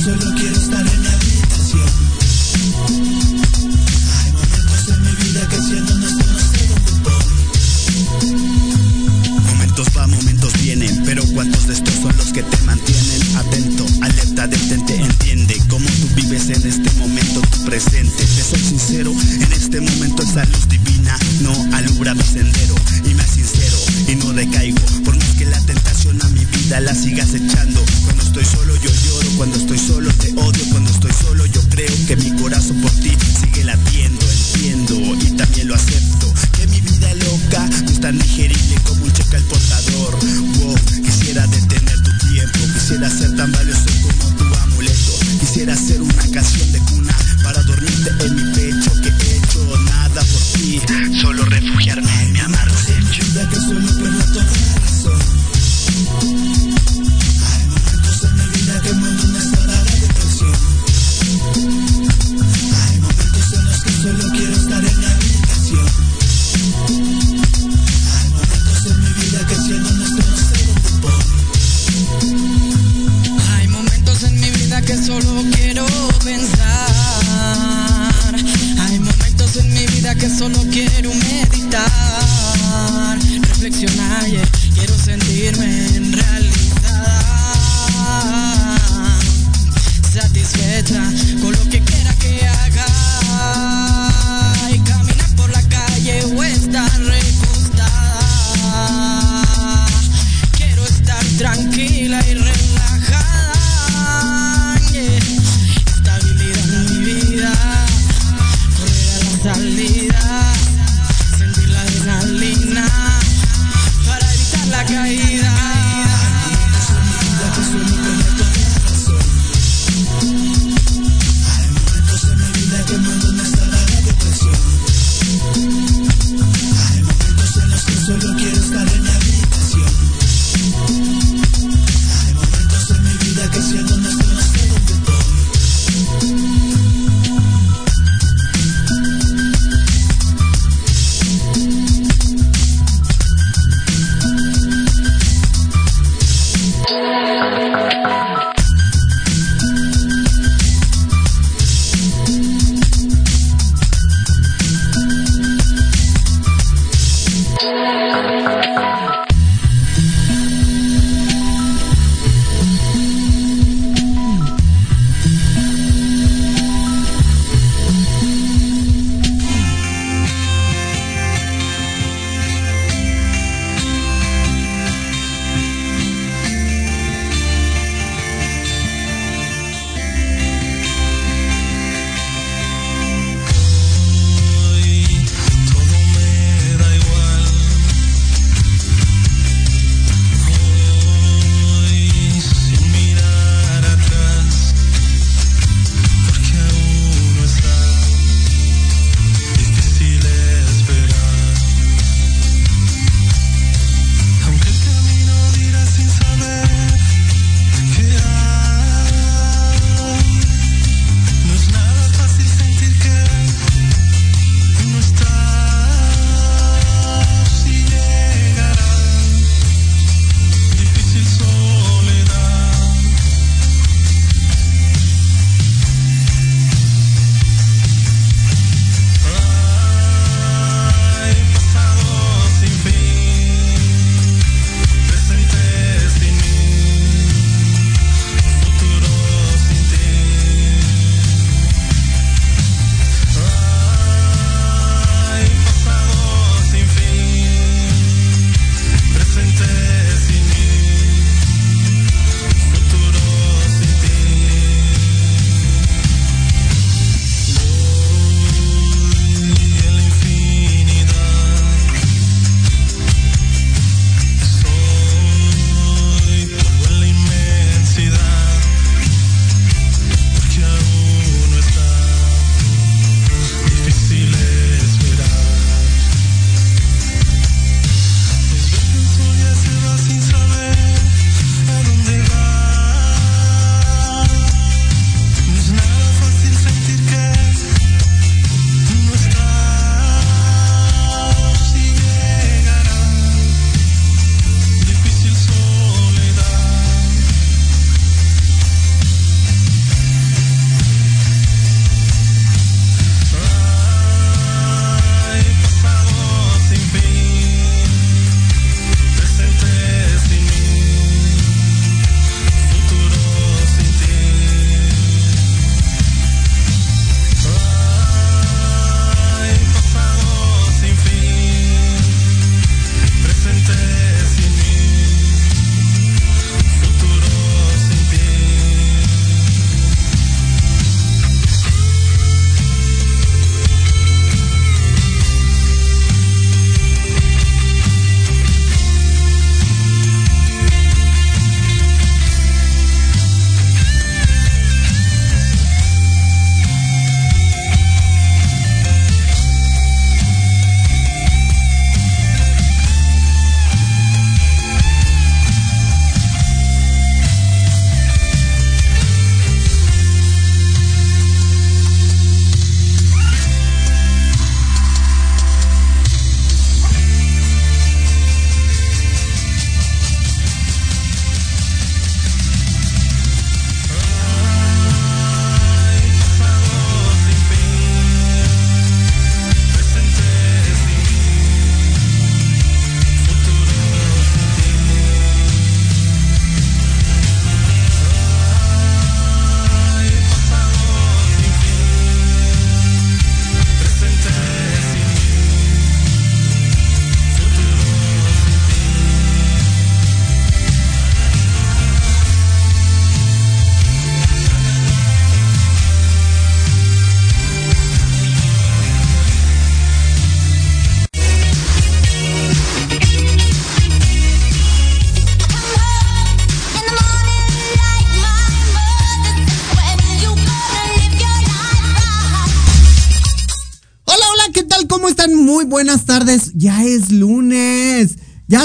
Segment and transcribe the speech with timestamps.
[0.00, 0.99] solo quiero estar en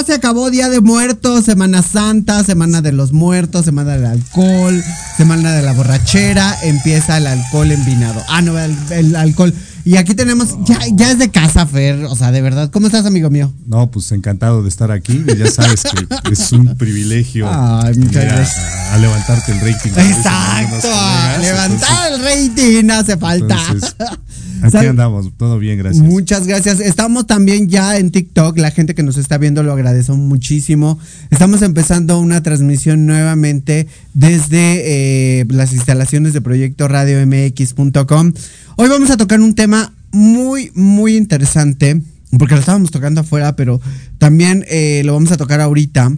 [0.06, 4.82] se acabó Día de Muertos, Semana Santa, Semana de los Muertos, Semana del Alcohol,
[5.16, 8.22] Semana de la Borrachera, empieza el alcohol envinado.
[8.28, 9.52] Ah, no, el, el alcohol.
[9.84, 12.70] Y aquí tenemos, ya, ya es de casa, Fer, o sea, de verdad.
[12.72, 13.52] ¿Cómo estás, amigo mío?
[13.66, 15.24] No, pues encantado de estar aquí.
[15.38, 15.82] Ya sabes
[16.24, 18.58] que es un privilegio Ay, muchas a, gracias.
[18.58, 19.90] a- a levantarte el rating.
[19.96, 20.88] Exacto,
[21.40, 23.56] levantar el rating hace falta.
[23.70, 23.94] Entonces,
[24.74, 26.04] aquí andamos, todo bien, gracias.
[26.04, 26.80] Muchas gracias.
[26.80, 28.58] Estamos también ya en TikTok.
[28.58, 30.98] La gente que nos está viendo lo agradecemos muchísimo.
[31.30, 38.32] Estamos empezando una transmisión nuevamente desde eh, las instalaciones de Proyecto Radio MX.com.
[38.76, 42.00] Hoy vamos a tocar un tema muy, muy interesante.
[42.38, 43.80] Porque lo estábamos tocando afuera, pero
[44.18, 46.12] también eh, lo vamos a tocar ahorita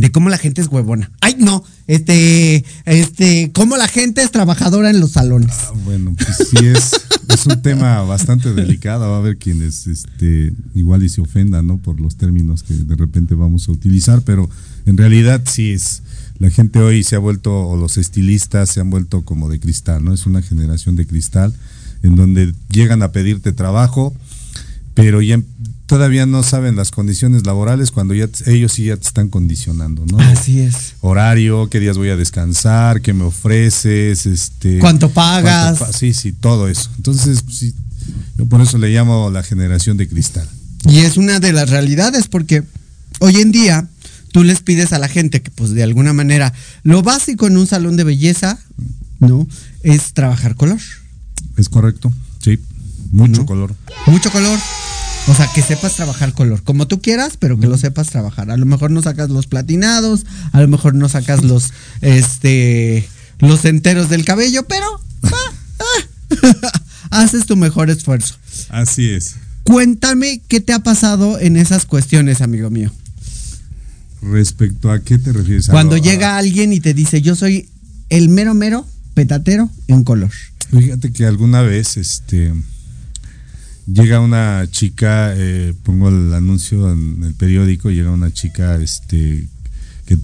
[0.00, 1.10] de cómo la gente es huevona.
[1.20, 5.54] Ay, no, este, este, cómo la gente es trabajadora en los salones.
[5.68, 6.92] Ah, bueno, pues sí es,
[7.28, 9.08] es un tema bastante delicado.
[9.10, 11.78] Va a haber quienes este, igual y se ofendan, ¿no?
[11.78, 14.48] Por los términos que de repente vamos a utilizar, pero
[14.86, 16.02] en realidad sí es.
[16.38, 20.04] La gente hoy se ha vuelto, o los estilistas se han vuelto como de cristal,
[20.04, 20.12] ¿no?
[20.12, 21.54] Es una generación de cristal
[22.02, 24.14] en donde llegan a pedirte trabajo,
[24.94, 25.40] pero ya
[25.86, 30.18] todavía no saben las condiciones laborales cuando ya ellos sí ya te están condicionando, ¿no?
[30.20, 30.94] Así es.
[31.00, 35.78] horario, qué días voy a descansar, qué me ofreces, este ¿Cuánto pagas?
[35.78, 36.90] cuánto pa- sí, sí, todo eso.
[36.96, 37.74] Entonces, pues, sí,
[38.36, 40.48] yo por eso le llamo la generación de cristal.
[40.88, 42.62] Y es una de las realidades porque
[43.20, 43.88] hoy en día
[44.32, 46.52] tú les pides a la gente que pues de alguna manera
[46.82, 48.58] lo básico en un salón de belleza,
[49.18, 49.46] ¿no?
[49.82, 50.78] Es trabajar color.
[51.56, 52.12] Es correcto.
[52.42, 52.58] Sí.
[53.12, 53.46] Mucho ¿No?
[53.46, 53.74] color.
[54.06, 54.58] Mucho color.
[55.28, 58.50] O sea, que sepas trabajar color, como tú quieras, pero que lo sepas trabajar.
[58.50, 63.08] A lo mejor no sacas los platinados, a lo mejor no sacas los, este,
[63.40, 64.86] los enteros del cabello, pero
[65.24, 66.72] ah, ah,
[67.10, 68.36] haces tu mejor esfuerzo.
[68.68, 69.34] Así es.
[69.64, 72.92] Cuéntame qué te ha pasado en esas cuestiones, amigo mío.
[74.22, 75.68] Respecto a qué te refieres.
[75.68, 77.68] Cuando llega alguien y te dice, yo soy
[78.10, 80.30] el mero mero petatero en color.
[80.70, 82.52] Fíjate que alguna vez, este,
[83.86, 89.46] llega una chica, eh, pongo el anuncio en el periódico, llega una chica, este,
[90.06, 90.18] que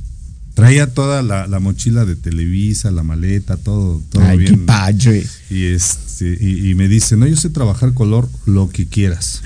[0.54, 4.66] traía toda la, la mochila de Televisa, la maleta, todo, todo Ay, qué bien.
[4.66, 5.26] padre.
[5.50, 9.42] Y este, y, y me dice, no, yo sé trabajar color lo que quieras.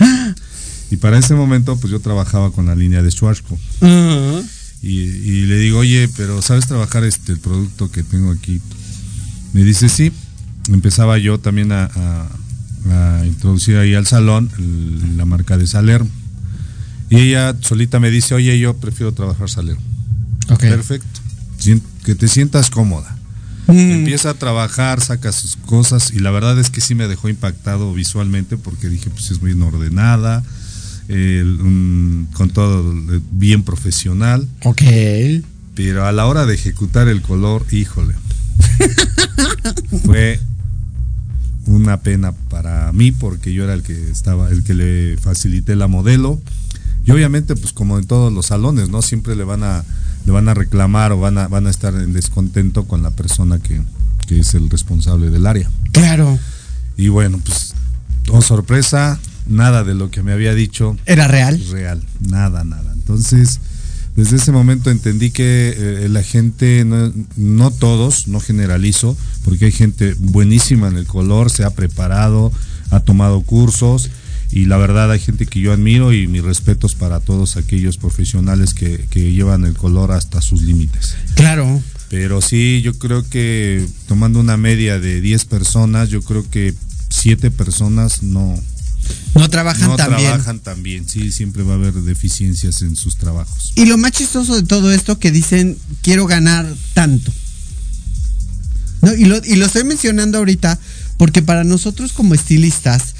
[0.90, 3.60] Y para ese momento, pues yo trabajaba con la línea de Schwarzkopf.
[3.82, 4.40] Ah,
[4.82, 8.60] Y, y le digo, oye, pero ¿sabes trabajar este el producto que tengo aquí?
[9.52, 10.12] Me dice, sí.
[10.72, 12.28] Empezaba yo también a, a-
[12.92, 16.10] a introducir ahí al salón el- la marca de Salerno.
[17.10, 19.82] Y ella solita me dice, oye, yo prefiero trabajar Salerno.
[20.48, 20.60] ok.
[20.60, 21.20] Perfecto.
[22.04, 23.16] Que te sientas cómoda.
[23.66, 27.28] Mm, Empieza a trabajar, saca sus cosas y la verdad es que sí me dejó
[27.28, 30.44] impactado visualmente porque dije, pues es muy ordenada,
[31.08, 34.46] un- con todo eh, bien profesional.
[34.64, 34.82] ok.
[35.74, 38.14] Pero a la hora de ejecutar el color, híjole,
[40.04, 40.40] fue
[41.66, 45.88] una pena para mí porque yo era el que estaba, el que le facilité la
[45.88, 46.40] modelo.
[47.04, 49.02] Y obviamente, pues como en todos los salones, ¿no?
[49.02, 49.84] Siempre le van a,
[50.24, 53.58] le van a reclamar o van a, van a estar en descontento con la persona
[53.60, 53.80] que,
[54.26, 55.70] que es el responsable del área.
[55.92, 56.38] Claro.
[56.96, 57.74] Y bueno, pues,
[58.30, 61.62] oh sorpresa, nada de lo que me había dicho ¿Era real?
[61.70, 62.92] real, nada, nada.
[62.94, 63.60] Entonces,
[64.16, 69.72] desde ese momento entendí que eh, la gente, no, no todos, no generalizo, porque hay
[69.72, 72.50] gente buenísima en el color, se ha preparado,
[72.90, 74.10] ha tomado cursos
[74.50, 78.74] y la verdad hay gente que yo admiro y mis respetos para todos aquellos profesionales
[78.74, 81.14] que, que llevan el color hasta sus límites.
[81.34, 81.82] Claro.
[82.08, 86.72] Pero sí, yo creo que tomando una media de 10 personas, yo creo que
[87.10, 88.54] 7 personas no,
[89.34, 90.28] No trabajan no tan bien.
[90.30, 93.72] trabajan tan bien, sí, siempre va a haber deficiencias en sus trabajos.
[93.74, 97.30] Y lo más chistoso de todo esto que dicen, quiero ganar tanto.
[99.02, 100.78] No, y, lo, y lo estoy mencionando ahorita
[101.18, 103.14] porque para nosotros como estilistas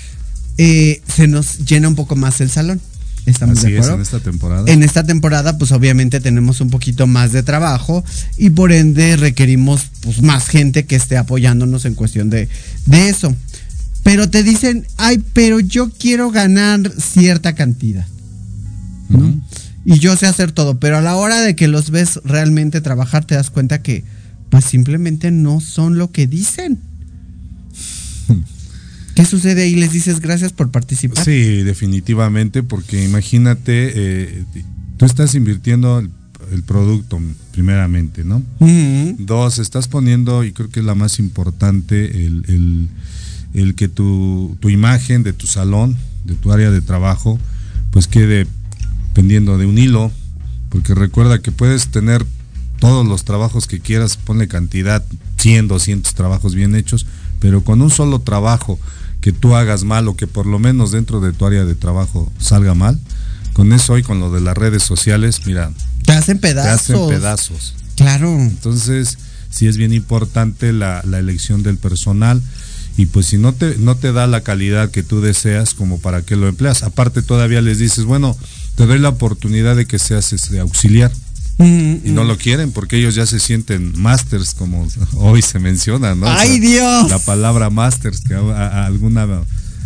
[0.59, 2.81] eh, se nos llena un poco más el salón.
[3.26, 3.97] ¿Estamos Así de es, acuerdo?
[3.97, 4.73] en esta temporada.
[4.73, 8.05] En esta temporada, pues obviamente tenemos un poquito más de trabajo
[8.38, 12.49] y por ende requerimos pues más gente que esté apoyándonos en cuestión de,
[12.87, 13.35] de eso.
[14.07, 18.07] Pero te dicen, ay, pero yo quiero ganar cierta cantidad.
[19.09, 19.35] ¿no?
[19.85, 23.25] Y yo sé hacer todo, pero a la hora de que los ves realmente trabajar,
[23.25, 24.05] te das cuenta que
[24.49, 26.79] pues simplemente no son lo que dicen.
[29.17, 29.75] ¿Qué sucede ahí?
[29.75, 31.25] Les dices gracias por participar.
[31.25, 34.45] Sí, definitivamente, porque imagínate, eh,
[34.99, 36.11] tú estás invirtiendo el,
[36.53, 37.21] el producto
[37.51, 38.41] primeramente, ¿no?
[39.19, 42.89] Dos, estás poniendo, y creo que es la más importante, el, el-
[43.63, 47.39] el que tu, tu imagen de tu salón de tu área de trabajo,
[47.91, 48.47] pues quede
[49.15, 50.11] pendiendo de un hilo,
[50.69, 52.27] porque recuerda que puedes tener
[52.81, 55.05] todos los trabajos que quieras, ponle cantidad,
[55.39, 57.07] 100, 200 trabajos bien hechos,
[57.41, 58.79] pero con un solo trabajo
[59.21, 62.31] que tú hagas mal o que por lo menos dentro de tu área de trabajo
[62.39, 63.01] salga mal,
[63.55, 65.71] con eso hoy con lo de las redes sociales, mira,
[66.05, 66.91] Te hacen te pedazos.
[66.91, 67.75] hacen pedazos.
[67.97, 68.29] Claro.
[68.39, 69.17] Entonces,
[69.49, 72.43] sí es bien importante la, la elección del personal
[72.97, 76.23] y pues si no te, no te da la calidad que tú deseas, como para
[76.23, 76.83] que lo empleas.
[76.83, 78.37] Aparte todavía les dices, bueno,
[78.75, 81.12] te doy la oportunidad de que seas este, auxiliar
[81.59, 86.15] Mm, y no lo quieren porque ellos ya se sienten masters como hoy se menciona,
[86.15, 86.26] ¿no?
[86.26, 87.09] O sea, ¡Ay, Dios!
[87.09, 89.26] La palabra masters que a, a- a alguna,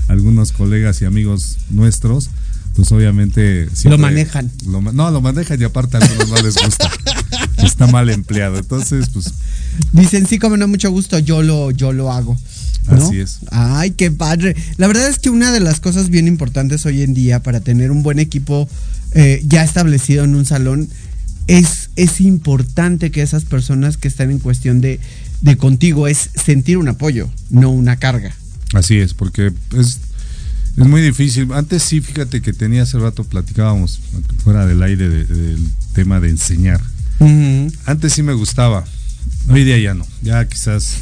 [0.09, 2.29] algunos colegas y amigos nuestros,
[2.75, 4.51] pues obviamente manejan.
[4.67, 6.91] lo ma- no, lo manejan y aparte a algunos no les gusta.
[7.63, 8.59] Está mal empleado.
[8.59, 9.33] Entonces, pues
[9.93, 12.37] Dicen, sí, como no, mucho gusto, yo lo, yo lo hago.
[12.91, 12.97] ¿no?
[13.07, 13.39] Así es.
[13.51, 14.57] Ay, qué padre.
[14.79, 17.91] La verdad es que una de las cosas bien importantes hoy en día para tener
[17.91, 18.69] un buen equipo
[19.13, 20.89] eh, ya establecido en un salón
[21.47, 25.01] es, es importante que esas personas que están en cuestión de,
[25.41, 28.35] de contigo es sentir un apoyo, no una carga.
[28.75, 29.99] Así es, porque es,
[30.77, 31.53] es muy difícil.
[31.53, 34.01] Antes sí, fíjate que tenía hace rato, platicábamos
[34.45, 36.81] fuera del aire de- del tema de enseñar.
[37.87, 38.85] Antes sí me gustaba.
[39.49, 40.07] Hoy día ya no.
[40.23, 40.97] Ya quizás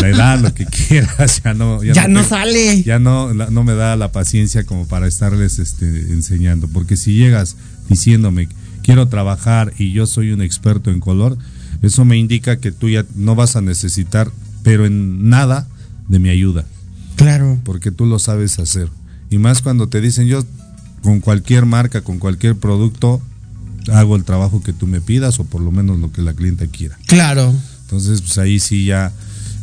[0.00, 1.82] la edad, lo que quieras, ya no.
[1.82, 2.82] Ya no tengo- sale.
[2.82, 6.68] Ya no, la- no me da la paciencia como para estarles este, enseñando.
[6.68, 7.56] Porque si llegas
[7.88, 8.48] diciéndome,
[8.82, 11.36] quiero trabajar y yo soy un experto en color,
[11.82, 14.30] eso me indica que tú ya no vas a necesitar,
[14.62, 15.66] pero en nada,
[16.08, 16.64] de mi ayuda
[17.16, 17.58] Claro.
[17.64, 18.88] porque tú lo sabes hacer.
[19.30, 20.44] Y más cuando te dicen yo
[21.02, 23.20] con cualquier marca, con cualquier producto,
[23.92, 26.66] hago el trabajo que tú me pidas o por lo menos lo que la clienta
[26.66, 26.98] quiera.
[27.06, 27.54] Claro.
[27.82, 29.12] Entonces, pues ahí sí ya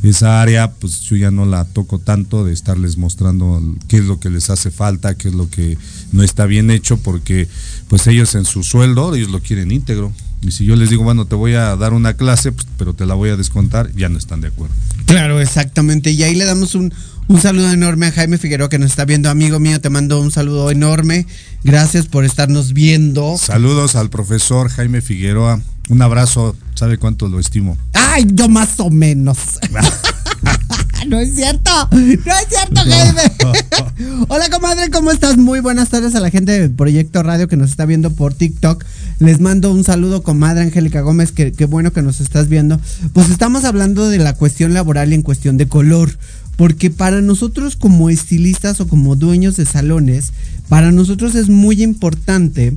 [0.04, 4.20] esa área, pues yo ya no la toco tanto de estarles mostrando qué es lo
[4.20, 5.78] que les hace falta, qué es lo que
[6.12, 7.48] no está bien hecho, porque
[7.88, 10.12] pues ellos en su sueldo, ellos lo quieren íntegro.
[10.42, 13.06] Y si yo les digo, bueno, te voy a dar una clase, pues, pero te
[13.06, 14.76] la voy a descontar, ya no están de acuerdo.
[15.06, 16.12] Claro, exactamente.
[16.12, 16.94] Y ahí le damos un,
[17.28, 19.82] un saludo enorme a Jaime Figueroa que nos está viendo, amigo mío.
[19.82, 21.26] Te mando un saludo enorme.
[21.64, 23.38] Gracias por estarnos viendo.
[23.38, 25.62] Saludos al profesor Jaime Figueroa.
[25.90, 27.78] Un abrazo, sabe cuánto lo estimo.
[27.94, 29.38] Ay, yo más o menos.
[31.08, 31.72] no es cierto.
[31.92, 34.26] No es cierto, Jaime.
[34.28, 35.38] Hola, comadre, ¿cómo estás?
[35.38, 38.84] Muy buenas tardes a la gente del Proyecto Radio que nos está viendo por TikTok.
[39.20, 42.80] Les mando un saludo, comadre Angélica Gómez, que qué bueno que nos estás viendo.
[43.14, 46.18] Pues estamos hablando de la cuestión laboral y en cuestión de color.
[46.58, 50.32] Porque para nosotros como estilistas o como dueños de salones,
[50.70, 52.76] para nosotros es muy importante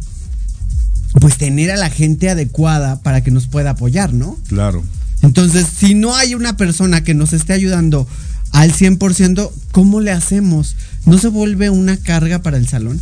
[1.21, 4.37] pues tener a la gente adecuada para que nos pueda apoyar, ¿no?
[4.49, 4.85] Claro.
[5.23, 8.07] Entonces, si no hay una persona que nos esté ayudando
[8.53, 10.77] al 100%, ¿cómo le hacemos?
[11.07, 13.01] ¿No se vuelve una carga para el salón?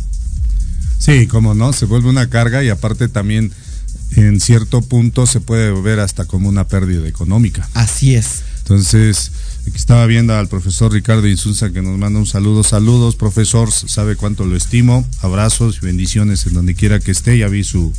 [0.99, 3.51] Sí, como no, se vuelve una carga y aparte también
[4.15, 7.69] en cierto punto se puede ver hasta como una pérdida económica.
[7.73, 8.41] Así es.
[8.59, 9.31] Entonces,
[9.67, 12.63] aquí estaba viendo al profesor Ricardo Insunza que nos manda un saludo.
[12.63, 15.05] Saludos, profesor, sabe cuánto lo estimo.
[15.21, 17.37] Abrazos y bendiciones en donde quiera que esté.
[17.37, 17.93] Ya vi su,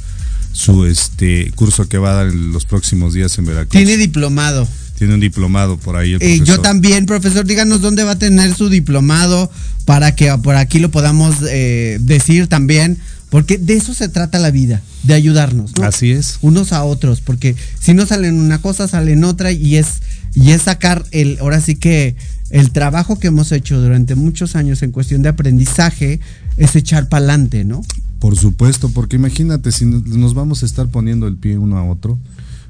[0.52, 3.70] su este curso que va a dar en los próximos días en Veracruz.
[3.72, 4.66] Tiene diplomado.
[4.96, 8.54] Tiene un diplomado por ahí el Eh, yo también, profesor, díganos dónde va a tener
[8.54, 9.50] su diplomado
[9.84, 12.98] para que por aquí lo podamos eh, decir también,
[13.30, 15.76] porque de eso se trata la vida, de ayudarnos.
[15.76, 15.84] ¿no?
[15.84, 16.38] Así es.
[16.40, 20.00] unos a otros, porque si no salen una cosa, salen otra y es
[20.40, 22.14] y es sacar el ahora sí que
[22.50, 26.20] el trabajo que hemos hecho durante muchos años en cuestión de aprendizaje
[26.56, 27.82] es echar para adelante, ¿no?
[28.20, 32.18] Por supuesto, porque imagínate si nos- vamos a estar poniendo el pie uno a otro,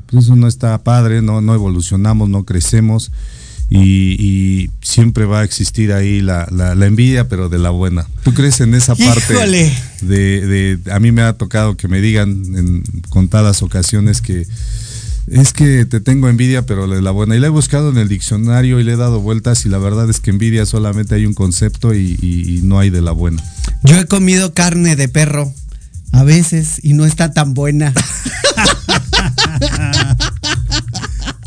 [0.07, 3.13] pues eso no está padre, no, no evolucionamos, no crecemos
[3.71, 8.07] y, y siempre va a existir ahí la, la- la envidia, pero de la buena.
[8.25, 9.35] ¿Tú crees en esa parte?
[9.35, 9.73] ¡Híjole!
[10.03, 14.47] De, de- a mí me ha tocado que me digan en contadas ocasiones que
[15.31, 17.37] es que te tengo envidia, pero de la buena.
[17.37, 20.09] Y la he buscado en el diccionario y le he dado vueltas y la verdad
[20.11, 23.43] es que envidia solamente hay un concepto y- y- y no hay de la buena.
[23.85, 25.53] Yo he comido carne de perro
[26.13, 27.93] a veces y no está tan buena.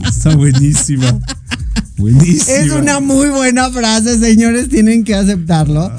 [0.07, 1.19] Está buenísima.
[1.97, 2.57] Buenísima.
[2.57, 5.91] Es una muy buena frase, señores, tienen que aceptarlo.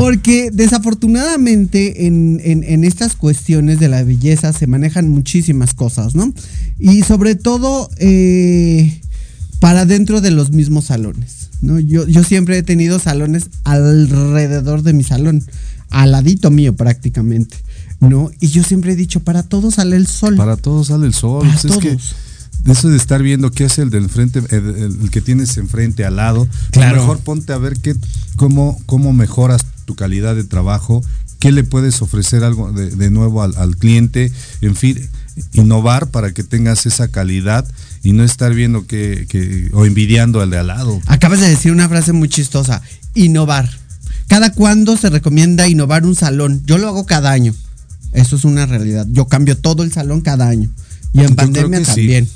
[0.00, 6.32] Porque desafortunadamente en, en- en estas cuestiones de la belleza se manejan muchísimas cosas, ¿no?
[6.78, 9.00] Y sobre todo eh,
[9.60, 11.78] para dentro de los mismos salones, ¿no?
[11.78, 15.42] Yo, yo siempre he tenido salones alrededor de mi salón,
[15.90, 17.56] al ladito mío prácticamente,
[18.00, 18.30] ¿no?
[18.40, 20.36] Y yo siempre he dicho, para todos sale el sol.
[20.36, 21.46] Para todos sale el sol.
[21.46, 22.14] Para Pues es que todos.
[22.66, 26.04] eso de estar viendo qué hace el del frente, el, el- el que tienes enfrente
[26.04, 27.00] al lado, pues Claro.
[27.02, 27.94] mejor ponte a ver qué,
[28.36, 31.02] cómo, cómo mejoras tu calidad de trabajo,
[31.38, 35.08] qué le puedes ofrecer algo de, de nuevo al, al cliente, en fin,
[35.52, 37.66] innovar para que tengas esa calidad
[38.02, 41.00] y no estar viendo que, que o envidiando al de al lado.
[41.06, 42.82] Acabas de decir una frase muy chistosa,
[43.14, 43.68] innovar.
[44.26, 46.62] ¿Cada cuándo se recomienda innovar un salón?
[46.64, 47.54] Yo lo hago cada año.
[48.12, 49.06] Eso es una realidad.
[49.10, 50.70] Yo cambio todo el salón cada año.
[51.12, 51.84] Y en Yo pandemia sí.
[51.86, 52.28] también.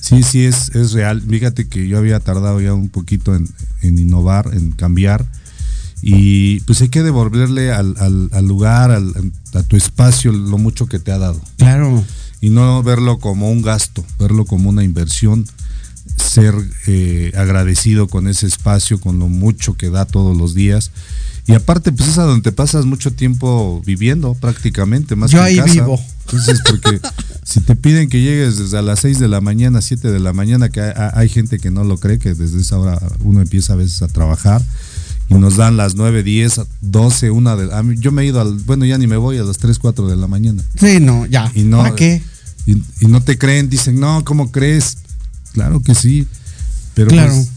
[0.00, 1.22] Sí, sí, es, es real.
[1.22, 3.48] Fíjate que yo había tardado ya un poquito en,
[3.82, 5.26] en innovar, en cambiar.
[6.02, 10.86] Y pues hay que devolverle al, al- al lugar, al- a tu espacio, lo mucho
[10.86, 11.40] que te ha dado.
[11.58, 12.02] Claro.
[12.40, 15.46] Y no verlo como un gasto, verlo como una inversión,
[16.16, 16.54] ser
[16.86, 20.90] eh, agradecido con ese espacio, con lo mucho que da todos los días.
[21.46, 25.50] Y aparte, pues es a donde te pasas mucho tiempo viviendo prácticamente, más Yo que
[25.50, 25.72] en ahí casa.
[25.72, 26.00] vivo.
[26.26, 27.00] Entonces, porque
[27.44, 30.32] si te piden que llegues desde a las 6 de la mañana, 7 de la
[30.32, 33.72] mañana, que hay, hay gente que no lo cree, que desde esa hora uno empieza
[33.72, 34.62] a veces a trabajar
[35.30, 38.40] y nos dan las 9, 10, 12, 1 de a mí- Yo me he ido
[38.40, 40.62] al, bueno, ya ni me voy a las 3, 4 de la mañana.
[40.78, 41.50] Sí, no, ya.
[41.54, 42.22] Y no, ¿Para qué?
[42.66, 44.98] Y, y no te creen, dicen, no, ¿cómo crees?
[45.52, 46.26] Claro que sí.
[46.94, 47.32] Pero Claro.
[47.32, 47.48] pues,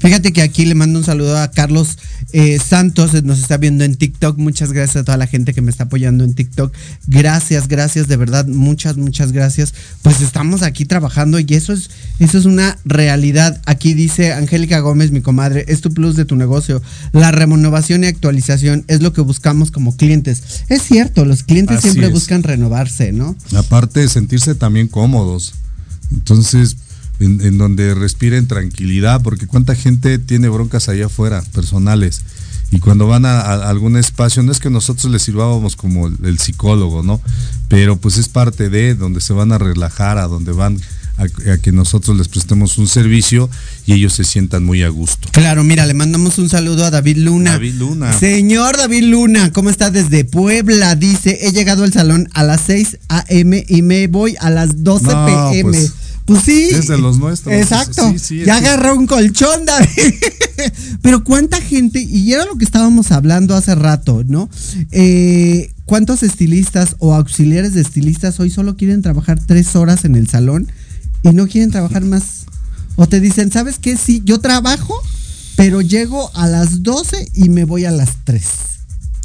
[0.00, 1.98] Fíjate que aquí le mando un saludo a Carlos
[2.32, 4.38] eh, Santos, nos está viendo en TikTok.
[4.38, 6.72] Muchas gracias a toda la gente que me está apoyando en TikTok.
[7.06, 9.74] Gracias, gracias, de verdad, muchas, muchas gracias.
[10.02, 13.60] Pues estamos aquí trabajando y eso es, eso es una realidad.
[13.66, 16.82] Aquí dice Angélica Gómez, mi comadre, es tu plus de tu negocio.
[17.12, 20.42] La renovación y actualización es lo que buscamos como clientes.
[20.68, 22.12] Es cierto, los clientes Así siempre es.
[22.12, 23.36] buscan renovarse, ¿no?
[23.56, 25.54] aparte de sentirse también cómodos.
[26.12, 26.76] Entonces,
[27.20, 32.22] en, en donde respiren tranquilidad, porque cuánta gente tiene broncas allá afuera, personales.
[32.70, 36.16] Y cuando van a, a algún espacio, no es que nosotros les sirvábamos como el,
[36.24, 37.20] el psicólogo, ¿no?
[37.68, 40.80] Pero pues es parte de donde se van a relajar, a donde van
[41.16, 43.48] a, a que nosotros les prestemos un servicio
[43.86, 45.28] y ellos se sientan muy a gusto.
[45.30, 47.52] Claro, mira, le mandamos un saludo a David Luna.
[47.52, 48.18] David Luna.
[48.18, 50.96] Señor David Luna, ¿cómo está desde Puebla?
[50.96, 53.64] Dice, he llegado al salón a las 6 a.m.
[53.68, 55.70] y me voy a las 12 No, p.m.
[55.70, 55.92] pues,
[56.24, 56.68] Pues, sí.
[56.70, 57.54] es de los nuestros.
[57.54, 58.10] Exacto.
[58.12, 60.14] Sí, sí, es ya agarró un colchón, David.
[61.02, 64.48] Pero cuánta gente, y era lo que estábamos hablando hace rato, ¿no?
[64.90, 70.28] Eh, ¿Cuántos estilistas o auxiliares de estilistas hoy solo quieren trabajar tres horas en el
[70.28, 70.70] salón
[71.22, 72.46] y no quieren trabajar más?
[72.96, 73.96] O te dicen, ¿sabes qué?
[73.96, 74.94] Sí, yo trabajo,
[75.56, 78.44] pero llego a las 12 y me voy a las 3.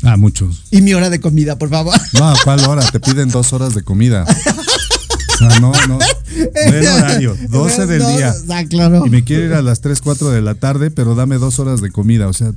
[0.03, 0.63] Ah, muchos.
[0.71, 1.95] Y mi hora de comida, por favor.
[2.13, 2.89] No, ¿cuál hora?
[2.89, 4.25] Te piden dos horas de comida.
[5.41, 5.99] O sea, no, no.
[6.67, 8.35] Buen horario, 12 del No, día.
[8.49, 9.05] Ah, claro.
[9.05, 11.81] Y me quiero ir a las 3, 4 de la tarde, pero dame dos horas
[11.81, 12.27] de comida.
[12.27, 12.51] O sea,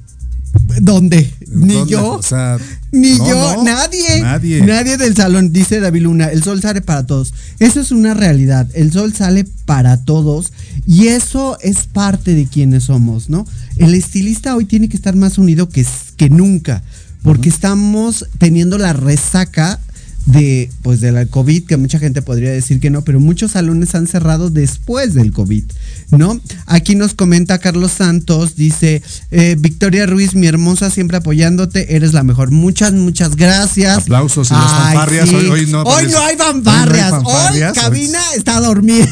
[0.80, 1.32] ¿Dónde?
[1.48, 1.90] Ni ¿dónde?
[1.90, 2.12] yo.
[2.12, 2.58] O sea,
[2.90, 4.20] Ni no, yo, no, nadie.
[4.20, 4.62] Nadie.
[4.62, 6.26] Nadie del salón, dice David Luna.
[6.26, 7.32] El sol sale para todos.
[7.58, 8.68] Eso es una realidad.
[8.74, 10.52] El sol sale para todos.
[10.86, 13.46] Y eso es parte de quienes somos, ¿no?
[13.76, 16.82] El estilista hoy tiene que estar más unido que, que nunca.
[17.22, 19.78] Porque estamos teniendo la resaca
[20.26, 23.94] de pues de la COVID, que mucha gente podría decir que no, pero muchos salones
[23.94, 25.64] han cerrado después del COVID,
[26.12, 26.40] ¿no?
[26.66, 32.22] Aquí nos comenta Carlos Santos, dice, eh, Victoria Ruiz, mi hermosa, siempre apoyándote, eres la
[32.22, 32.50] mejor.
[32.52, 33.98] Muchas, muchas gracias.
[33.98, 35.34] Aplausos y las fanfarrias, sí.
[35.34, 37.12] hoy- hoy no Hoy no hay hoy no hay fanfarrias.
[37.12, 39.08] Hoy, fanfarrias, cabina está dormida.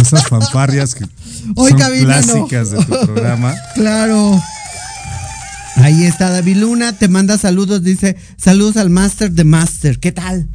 [0.00, 1.04] Esas fanfarrias que
[1.56, 2.46] Hoy son cabina no.
[2.46, 3.54] clásicas de tu programa.
[3.74, 4.40] Claro.
[5.82, 9.98] Ahí está David Luna, te manda saludos, dice, saludos al Master de Master.
[9.98, 10.48] ¿Qué tal?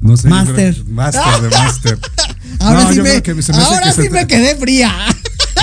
[0.00, 0.28] No sé.
[0.28, 0.74] Master.
[0.74, 1.98] creo- Master de Master.
[2.60, 4.92] Ahora No, sí, me, que ahora sí quedé fría.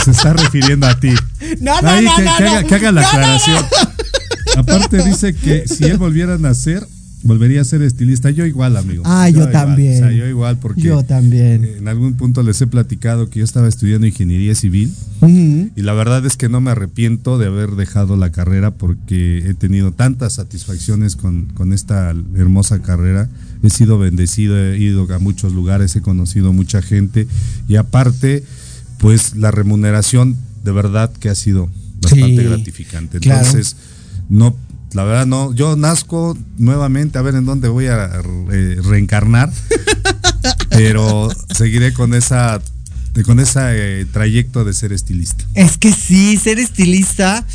[0.04, 1.14] Se está refiriendo a ti.
[1.60, 3.66] No, no, Ahí no, que, no, que haga, que haga la aclaración.
[4.58, 6.88] Aparte dice que si él volviera a nacer,
[7.26, 8.30] volvería a ser estilista.
[8.32, 9.04] Yo igual, amigo.
[9.06, 9.96] Ah, yo también.
[9.96, 11.66] O sea, yo igual porque Yo también.
[11.66, 14.94] en algún punto les he platicado que yo estaba estudiando ingeniería civil
[15.76, 19.54] y la verdad es que no me arrepiento de haber dejado la carrera porque he
[19.56, 23.28] tenido tantas satisfacciones con, con esta hermosa carrera.
[23.64, 27.28] He sido bendecido, he ido a muchos lugares, he conocido mucha gente
[27.68, 28.44] y aparte,
[29.00, 31.70] pues la remuneración de verdad que ha sido
[32.02, 33.20] bastante Sí, gratificante.
[33.20, 33.46] claro.
[33.46, 33.76] Entonces,
[34.30, 34.56] no,
[34.96, 38.10] la verdad no, yo nazco nuevamente a ver en dónde voy a
[38.52, 39.52] eh, reencarnar,
[40.70, 42.62] pero seguiré con esa
[43.26, 45.46] con ese trayecto de ser estilista.
[45.54, 47.46] Es que sí, ser estilista.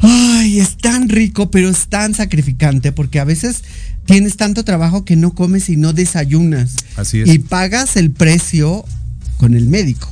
[0.00, 3.62] Ay, es tan rico, pero es tan sacrificante porque a veces
[4.04, 6.76] tienes tanto trabajo que no comes y no desayunas.
[6.96, 7.28] Así es.
[7.28, 8.84] Y pagas el precio
[9.38, 10.10] con el médico.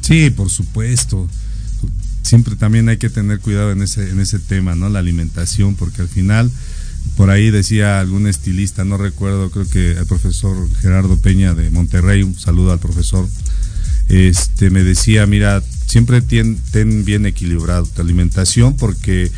[0.00, 1.28] Sí, por supuesto.
[2.28, 4.90] Siempre también hay que tener cuidado en ese, en ese tema, ¿no?
[4.90, 6.50] La alimentación, porque al final,
[7.16, 12.22] por ahí decía algún estilista, no recuerdo, creo que el profesor Gerardo Peña de Monterrey,
[12.22, 13.26] un saludo al profesor,
[14.10, 19.32] este me decía, mira, siempre ten, ten bien equilibrado tu alimentación porque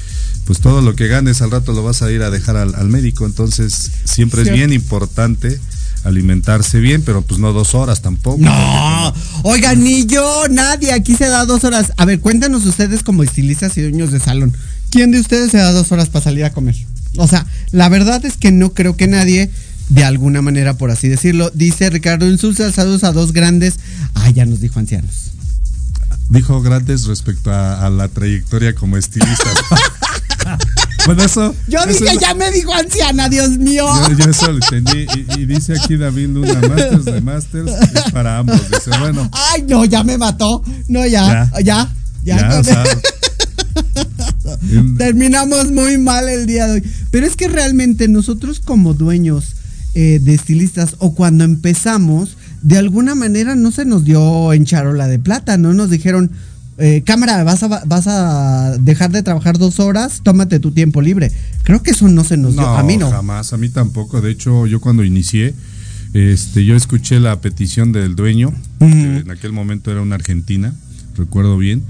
[0.45, 2.89] pues todo lo que ganes al rato lo vas a ir a dejar al, al
[2.89, 3.25] médico.
[3.25, 5.61] Entonces, siempre es bien importante
[6.05, 8.39] alimentarse bien, pero pues no dos horas tampoco.
[8.39, 11.93] No, oigan, ni yo, nadie, aquí se da dos horas.
[11.97, 14.57] A ver, cuéntanos ustedes como estilistas y dueños de salón,
[14.91, 16.77] ¿quién de ustedes se da dos horas para salir a comer?
[17.17, 19.51] O sea, la verdad es que no creo que nadie,
[19.89, 23.77] de alguna manera, por así decirlo, dice Ricardo Insulza, saludos a dos grandes,
[24.15, 25.33] ah, ya nos dijo ancianos.
[26.29, 29.51] Dijo grandes respecto a, a la trayectoria como estilista.
[31.15, 31.55] bueno, eso.
[31.69, 33.87] Yo eso dije, es- ya me dijo anciana, Dios mío.
[34.09, 35.07] Yo, yo eso lo entendí.
[35.37, 37.71] Y, y dice aquí David Luna, Masters de Masters
[38.07, 38.61] es para ambos.
[38.71, 40.63] Dice, bueno, Ay, no, ya me mató.
[40.89, 41.95] No, ya, ya, ya.
[42.25, 42.85] ya, con- o sea,
[44.71, 46.83] en- Terminamos muy mal el día de hoy.
[47.11, 49.55] Pero es que realmente nosotros como dueños
[49.95, 55.09] eh, de estilistas o cuando empezamos, de alguna manera no se nos dio en charola
[55.09, 56.31] de plata, no nos dijeron,
[56.81, 61.31] eh, cámara, vas a, vas a dejar de trabajar dos horas, tómate tu tiempo libre.
[61.63, 62.63] Creo que eso no se nos dio.
[62.63, 63.11] no, A mí no.
[63.11, 64.21] jamás, a mí tampoco.
[64.21, 65.55] De hecho, yo cuando inicié,
[66.15, 70.75] este, yo escuché la petición del dueño, que en aquel momento era una argentina,
[71.17, 71.83] recuerdo bien,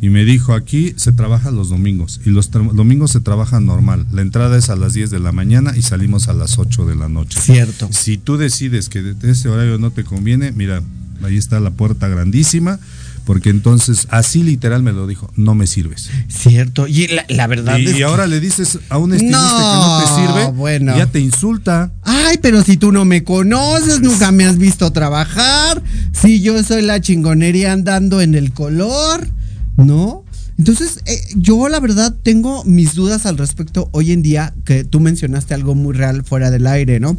[0.00, 4.06] y me dijo, aquí se trabaja los domingos, y los domingos se trabaja normal.
[4.12, 6.94] La entrada es a las 10 de la mañana y salimos a las 8 de
[6.94, 7.40] la noche.
[7.40, 7.88] Cierto.
[7.90, 10.82] Si tú decides que de ese horario no te conviene, mira,
[11.22, 12.78] ahí está la puerta grandísima,
[13.24, 16.10] porque entonces, así literal me lo dijo, no me sirves.
[16.28, 16.86] Cierto.
[16.86, 19.48] Y la, la verdad Y, es y que- ahora le dices a un estilista No,
[19.58, 20.96] que no te sirve, bueno.
[20.96, 21.92] ya te insulta.
[22.02, 25.82] Ay, pero si tú no me conoces, nunca me has visto trabajar.
[26.12, 29.28] Si yo soy la chingonería andando en el color,
[29.76, 30.22] ¿no?
[30.56, 35.00] Entonces, eh, yo la verdad tengo mis dudas al respecto hoy en día, que tú
[35.00, 37.18] mencionaste algo muy real fuera del aire, ¿no?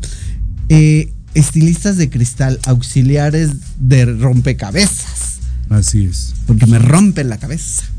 [0.69, 5.34] Eh, estilistas de cristal, auxiliares de rompecabezas,
[5.69, 6.33] Así es.
[6.47, 7.83] porque me rompen la cabeza.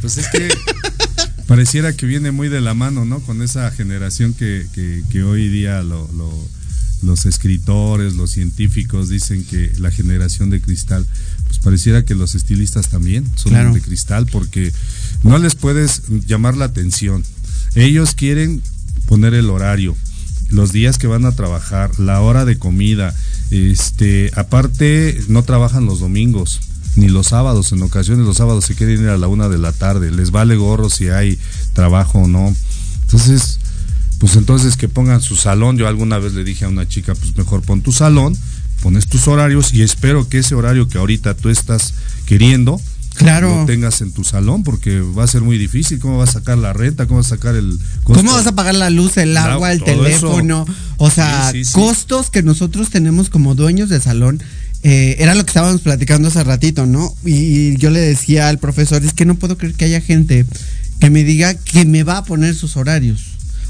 [0.00, 0.48] Pues es que
[1.46, 3.20] pareciera que viene muy de la mano, ¿no?
[3.20, 6.48] Con esa generación que, que- que hoy día lo- lo-
[7.04, 11.06] los escritores, los científicos dicen que la generación de cristal,
[11.46, 13.72] pues pareciera que los estilistas también son Claro.
[13.74, 14.72] de cristal porque
[15.22, 17.22] no les puedes llamar la atención.
[17.76, 18.60] Ellos quieren
[19.06, 19.96] poner el horario,
[20.52, 23.14] los días que van a trabajar, la hora de comida,
[23.50, 26.60] este, aparte no trabajan los domingos
[26.94, 29.72] ni los sábados, en ocasiones los sábados se quieren ir a la una de la
[29.72, 31.38] tarde, les vale gorro si hay
[31.72, 32.54] trabajo o no.
[33.02, 33.58] Entonces,
[34.18, 37.36] pues entonces que pongan su salón, yo alguna vez le dije a una chica, pues
[37.36, 38.36] mejor pon tu salón,
[38.82, 41.94] pones tus horarios y espero que ese horario que ahorita tú estás
[42.26, 42.80] queriendo,
[43.14, 43.60] Claro.
[43.60, 45.98] lo tengas en tu salón porque va a ser muy difícil.
[45.98, 47.06] ¿Cómo vas a sacar la renta?
[47.06, 48.22] ¿Cómo vas a sacar el costo?
[48.22, 49.84] ¿Cómo vas a pagar la luz, el agua, el eso.
[49.84, 50.66] teléfono?
[50.96, 51.74] O sea, Sí, sí, sí.
[51.74, 54.42] costos que nosotros tenemos como dueños de salón.
[54.84, 57.14] eh, era lo que estábamos platicando hace ratito, ¿no?
[57.24, 60.44] Y, y yo le decía al profesor, es que no puedo creer que haya gente
[60.98, 63.20] que me diga que me va a poner sus horarios.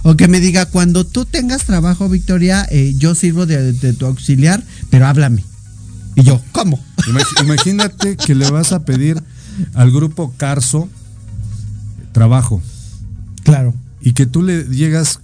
[0.05, 4.07] O que me diga, cuando tú tengas trabajo, Victoria, eh, yo sirvo de, de tu
[4.07, 5.45] auxiliar, pero háblame.
[6.15, 6.79] Y yo, ¿cómo?
[7.09, 9.23] Imag- Imagínate que le vas a pedir
[9.75, 10.89] al grupo Carso
[12.13, 12.61] trabajo
[13.45, 13.75] Claro.
[14.01, 15.21] y que tú le llegas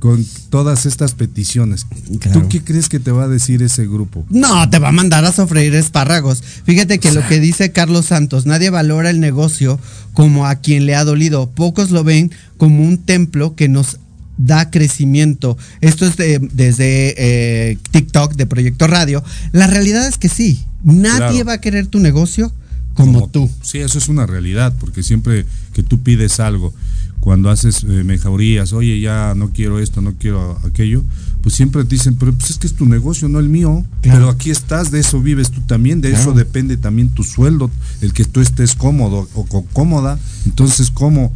[0.00, 1.86] con todas estas peticiones.
[2.18, 2.40] Claro.
[2.42, 4.26] ¿Tú qué crees que te va a decir ese grupo?
[4.30, 6.42] No, te va a mandar a sofreír espárragos.
[6.64, 9.78] Fíjate que lo que dice Carlos Santos, nadie valora el negocio
[10.12, 11.50] como a quien le ha dolido.
[11.50, 13.98] Pocos lo ven como un templo que nos
[14.38, 15.56] da crecimiento.
[15.80, 19.22] Esto es de- desde eh, TikTok de Proyecto Radio.
[19.52, 21.44] La realidad es que sí, nadie Claro.
[21.46, 22.52] va a querer tu negocio
[22.94, 23.48] como, tú.
[23.62, 26.74] Sí, eso es una realidad, porque siempre que tú pides algo,
[27.20, 31.02] cuando haces eh, mejorías, oye, ya no quiero esto, no quiero aquello,
[31.40, 33.84] pues siempre te dicen, pero pues es que es tu negocio, no el mío.
[34.02, 34.18] Claro.
[34.18, 38.12] Pero aquí estás, de eso vives tú también, de eso depende también tu sueldo, el
[38.12, 40.18] que tú estés cómodo o cómoda.
[40.46, 41.32] Entonces, ¿cómo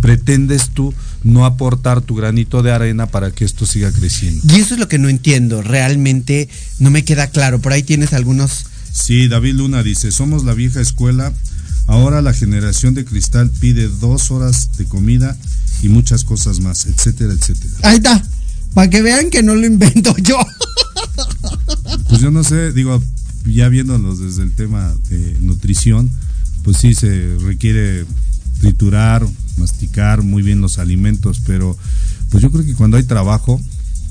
[0.00, 4.42] pretendes tú no aportar tu granito de arena para que esto siga creciendo?
[4.54, 5.62] Y eso es lo que no entiendo.
[5.62, 6.48] Realmente
[6.78, 7.60] no me queda claro.
[7.60, 11.32] Por ahí tienes algunos Sí, David Luna dice, somos la vieja escuela,
[11.86, 15.36] ahora la generación de cristal pide dos horas de comida
[15.82, 17.72] y muchas cosas más, etcétera, etcétera.
[17.82, 18.22] Ahí está.
[18.74, 20.38] Para que vean que no lo invento yo.
[22.08, 23.02] Pues yo no sé, digo,
[23.46, 26.10] ya viéndonos desde el tema de nutrición,
[26.64, 28.04] pues sí se requiere
[28.60, 31.76] triturar, masticar muy bien los alimentos, pero
[32.30, 33.60] pues yo creo que cuando hay trabajo,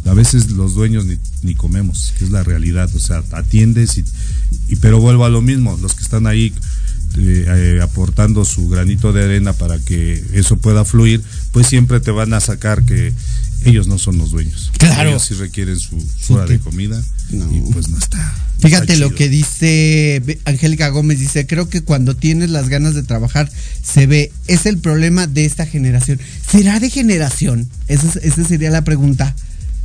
[0.06, 4.06] a veces los dueños ni, ni comemos, que es la realidad, o sea, atiendes y,
[4.70, 6.54] y pero vuelvo a lo mismo, los que están ahí
[7.18, 12.12] eh, eh, aportando su granito de arena para que eso pueda fluir, pues siempre te
[12.12, 13.14] van a sacar que
[13.66, 14.72] ellos no son los dueños.
[14.78, 15.10] Claro.
[15.10, 15.98] Ellos sí requieren su
[16.30, 17.52] hora de comida No.
[17.54, 18.36] y pues no está.
[18.60, 23.50] Fíjate lo que dice Angélica Gómez, dice, creo que cuando tienes las ganas de trabajar
[23.84, 26.20] se ve, es el problema de esta generación.
[26.50, 27.68] ¿Será de generación?
[27.88, 29.36] Esa, es- esa sería la pregunta.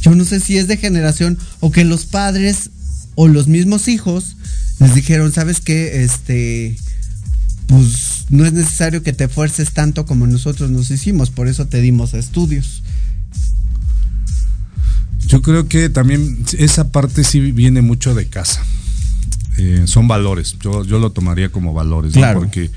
[0.01, 2.71] Yo no sé si es de generación o que los padres
[3.15, 4.37] o los mismos hijos
[4.81, 6.03] les dijeron, ¿sabes qué?
[6.03, 6.77] Este,
[7.67, 11.81] pues no es necesario que te esfuerces tanto como nosotros nos hicimos, por eso te
[11.81, 12.83] dimos estudios.
[15.33, 18.63] Yo creo que también esa parte sí viene mucho de casa.
[19.57, 20.57] Eh, son valores.
[20.61, 22.21] Yo, yo lo tomaría como valores, ¿no?
[22.21, 22.41] Claro.
[22.41, 22.71] Porque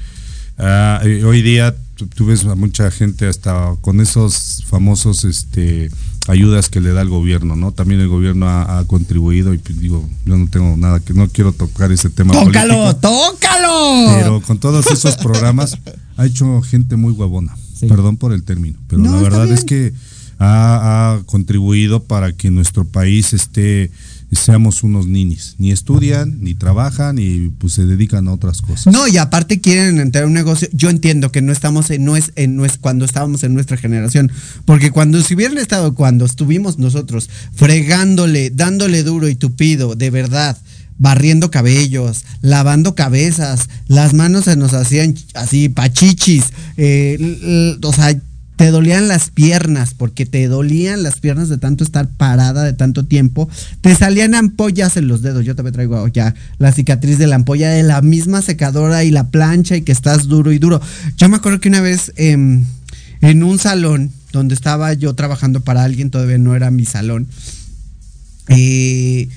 [0.58, 5.91] ah, eh, hoy día tú, tú ves a mucha gente hasta con esos famosos este
[6.30, 7.74] ayudas que le da el gobierno, ¿no?
[7.74, 11.28] También el gobierno ha, ha contribuido y pues, digo, yo no tengo nada que no
[11.28, 12.74] quiero tocar ese tema ¡Tócalo!
[12.74, 14.06] político, ¡Tócalo!
[14.15, 15.78] pero con todos esos programas
[16.15, 17.13] ha hecho gente muy.
[17.78, 17.88] Sí.
[17.88, 19.94] Perdón por el término, pero No, la verdad es que
[20.39, 23.91] ha, contribuido para que nuestro país esté
[24.32, 25.56] seamos unos ninis.
[25.58, 28.93] Ni estudian, ni trabajan, y pues se dedican a otras cosas.
[28.93, 30.67] No, y aparte quieren entrar a un negocio.
[30.74, 34.32] Yo entiendo que no estamos en, no es, en, cuando estábamos en nuestra generación.
[34.65, 40.58] Porque cuando si hubieran estado, cuando estuvimos nosotros fregándole, dándole duro y tupido, de verdad,
[40.98, 46.45] barriendo cabellos, lavando cabezas, las manos se nos hacían así, pachichis,
[46.78, 48.19] eh, o sea,
[48.56, 53.06] te dolían las piernas, porque te dolían las piernas de tanto estar parada de tanto
[53.06, 53.50] tiempo.
[53.82, 55.46] Te salían ampollas en los dedos.
[55.46, 59.28] Yo también traigo ya la cicatriz de la ampolla de la misma secadora y la
[59.28, 60.82] plancha y que estás duro y duro.
[61.18, 62.63] Yo me acuerdo que una vez em,
[63.22, 67.28] en un salón donde estaba yo trabajando para alguien, todavía no era mi salón,
[68.50, 69.30] eh,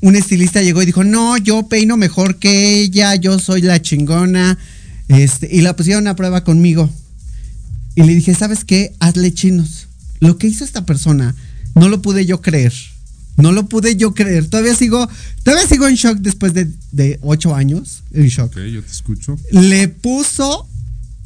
[0.00, 4.58] un estilista llegó y dijo, no, yo peino mejor que ella, yo soy la chingona.
[5.08, 6.88] Este, y la pusieron a prueba conmigo.
[7.94, 8.94] Y le dije, ¿sabes qué?
[9.00, 9.88] Hazle chinos.
[10.20, 11.34] Lo que hizo esta persona,
[11.74, 12.72] no lo pude yo creer.
[13.36, 14.46] No lo pude yo creer.
[14.48, 15.08] Todavía sigo,
[15.42, 18.02] todavía sigo en shock después de, de ocho años.
[18.12, 18.50] En shock.
[18.52, 19.38] Ok, yo te escucho.
[19.50, 20.68] Le puso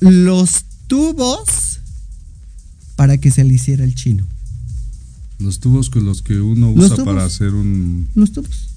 [0.01, 1.81] los tubos
[2.97, 4.27] para que se le hiciera el chino.
[5.41, 7.15] Los tubos con los que uno Los usa tubos.
[7.15, 8.09] para hacer un.
[8.15, 8.69] Los tubos.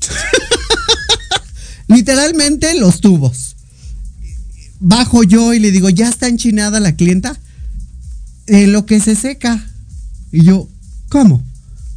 [1.88, 3.47] Literalmente los tubos.
[4.80, 7.38] Bajo yo y le digo, ¿ya está enchinada la clienta?
[8.46, 9.64] En lo que se seca.
[10.32, 10.68] Y yo,
[11.08, 11.42] ¿cómo?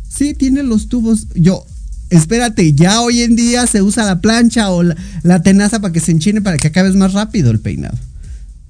[0.10, 1.28] Sí, tiene los tubos.
[1.36, 1.66] Yo,
[2.10, 6.00] espérate, ya hoy en día se usa la plancha o la, la tenaza para que
[6.00, 7.98] se enchine para que acabes más rápido el peinado.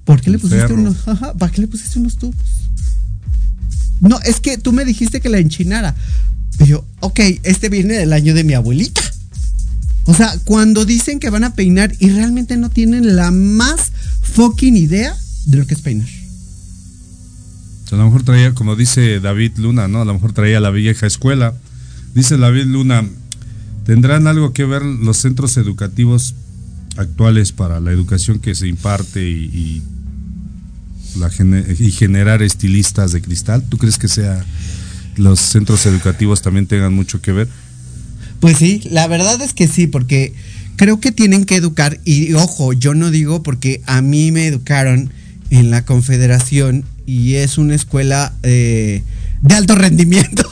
[0.04, 2.36] ¿Por qué le pusiste unos, ajá, ¿para qué le pusiste unos tubos?
[4.00, 5.94] No, es que tú me dijiste que la enchinara.
[6.58, 9.00] Y yo, ok, este viene del año de mi abuelita.
[10.04, 13.91] O sea, cuando dicen que van a peinar y realmente no tienen la más
[14.32, 15.16] fucking idea
[15.46, 16.08] de lo que es peinar.
[17.92, 20.00] A lo mejor traía, como dice David Luna, ¿no?
[20.00, 21.54] A lo mejor traía la vieja escuela.
[22.14, 23.06] Dice David Luna,
[23.84, 26.34] ¿tendrán algo que ver los centros educativos
[26.96, 29.82] actuales para la educación que se imparte y,
[31.78, 33.62] y, generar estilistas de cristal?
[33.68, 34.42] ¿Tú crees que sea
[35.16, 37.48] los centros educativos también tengan mucho que ver?
[38.42, 40.34] Pues sí, la verdad es que sí, porque
[40.74, 45.12] creo que tienen que educar, y ojo, yo no digo porque a mí me educaron
[45.50, 49.04] en la Confederación y es una escuela eh,
[49.42, 50.42] de alto rendimiento.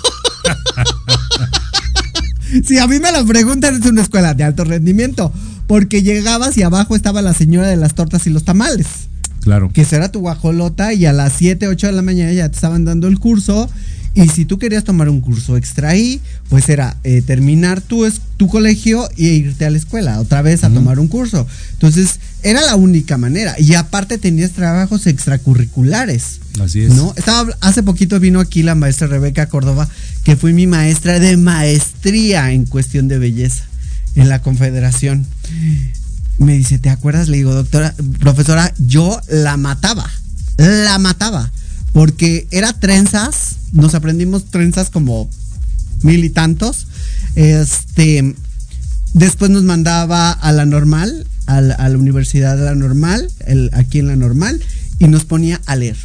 [2.65, 5.33] si a mí me lo preguntan, es una escuela de alto rendimiento,
[5.67, 8.87] porque llegabas y abajo estaba la señora de las tortas y los tamales
[9.41, 9.73] Claro.
[9.73, 12.85] que será tu guajolota y a las 7, 8 de la mañana ya te estaban
[12.85, 13.69] dando el curso.
[14.13, 18.21] Y si tú querías tomar un curso extra ahí, pues era eh, terminar tu, es-
[18.37, 21.47] tu colegio e irte a la escuela otra vez a tomar un curso.
[21.75, 23.55] Entonces, era la única manera.
[23.59, 26.41] Y aparte tenías trabajos extracurriculares.
[26.61, 26.91] Así es.
[26.95, 27.15] ¿No?
[27.17, 29.89] Estaba, hace poquito vino aquí la maestra Rebeca Córdoba,
[30.25, 33.63] que fue mi maestra de maestría en cuestión de belleza
[34.17, 35.25] en la Confederación.
[36.39, 37.29] Me dice, ¿te acuerdas?
[37.29, 40.11] Le digo, doctora, profesora, yo la mataba.
[40.57, 41.53] La mataba.
[41.93, 43.57] Porque era trenzas.
[43.73, 45.29] Nos aprendimos trenzas como
[46.03, 46.87] mil y tantos.
[47.35, 48.35] Este.
[49.13, 53.29] Después nos mandaba a la normal, a la, universidad de la normal,
[53.73, 54.63] aquí en la normal,
[55.01, 55.97] y nos ponía a leer,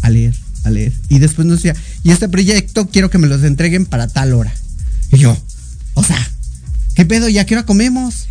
[0.00, 0.92] a leer, a leer.
[1.10, 4.54] Y después nos decía, y este proyecto quiero que me los entreguen para tal hora.
[5.12, 5.36] Y yo,
[5.92, 6.30] o sea,
[6.94, 7.28] ¿qué pedo?
[7.28, 8.26] ¿Ya qué hora comemos?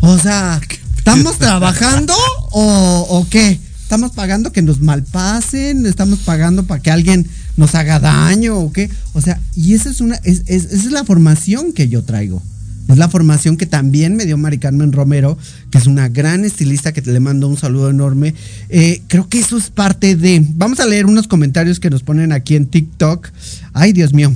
[0.00, 0.60] O sea,
[0.98, 2.14] ¿estamos trabajando
[2.50, 3.58] o qué?
[3.84, 8.90] Estamos pagando que nos malpasen, estamos pagando para que alguien nos haga daño o qué.
[9.12, 12.42] O sea, y esa es una, es, es- esa es la formación que yo traigo.
[12.88, 15.38] Es la formación que también me dio Mari Carmen Romero,
[15.70, 18.34] que es una gran estilista que te le mando un saludo enorme.
[18.68, 20.44] Eh, creo que eso es parte de.
[20.56, 23.28] Vamos a leer unos comentarios que nos ponen aquí en TikTok.
[23.72, 24.34] Ay, Dios mío.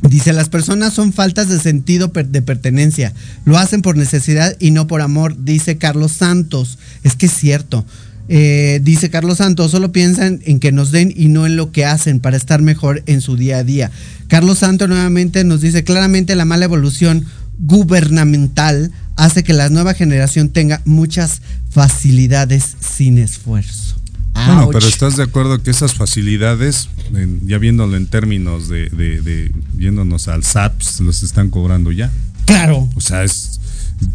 [0.00, 3.12] Dice, las personas son faltas de sentido de pertenencia.
[3.44, 6.78] Lo hacen por necesidad y no por amor, dice Carlos Santos.
[7.02, 7.84] Es que es cierto.
[8.28, 11.84] Eh, dice Carlos Santos, solo piensan en que nos den y no en lo que
[11.86, 13.90] hacen para estar mejor en su día a día.
[14.26, 17.24] Carlos Santos nuevamente nos dice, claramente la mala evolución
[17.58, 23.96] gubernamental hace que la nueva generación tenga muchas facilidades sin esfuerzo.
[24.34, 24.72] Bueno, Ouch.
[24.72, 29.52] pero estás de acuerdo que esas facilidades, en- ya viéndolo en términos de, de, de-
[29.76, 32.12] yéndonos al SAPS, los están cobrando ya.
[32.44, 32.88] Claro.
[32.94, 33.57] O sea, es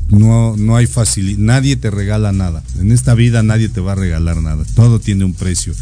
[0.10, 2.64] no, no hay facilidad, nadie te regala nada.
[2.80, 4.64] En esta vida nadie te va a regalar nada.
[4.76, 5.74] Todo tiene un precio.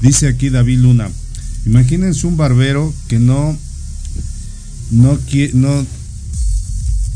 [0.00, 1.10] Dice aquí David Luna,
[1.66, 3.56] imagínense un barbero que no
[4.90, 5.18] no
[5.54, 5.86] no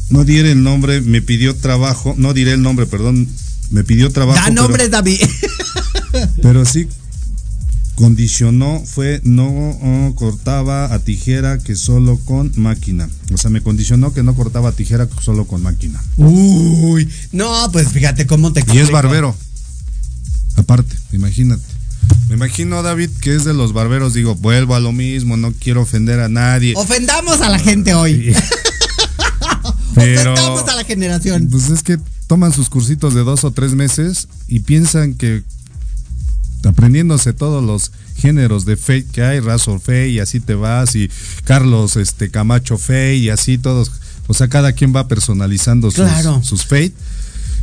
[0.09, 3.29] no diera el nombre, me pidió trabajo, no diré el nombre, perdón,
[3.71, 4.39] me pidió trabajo.
[4.39, 5.21] Da pero- nombres, David.
[6.43, 6.87] pero sí
[7.97, 13.09] condicionó fue no oh, cortaba a tijera que solo con máquina.
[13.33, 16.01] O sea, me condicionó que no cortaba a tijera solo con máquina.
[16.17, 19.35] Uy, no, pues fíjate cómo te Y es barbero.
[20.57, 21.65] Aparte, imagínate.
[22.29, 24.15] Me imagino, David, que es de los barberos.
[24.15, 26.75] Digo, vuelvo a lo mismo, no quiero ofender a nadie.
[26.77, 28.35] Ofendamos a la gente hoy.
[29.95, 31.49] Pero, Ofendamos a la generación.
[31.51, 35.43] pues es que toman sus cursitos de dos o tres meses y piensan que
[36.65, 41.11] aprendiéndose todos los géneros de Fate que hay, Razor Fate y así te vas y
[41.45, 43.93] Carlos este Camacho Fate y así todos,
[44.27, 46.43] o sea, cada quien va personalizando sus, Claro.
[46.43, 46.95] sus Fate.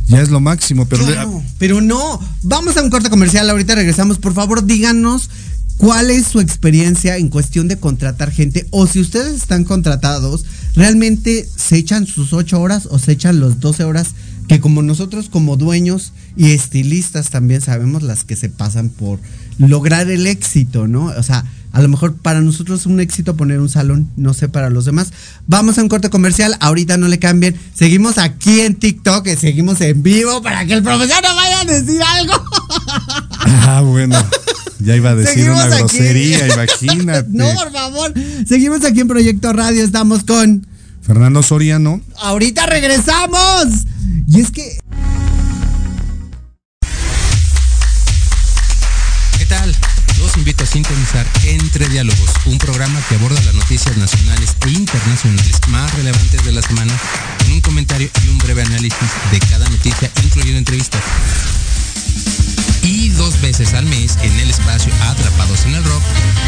[0.06, 2.20] Ya es lo máximo, pero Claro, pero no.
[2.42, 4.18] Vamos a un corte comercial, ahorita regresamos.
[4.18, 5.30] Por favor, díganos
[5.78, 11.48] cuál es su experiencia en cuestión de contratar gente o si ustedes están contratados, realmente
[11.56, 14.08] se echan sus 8 horas o se echan las 12 horas
[14.48, 19.18] que como nosotros como dueños y estilistas también sabemos las que se pasan por
[19.58, 21.06] lograr el éxito, ¿no?
[21.06, 24.48] O sea, a lo mejor para nosotros es un éxito poner un salón, no sé
[24.48, 25.12] para los demás.
[25.46, 27.56] Vamos a un corte comercial, ahorita no le cambien.
[27.74, 31.64] Seguimos aquí en TikTok, eh, seguimos en vivo para que el profesor no vaya a
[31.64, 32.34] decir algo.
[33.66, 34.16] Ah, bueno.
[34.80, 35.96] Ya iba a decir Seguimos una aquí.
[35.98, 37.28] grosería, imagínate.
[37.30, 38.14] No, por favor.
[38.46, 40.66] Seguimos aquí en Proyecto Radio, estamos con...
[41.06, 42.00] Fernando Soriano.
[42.16, 43.66] Ahorita regresamos.
[44.26, 44.78] Y es que...
[49.38, 49.74] ¿Qué tal?
[50.18, 55.60] Los invito a sintonizar Entre Diálogos, un programa que aborda las noticias nacionales e internacionales
[55.68, 56.92] más relevantes de la semana,
[57.38, 61.02] con un comentario y un breve análisis de cada noticia, incluyendo entrevistas.
[62.84, 66.02] Y dos veces al mes, en el espacio Atrapados en el Rock,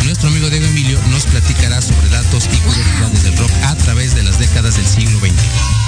[0.04, 4.22] nuestro amigo Diego Emilio nos platicará sobre datos y curiosidades del rock a través de
[4.22, 5.32] las décadas del siglo XX.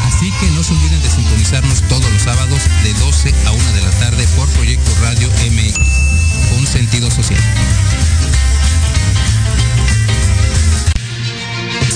[0.04, 3.82] Así que no se olviden de sintonizarnos todos los sábados de 12 a 1 de
[3.82, 5.78] la tarde por Proyecto Radio MX,
[6.50, 7.40] con sentido social.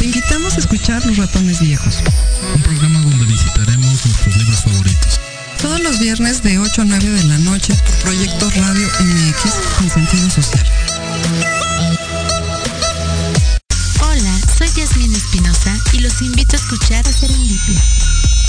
[0.00, 1.98] Te invitamos a escuchar Los Ratones Viejos.
[2.54, 5.20] Un programa donde visitaremos nuestros libros favoritos.
[5.60, 9.90] Todos los viernes de 8 a 9 de la noche por Proyecto Radio MX con
[9.90, 10.66] sentido social.
[14.00, 17.84] Hola, soy Yasmín Espinosa y los invito a escuchar a Serendipia.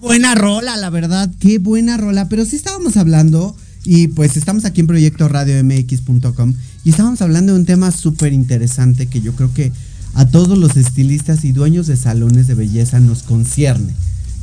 [0.00, 2.28] Buena rola, la verdad, qué buena rola.
[2.28, 7.52] Pero sí estábamos hablando, y pues estamos aquí en Proyecto Radio MX.com, y estábamos hablando
[7.52, 9.72] de un tema súper interesante que yo creo que
[10.14, 13.94] a todos los estilistas y dueños de salones de belleza nos concierne,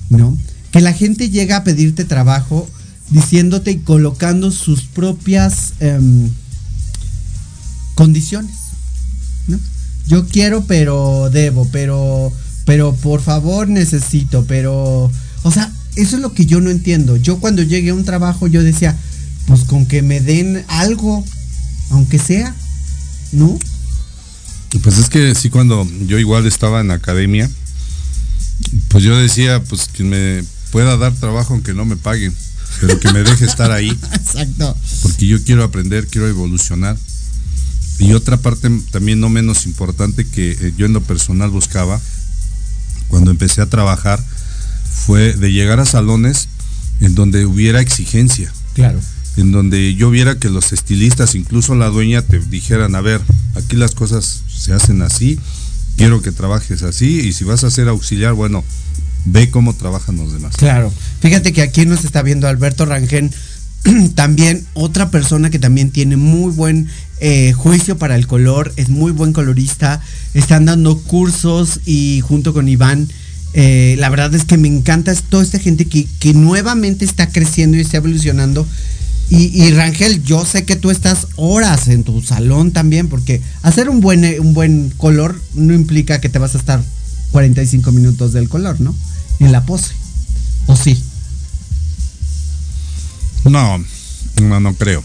[0.10, 0.38] ¿no?
[0.72, 2.70] Que la gente llega a pedirte trabajo
[3.10, 6.30] diciéndote y colocando sus propias em,
[7.96, 8.56] condiciones,
[9.48, 9.60] ¿no?
[10.08, 12.32] Yo quiero, pero debo, pero,
[12.66, 15.12] pero por favor necesito, pero,
[15.46, 17.18] o sea, eso es lo que yo no entiendo.
[17.18, 18.98] Yo cuando llegué a un trabajo yo decía,
[19.46, 21.24] pues con que me den algo,
[21.92, 22.56] aunque sea,
[23.32, 23.60] ¿no?
[24.82, 27.48] Pues es que sí, cuando yo igual estaba en academia,
[28.88, 32.34] pues yo decía, pues que me pueda dar trabajo aunque no me paguen,
[32.82, 33.90] pero que me deje estar ahí.
[34.14, 34.76] Exacto.
[35.04, 36.98] Porque yo quiero aprender, quiero evolucionar.
[38.00, 42.02] Y otra parte también no menos importante que eh, yo en lo personal buscaba
[43.10, 44.20] cuando empecé a trabajar
[44.96, 46.48] fue de llegar a salones
[47.02, 48.52] en donde hubiera exigencia.
[48.74, 49.00] Claro.
[49.38, 53.22] En donde yo viera que los estilistas, incluso la dueña, te dijeran, a ver,
[53.56, 55.38] aquí las cosas se hacen así,
[55.98, 58.64] quiero que trabajes así, y si vas a ser auxiliar, bueno,
[59.26, 60.56] ve cómo trabajan los demás.
[60.56, 60.92] Claro.
[61.20, 63.30] Fíjate que aquí nos está viendo Alberto Rangel,
[64.16, 66.88] también otra persona que también tiene muy buen
[67.20, 70.02] eh, juicio para el color, es muy buen colorista,
[70.34, 73.10] están dando cursos y junto con Iván,
[73.58, 77.78] eh, la verdad es que me encanta toda esta gente que, que nuevamente está creciendo
[77.78, 78.68] y está evolucionando.
[79.30, 83.90] Y, y, Rangel, yo sé que tú estás horas en tu salón también, porque hacer
[83.90, 86.84] un buen, un buen color no implica que te vas a estar
[87.32, 88.94] 45 minutos del color, ¿no?
[89.40, 89.94] En la pose.
[90.66, 91.02] ¿O sí?
[93.46, 93.82] No,
[94.42, 95.02] no, no creo.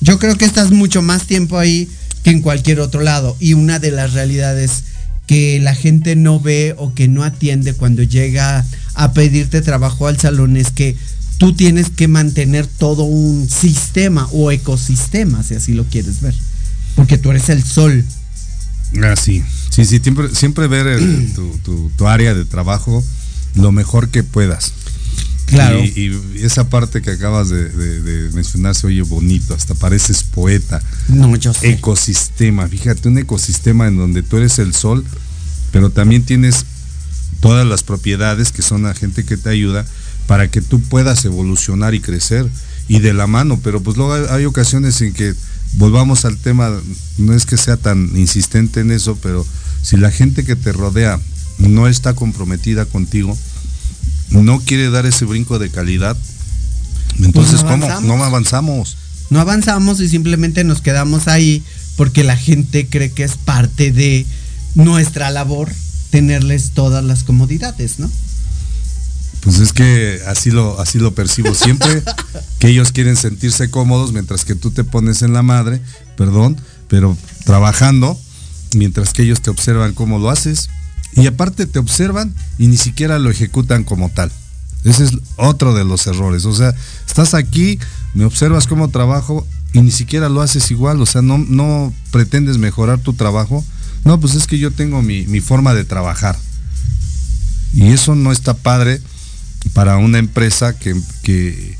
[0.00, 1.88] Yo creo que estás mucho más tiempo ahí
[2.22, 3.36] que en cualquier otro lado.
[3.40, 4.84] Y una de las realidades
[5.30, 10.18] que la gente no ve o que no atiende cuando llega a pedirte trabajo al
[10.18, 10.96] salón es que
[11.38, 16.34] tú tienes que mantener todo un sistema o ecosistema, si así lo quieres ver.
[16.96, 18.04] Porque tú eres el sol.
[19.04, 20.98] Ah, sí, sí, sí, siempre, siempre ver
[21.36, 23.00] tu, tu, tu, área de trabajo
[23.54, 24.72] lo mejor que puedas.
[25.50, 25.80] Claro.
[25.84, 30.22] Y, y esa parte que acabas de, de, de, mencionar se oye bonito, hasta pareces
[30.22, 30.80] poeta.
[31.08, 31.70] No, yo sé.
[31.70, 35.04] Ecosistema, fíjate, un ecosistema en donde tú eres el sol,
[35.72, 36.64] pero también tienes
[37.40, 39.84] todas las propiedades que son la gente que te ayuda
[40.26, 42.46] para que tú puedas evolucionar y crecer
[42.86, 45.34] y de la mano, pero pues luego hay, hay, ocasiones en que
[45.74, 46.70] volvamos al tema,
[47.18, 49.46] no es que sea tan insistente en eso, pero
[49.82, 51.20] si la gente que te rodea
[51.58, 53.36] no está comprometida contigo,
[54.30, 56.16] no quiere dar ese brinco de calidad,
[57.18, 58.16] entonces pues no ¿cómo?
[58.16, 58.96] No avanzamos.
[59.30, 61.62] No avanzamos y simplemente nos quedamos ahí
[61.96, 64.26] porque la gente cree que es parte de
[64.74, 65.70] nuestra labor
[66.10, 68.10] tenerles todas las comodidades, ¿no?
[69.40, 72.02] Pues es que así lo, así lo percibo siempre,
[72.58, 75.80] que ellos quieren sentirse cómodos mientras que tú te pones en la madre,
[76.16, 78.18] perdón, pero trabajando,
[78.74, 80.68] mientras que ellos te observan cómo lo haces,
[81.14, 84.30] y aparte te observan y ni siquiera lo ejecutan como tal.
[84.84, 86.44] Ese es otro de los errores.
[86.44, 86.74] O sea,
[87.06, 87.78] estás aquí,
[88.14, 91.00] me observas cómo trabajo y ni siquiera lo haces igual.
[91.00, 93.64] O sea, no, no pretendes mejorar tu trabajo.
[94.04, 96.38] No, pues es que yo tengo mi, mi forma de trabajar.
[97.74, 99.00] Y eso no está padre
[99.74, 101.78] para una empresa que, que,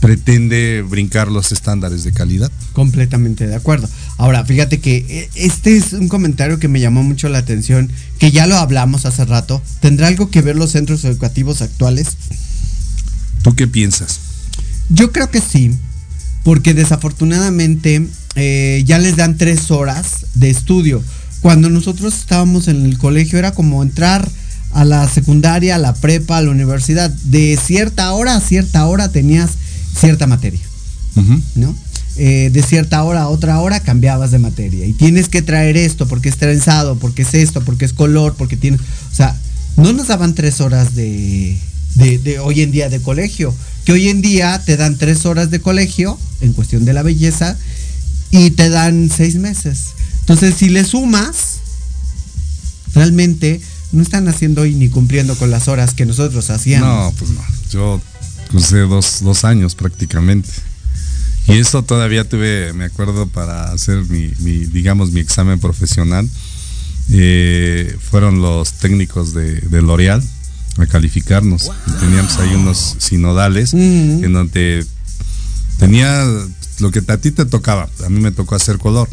[0.00, 2.52] pretende brincar los estándares de calidad.
[2.72, 3.88] Completamente de acuerdo.
[4.18, 8.48] Ahora, fíjate que este es un comentario que me llamó mucho la atención, que ya
[8.48, 9.62] lo hablamos hace rato.
[9.80, 12.08] ¿Tendrá algo que ver los centros educativos actuales?
[13.42, 14.18] ¿Tú qué piensas?
[14.88, 15.70] Yo creo que sí,
[16.42, 21.00] porque desafortunadamente eh, ya les dan tres horas de estudio.
[21.40, 24.28] Cuando nosotros estábamos en el colegio era como entrar
[24.72, 27.10] a la secundaria, a la prepa, a la universidad.
[27.10, 29.52] De cierta hora a cierta hora tenías
[29.96, 30.60] cierta materia,
[31.14, 31.42] uh -huh.
[31.54, 31.76] ¿no?
[32.20, 36.08] Eh, de cierta hora a otra hora cambiabas de materia y tienes que traer esto
[36.08, 39.40] porque es trenzado, porque es esto, porque es color, porque tiene, o sea,
[39.76, 41.56] no nos daban tres horas de,
[41.94, 43.54] de, hoy en día de colegio,
[43.84, 47.56] que hoy en día te dan tres horas de colegio en cuestión de la belleza
[48.32, 49.90] y te dan seis meses.
[50.18, 51.60] Entonces, si le sumas,
[52.94, 53.60] realmente
[53.92, 56.88] no están haciendo y ni cumpliendo con las horas que nosotros hacíamos.
[56.88, 57.40] No, pues no.
[57.70, 58.00] Yo
[58.48, 60.50] crucé dos, dos años prácticamente.
[61.48, 66.28] Y eso todavía tuve, me acuerdo, para hacer mi, mi digamos, mi examen profesional.
[67.10, 70.22] Eh, fueron los técnicos de, de L'Oreal
[70.76, 71.64] a calificarnos.
[71.64, 71.74] Wow.
[72.00, 74.24] Teníamos ahí unos sinodales uh -huh.
[74.24, 74.84] en donde
[75.78, 76.22] tenía
[76.80, 77.88] lo que a ti te tocaba.
[78.04, 79.08] A mí me tocó hacer color.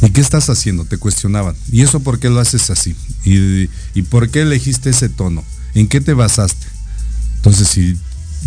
[0.00, 0.84] ¿Y qué estás haciendo?
[0.86, 1.54] Te cuestionaban.
[1.70, 2.96] ¿Y eso por qué lo haces así?
[3.24, 5.44] ¿Y, y por qué elegiste ese tono?
[5.74, 6.66] ¿En qué te basaste?
[7.36, 7.96] Entonces, si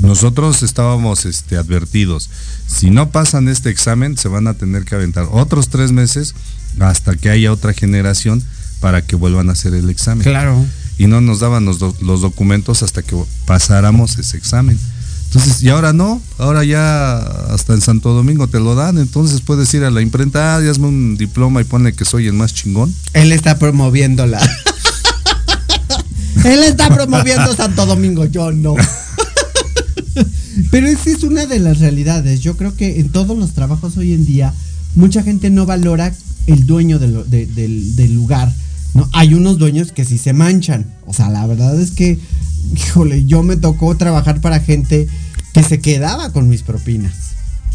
[0.02, 2.30] nosotros estábamos este, advertidos,
[2.68, 6.36] si no pasan este examen, se van a tener que aventar otros tres meses
[6.80, 8.43] hasta que haya otra generación
[8.82, 10.24] para que vuelvan a hacer el examen.
[10.24, 10.66] Claro.
[10.98, 13.16] Y no nos daban los, do- los documentos hasta que
[13.46, 14.78] pasáramos ese examen.
[15.28, 19.74] Entonces, y ahora no, ahora ya hasta en Santo Domingo te lo dan, entonces puedes
[19.74, 22.54] ir a la imprenta, ah, y hazme un diploma y ponle que soy el más
[22.54, 22.93] chingón.
[23.14, 24.39] Él está promoviéndola.
[26.46, 28.76] Él está promoviendo Santo Domingo, yo no.
[30.72, 32.41] Pero esa es una de las realidades.
[32.41, 34.53] Yo creo que en todos los trabajos hoy en día,
[34.95, 36.13] mucha gente no valora
[36.47, 38.53] el dueño del lugar.
[38.93, 39.09] ¿no?
[39.13, 40.86] Hay unos dueños que sí se manchan.
[41.05, 42.20] O sea, la verdad es que,
[42.76, 45.07] híjole, yo me tocó trabajar para gente
[45.53, 47.13] que se quedaba con mis propinas.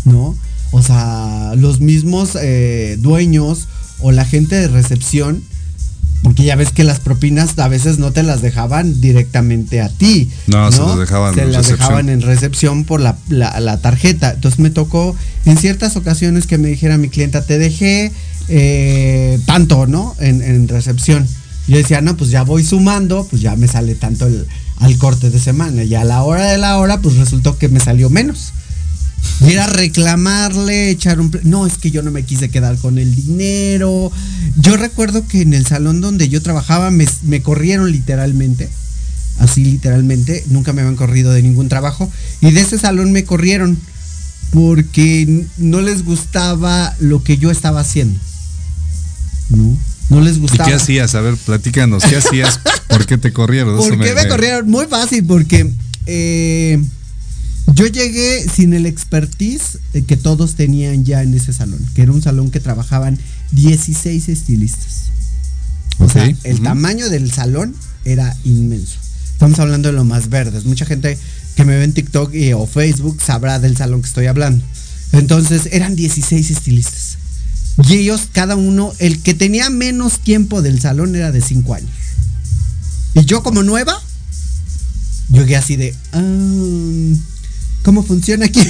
[0.05, 0.37] ¿No?
[0.73, 3.69] O sea, los mismos eh, dueños
[3.99, 5.43] o la gente de recepción
[6.23, 10.31] porque ya ves que las propinas a veces no te las dejaban directamente a ti.
[10.47, 11.79] No, se las dejaban Se en las recepción.
[11.79, 14.33] dejaban en recepción por la, la- la tarjeta.
[14.33, 15.17] Entonces me tocó
[15.47, 18.13] en ciertas ocasiones que me dijera mi clienta, te dejé
[18.49, 20.15] eh, tanto, ¿no?
[20.21, 21.27] En, en recepción.
[21.69, 24.47] Yo decía, no, pues ya voy sumando, pues ya me sale tanto el-
[24.79, 25.85] al corte de semana.
[25.85, 28.53] Y a la hora de la hora, pues resultó que me salió menos.
[29.47, 31.31] Y era reclamarle, echar un...
[31.45, 34.13] No, es que yo no me quise quedar con el dinero.
[34.57, 38.69] Yo recuerdo que en el salón donde yo trabajaba me, me corrieron literalmente.
[39.39, 40.45] Así literalmente.
[40.49, 42.11] Nunca me habían corrido de ningún trabajo.
[42.43, 43.79] Y de ese salón me corrieron
[44.53, 48.19] porque no les gustaba lo que yo estaba haciendo.
[49.49, 49.77] No,
[50.11, 50.69] no les ¿Y gustaba.
[50.69, 51.15] qué hacías?
[51.15, 52.61] A ver, platícanos, ¿qué hacías?
[52.89, 53.79] ¿Por qué te corrieron?
[53.79, 54.69] Eso ¿Por qué me, me- corrieron?
[54.69, 55.73] Muy fácil, porque
[56.07, 56.83] eh,
[57.75, 62.13] yo llegué sin el expertise eh, que todos tenían ya en ese salón, que era
[62.13, 63.19] un salón que trabajaban
[63.53, 65.05] 16 estilistas.
[65.99, 68.97] O sea, el tamaño del salón era inmenso.
[69.33, 70.65] Estamos hablando de lo más verdes.
[70.65, 71.17] Mucha gente
[71.57, 74.65] que me ve en TikTok y- o Facebook sabrá del salón que estoy hablando.
[75.13, 77.19] Entonces, eran 16 estilistas.
[77.89, 81.91] Y ellos, cada uno, el que tenía menos tiempo del salón era de 5 años.
[83.15, 84.01] Y yo como nueva,
[85.31, 87.15] llegué así de, "Ah,
[87.83, 88.61] ¿cómo funciona aquí?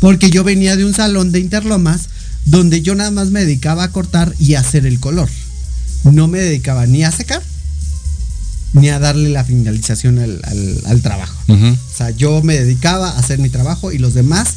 [0.00, 2.08] Porque yo venía de un salón de Interlomas
[2.44, 5.28] donde yo nada más me dedicaba a cortar y a hacer el color.
[6.04, 7.42] No me dedicaba ni a secar
[8.74, 11.34] ni a darle la finalización al, al- al trabajo.
[11.72, 14.48] O sea, yo me dedicaba a hacer mi trabajo y los demás...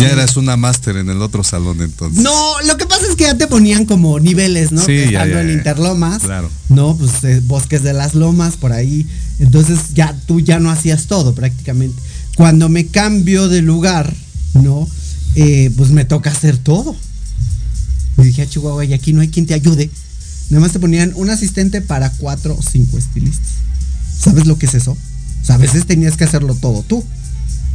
[0.00, 2.22] Ya eras una máster en el otro salón entonces.
[2.22, 4.84] no, lo que pasa es que ya te ponían como niveles, ¿no?
[4.84, 5.52] Sí, ya, ya, en ya.
[5.54, 6.22] Interlomas.
[6.22, 6.50] Claro.
[6.68, 9.06] No, pues eh, bosques de las lomas, por ahí.
[9.38, 12.00] Entonces ya tú ya no hacías todo prácticamente.
[12.36, 14.14] Cuando me cambio de lugar,
[14.54, 14.88] ¿no?
[15.34, 16.94] Eh, pues me toca hacer todo.
[18.18, 19.90] Y dije a Chihuahua, y aquí no hay quien te ayude.
[20.50, 23.48] Nada más te ponían un asistente para cuatro o cinco estilistas.
[24.18, 24.92] ¿Sabes lo que es eso?
[24.92, 27.04] O sea, a veces tenías que hacerlo todo tú.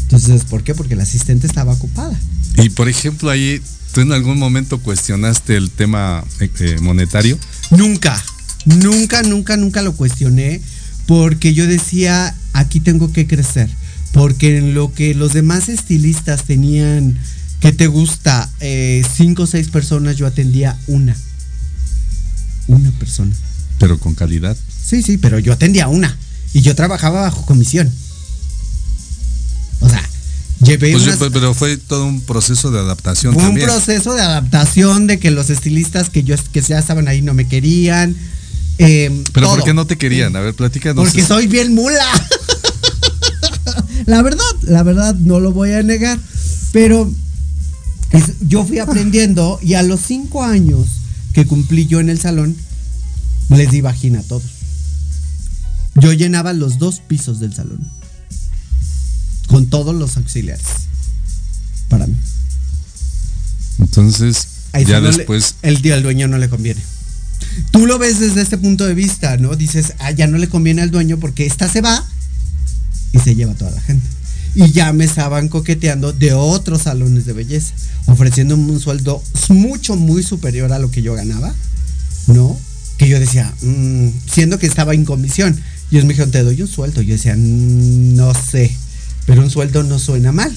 [0.08, 0.74] Entonces, ¿por qué?
[0.74, 2.18] Porque la asistente estaba ocupada.
[2.56, 3.62] Y por ejemplo, ahí,
[3.94, 7.38] ¿tú en algún momento cuestionaste el tema eh, eh, monetario?
[7.72, 8.24] Nunca,
[8.66, 10.62] nunca, nunca, nunca lo cuestioné
[11.08, 13.70] porque yo decía, aquí tengo que crecer.
[14.14, 17.20] Porque en lo que los demás estilistas tenían,
[17.60, 18.50] que te gusta?
[18.62, 21.16] Eh, cinco o seis personas, yo atendía una.
[22.68, 23.36] Una persona.
[23.78, 24.56] Pero con calidad.
[24.86, 26.18] Sí, sí, pero yo atendía una.
[26.54, 27.92] Y yo trabajaba bajo comisión.
[29.80, 30.04] O sea,
[30.64, 33.68] llevé Pues yo- pero fue todo un proceso de adaptación fue un también.
[33.68, 37.48] proceso de adaptación de que los estilistas que yo que ya estaban ahí no me
[37.48, 38.16] querían.
[38.80, 39.56] eh, Pero todo.
[39.58, 40.36] ¿por qué no te querían?
[40.36, 41.04] A ver, platícanos.
[41.06, 41.36] Porque eso.
[41.36, 42.06] soy bien mula.
[44.06, 46.20] la verdad, la verdad, no lo voy a negar.
[46.72, 47.12] Pero
[48.12, 50.88] es- yo fui aprendiendo y a los cinco años
[51.34, 52.56] que cumplí yo en el salón,
[53.50, 54.44] les di vagina a todos.
[55.96, 57.80] Yo llenaba los dos pisos del salón.
[59.48, 60.66] Con todos los auxiliares.
[61.90, 62.16] Para mí.
[63.80, 65.56] Entonces, Ahí ya no le- después.
[65.62, 66.82] el día al dueño no le conviene.
[67.72, 69.56] Tú lo ves desde este punto de vista, ¿no?
[69.56, 72.06] Dices, ah, ya no le conviene al dueño porque esta se va
[73.14, 74.08] y se lleva a toda la gente.
[74.56, 77.74] Y ya me estaban coqueteando de otros salones de belleza,
[78.08, 81.54] ofreciéndome un sueldo mucho, muy superior a lo que yo ganaba,
[82.28, 82.58] ¿no?
[82.98, 85.56] Que yo decía, mm, siendo que estaba en comisión.
[85.92, 87.02] Y ellos me dijeron, te doy un sueldo.
[87.02, 88.76] Yo decía, "Mm, no sé,
[89.28, 90.52] pero un sueldo no suena mal.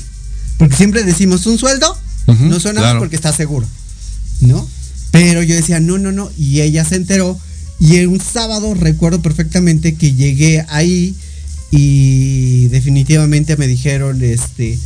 [0.56, 1.94] Porque siempre decimos, un sueldo
[2.26, 2.94] no suena claro.
[2.94, 3.66] mal porque está seguro,
[4.40, 4.66] ¿no?
[5.10, 6.30] Pero yo decía, no, no, no.
[6.38, 7.38] Y ella se enteró.
[7.80, 11.16] Y en un sábado recuerdo perfectamente que llegué ahí
[11.72, 14.78] y definitivamente me dijeron, este,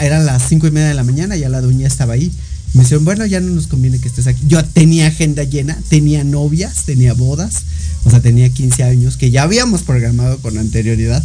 [0.00, 2.32] eran las cinco y media de la mañana, ya la doña estaba ahí.
[2.72, 4.42] Me dijeron, bueno, ya no nos conviene que estés aquí.
[4.46, 7.64] Yo tenía agenda llena, tenía novias, tenía bodas,
[8.04, 11.22] o sea, tenía 15 años que ya habíamos programado con anterioridad.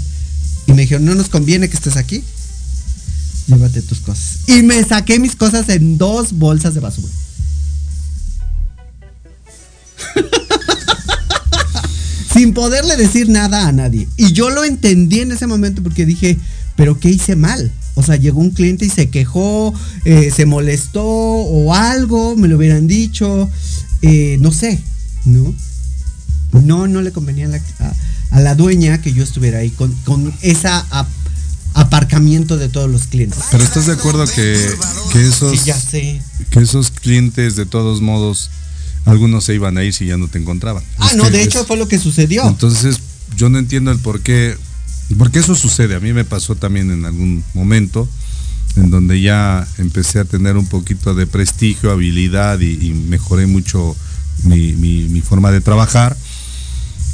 [0.72, 2.24] Y me dijeron, no nos conviene que estés aquí.
[3.48, 4.38] Llévate tus cosas.
[4.48, 7.10] Y me saqué mis cosas en dos bolsas de basura.
[12.34, 14.08] Sin poderle decir nada a nadie.
[14.16, 16.38] Y yo lo entendí en ese momento porque dije,
[16.78, 17.70] pero ¿qué hice mal?
[17.96, 19.74] O sea, llegó un cliente y se quejó,
[20.06, 23.50] eh, se molestó o algo, me lo hubieran dicho,
[24.02, 24.80] eh, no sé,
[25.26, 25.54] ¿no?
[26.64, 27.94] No, no le convenía la, a-
[28.32, 31.08] a la dueña que yo estuviera ahí con, con esa ap-
[31.74, 33.40] aparcamiento de todos los clientes.
[33.52, 34.70] Pero estás de acuerdo que,
[35.12, 36.22] que esos, Sí, ya sé.
[36.50, 38.50] que esos clientes de todos modos,
[39.06, 40.84] algunos se iban a ir si ya no te encontraban.
[40.98, 42.48] Ah, Es no, de es- hecho fue lo que sucedió.
[42.48, 42.98] Entonces,
[43.38, 44.58] yo no entiendo el por qué,
[45.18, 45.96] porque eso sucede.
[45.96, 48.08] A mí me pasó también en algún momento,
[48.76, 53.96] en donde ya empecé a tener un poquito de prestigio, habilidad y, y mejoré mucho
[54.44, 56.16] mi, mi- mi forma de trabajar.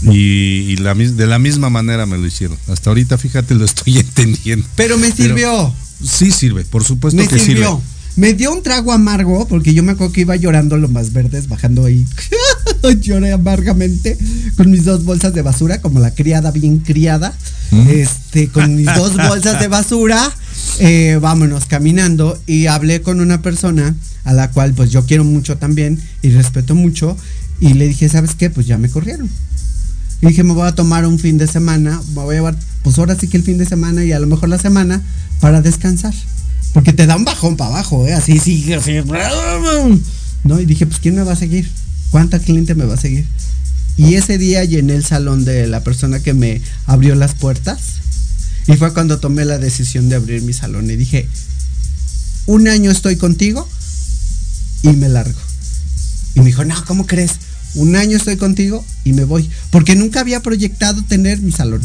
[0.04, 2.58] Y, y la, mis- de la misma manera me lo hicieron.
[2.68, 4.68] Hasta ahorita, fíjate, lo estoy entendiendo.
[4.76, 5.74] Pero me sirvió.
[6.04, 7.78] Sí sirve, por supuesto me que sirvió.
[7.78, 7.98] sirve.
[8.18, 11.48] Me dio un trago amargo porque yo me acuerdo que iba llorando lo más verdes,
[11.48, 12.04] bajando ahí.
[13.02, 14.18] Lloré amargamente
[14.56, 17.36] con mis dos bolsas de basura, como la criada bien criada.
[17.70, 17.88] Mm.
[17.90, 20.32] Este, con mis dos bolsas de basura,
[20.80, 22.40] eh, vámonos caminando.
[22.48, 26.74] Y hablé con una persona a la cual pues yo quiero mucho también y respeto
[26.74, 27.16] mucho.
[27.60, 28.50] Y le dije, ¿sabes qué?
[28.50, 29.30] Pues ya me corrieron.
[30.22, 32.98] Y dije, me voy a tomar un fin de semana, me voy a llevar, pues
[32.98, 35.02] ahora sí que el fin de semana y a lo mejor la semana
[35.40, 36.14] para descansar.
[36.74, 38.14] Porque te da un bajón para abajo, ¿eh?
[38.14, 38.94] Así, sí, así.
[40.44, 40.60] ¿No?
[40.60, 41.70] Y dije, pues ¿quién me va a seguir?
[42.12, 43.26] ¿Cuánta cliente me va a seguir?
[43.98, 47.80] Y ese día llené el salón de la persona que me abrió las puertas.
[48.68, 50.90] Y fue cuando tomé la decisión de abrir mi salón.
[50.90, 51.28] Y dije,
[52.46, 53.68] un año estoy contigo
[54.84, 55.40] y me largo.
[56.36, 57.34] Y me dijo, no, ¿cómo crees?
[57.78, 59.50] Un año estoy contigo y me voy.
[59.70, 61.82] Porque nunca había proyectado tener mi salón.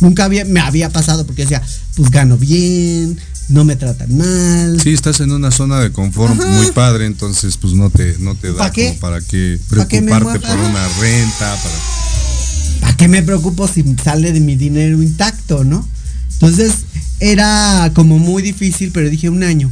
[0.00, 1.62] Nunca había, me había pasado porque decía,
[1.96, 3.18] pues gano bien,
[3.50, 4.80] no me tratan mal.
[4.80, 6.46] Sí, estás en una zona de confort Ajá.
[6.52, 8.88] muy padre, entonces pues no te, no te da ¿Pa qué?
[8.88, 11.74] como para qué ¿Pa qué me preocuparte por una renta, para
[12.80, 15.86] ¿Para qué me preocupo si sale de mi dinero intacto, no?
[16.32, 16.72] Entonces
[17.18, 19.70] era como muy difícil, pero dije un año.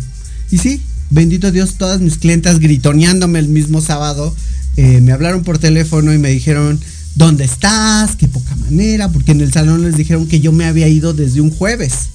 [0.50, 4.34] Y sí, bendito Dios, todas mis clientas gritoneándome el mismo sábado,
[4.78, 6.78] eh, me hablaron por teléfono y me dijeron,
[7.16, 8.14] ¿dónde estás?
[8.14, 11.40] Qué poca manera, porque en el salón les dijeron que yo me había ido desde
[11.40, 12.10] un jueves,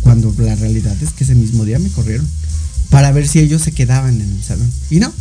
[0.00, 2.26] cuando la realidad es que ese mismo día me corrieron
[2.88, 4.72] para ver si ellos se quedaban en el salón.
[4.88, 5.12] Y no,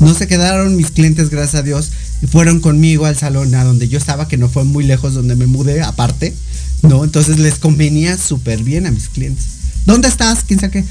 [0.00, 3.86] no se quedaron mis clientes, gracias a Dios, y fueron conmigo al salón a donde
[3.86, 6.34] yo estaba, que no fue muy lejos donde me mudé, aparte,
[6.82, 7.04] ¿no?
[7.04, 9.44] Entonces les convenía súper bien a mis clientes.
[9.86, 10.42] ¿Dónde estás?
[10.42, 10.84] ¿Quién sabe qué?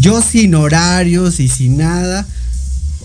[0.00, 2.26] Yo sin horarios y sin nada,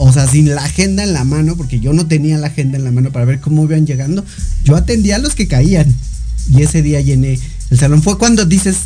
[0.04, 2.84] o sea, sin la agenda en la mano, porque yo no tenía la agenda en
[2.84, 4.26] la mano para ver cómo iban llegando,
[4.64, 5.96] yo atendía a los que caían.
[6.50, 7.38] Y ese día llené
[7.70, 8.02] el salón.
[8.02, 8.78] Fue cuando dices,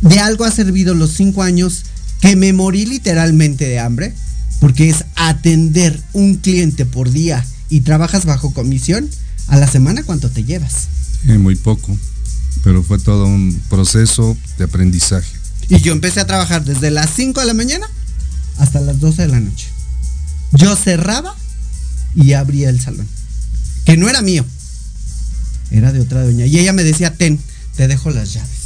[0.00, 1.82] de algo ha servido los cinco años
[2.20, 4.14] que me morí literalmente de hambre,
[4.60, 9.10] porque es atender un cliente por día y trabajas bajo comisión,
[9.48, 10.86] a la semana cuánto te llevas.
[11.26, 11.98] eh, muy poco,
[12.62, 15.32] pero fue todo un proceso de aprendizaje.
[15.68, 17.88] Y yo empecé a trabajar desde las 5 de la mañana
[18.58, 19.66] hasta las 12 de la noche.
[20.52, 21.34] Yo cerraba
[22.14, 23.06] y abría el salón.
[23.84, 24.44] Que no era mío.
[25.70, 26.46] Era de otra doña.
[26.46, 27.38] Y ella me decía, ten,
[27.76, 28.58] te dejo las llaves.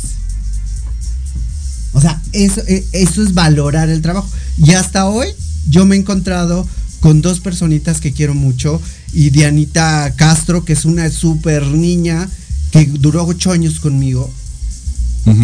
[1.93, 4.29] O sea, eso, eh, eso es valorar el trabajo.
[4.59, 5.29] Y hasta hoy
[5.69, 6.67] yo me he encontrado
[7.01, 8.81] con dos personitas que quiero mucho.
[9.13, 12.29] Y Dianita Castro, que es una súper niña
[12.71, 14.33] que duró ocho años conmigo.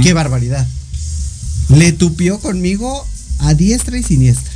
[0.03, 0.67] Qué barbaridad.
[1.69, 3.07] Le tupió conmigo
[3.41, 4.53] a diestra y siniestra.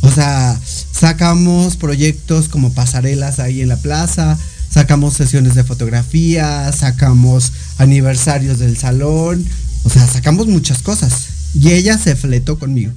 [0.00, 0.58] O sea,
[0.92, 4.38] sacamos proyectos como pasarelas ahí en la plaza,
[4.70, 9.44] sacamos sesiones de fotografía, sacamos aniversarios del salón,
[9.84, 11.28] o sea, sacamos muchas cosas.
[11.54, 12.92] Y ella se fletó conmigo.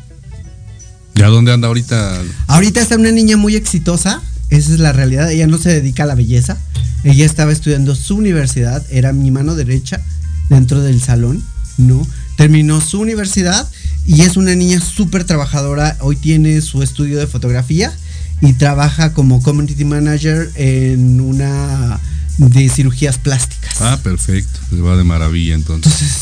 [1.16, 2.22] ¿Y a dónde anda ahorita?
[2.48, 6.08] Ahorita está una niña muy exitosa, esa es la realidad, ella no se dedica a
[6.08, 6.58] la belleza,
[7.04, 10.02] ella estaba estudiando su universidad, era mi mano derecha
[10.50, 11.44] dentro del salón,
[11.78, 12.06] ¿no?
[12.42, 13.70] Terminó su universidad
[14.04, 17.94] y es una niña súper trabajadora, hoy tiene su estudio de fotografía
[18.42, 22.00] y trabaja como community manager en una
[22.40, 23.80] de cirugías plásticas.
[23.80, 25.94] Ah, perfecto, le va de maravilla entonces.
[25.94, 26.22] Entonces,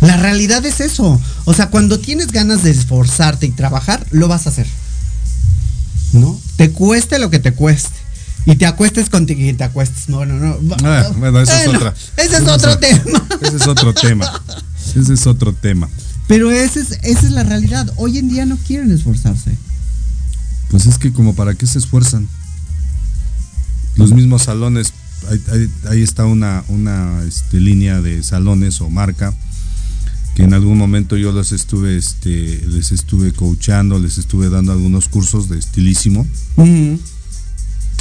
[0.00, 1.22] la realidad es eso.
[1.44, 4.66] O sea, cuando tienes ganas de esforzarte y trabajar, lo vas a hacer.
[6.12, 6.36] ¿No?
[6.56, 7.94] Te cueste lo que te cueste.
[8.44, 10.08] Y te acuestes con y te acuestes.
[10.08, 10.58] No, no, no.
[10.82, 11.94] Ah, bueno, esa es otra.
[12.16, 13.28] Ese es otro tema.
[13.40, 14.42] Ese es otro tema.
[14.96, 15.88] Ese es otro tema.
[16.26, 17.92] Pero ese es, esa es la realidad.
[17.96, 19.56] Hoy en día no quieren esforzarse.
[20.70, 22.28] Pues es que como para qué se esfuerzan.
[23.96, 24.92] Los mismos salones
[25.30, 29.34] ahí, ahí- ahí está una, una este, línea de salones o marca
[30.36, 35.08] que en algún momento yo les estuve, este, les estuve coachando, les estuve dando algunos
[35.08, 36.24] cursos de estilísimo.
[36.56, 37.00] Ujú.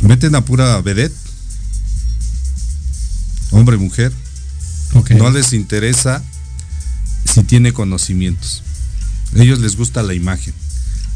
[0.03, 1.15] Meten a pura vedette,
[3.51, 4.13] hombre, mujer.
[4.93, 5.11] Ok.
[5.11, 6.23] No les interesa
[7.33, 8.63] si tiene conocimientos.
[9.37, 10.53] A ellos les gusta la imagen.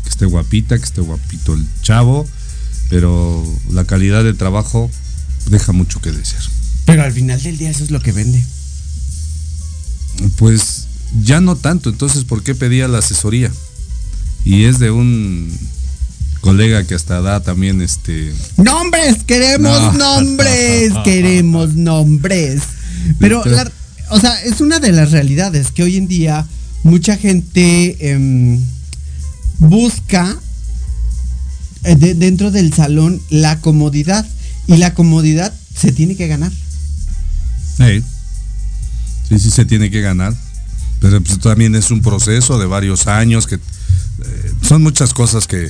[0.04, 2.28] Que esté guapita, que esté guapito el chavo,
[2.90, 4.92] pero la calidad de trabajo
[5.50, 6.44] deja mucho que desear.
[6.86, 8.44] Pero al final del día eso es lo que vende.
[10.38, 10.88] Pues
[11.24, 13.52] ya no tanto, entonces ¿por qué pedía la asesoría?
[14.46, 15.52] Y es de un
[16.42, 20.22] colega que hasta da también este Nombres, queremos No.
[20.22, 22.62] nombres, queremos nombres.
[23.20, 23.72] Pero, la-
[24.10, 26.46] o sea, es una de las realidades que hoy en día
[26.84, 28.60] mucha gente em,
[29.60, 30.38] busca
[31.84, 34.26] eh, de- dentro del salón la comodidad
[34.68, 36.52] y la comodidad se tiene que ganar.
[37.78, 38.04] Sí,
[39.40, 40.34] sí se tiene que ganar.
[41.00, 43.60] Pero pues, también es un proceso de varios años que eh,
[44.62, 45.70] son muchas cosas que,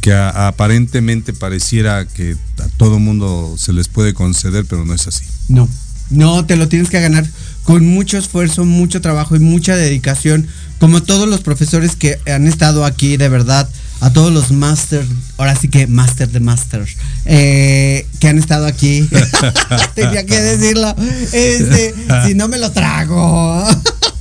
[0.00, 5.06] que a- aparentemente pareciera que a todo mundo se les puede conceder, pero no es
[5.08, 5.24] así.
[5.48, 5.68] No,
[6.10, 7.28] no, te lo tienes que ganar
[7.68, 10.46] con mucho esfuerzo, mucho trabajo y mucha dedicación,
[10.78, 13.68] como todos los profesores que han estado aquí, de verdad,
[14.00, 15.06] a todos los masters,
[15.36, 16.96] ahora sí que master de masters,
[17.26, 19.06] eh, que han estado aquí.
[19.94, 20.96] Tenía que decirlo.
[21.30, 21.94] Este,
[22.26, 23.62] si no me lo trago.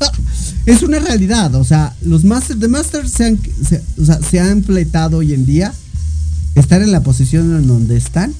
[0.66, 4.42] es una realidad, o sea, los masters de masters se han, se, o sea, se
[4.42, 4.66] han
[5.14, 5.74] hoy en día
[6.56, 8.34] estar en la posición en donde están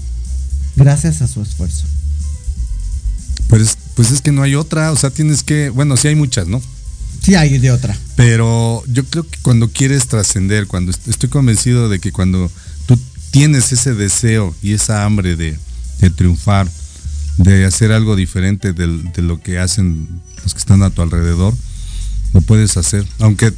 [0.76, 1.86] gracias a su esfuerzo.
[3.48, 6.48] Pues, pues es que no hay otra, o sea, tienes que, bueno, sí hay muchas,
[6.48, 6.62] ¿no?
[7.22, 7.98] Sí, hay de otra.
[8.16, 12.50] Pero yo creo que cuando quieres trascender, cuando est- estoy convencido de que cuando
[12.86, 12.98] tú
[13.32, 15.60] tienes ese deseo y esa hambre de,
[16.00, 16.70] de triunfar,
[17.38, 20.08] de hacer algo diferente de lo que hacen
[20.44, 21.54] los que están a tu alrededor,
[22.34, 23.06] lo puedes hacer.
[23.20, 23.52] Aunque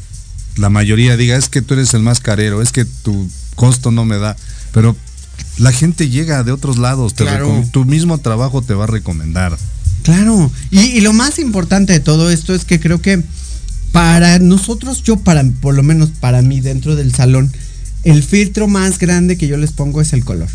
[0.57, 4.03] la mayoría diga, es que tú eres el más carero, es que tu costo no
[4.05, 4.35] me da.
[4.73, 4.95] Pero
[5.57, 7.63] la gente llega de otros lados, te Claro.
[7.71, 9.57] tu mismo trabajo te va a recomendar.
[10.09, 13.23] Claro, y, y lo más importante de todo esto es que creo que
[13.91, 17.51] para nosotros, yo para, por lo menos para mí dentro del salón,
[18.03, 20.49] el filtro más grande que yo les pongo es el color.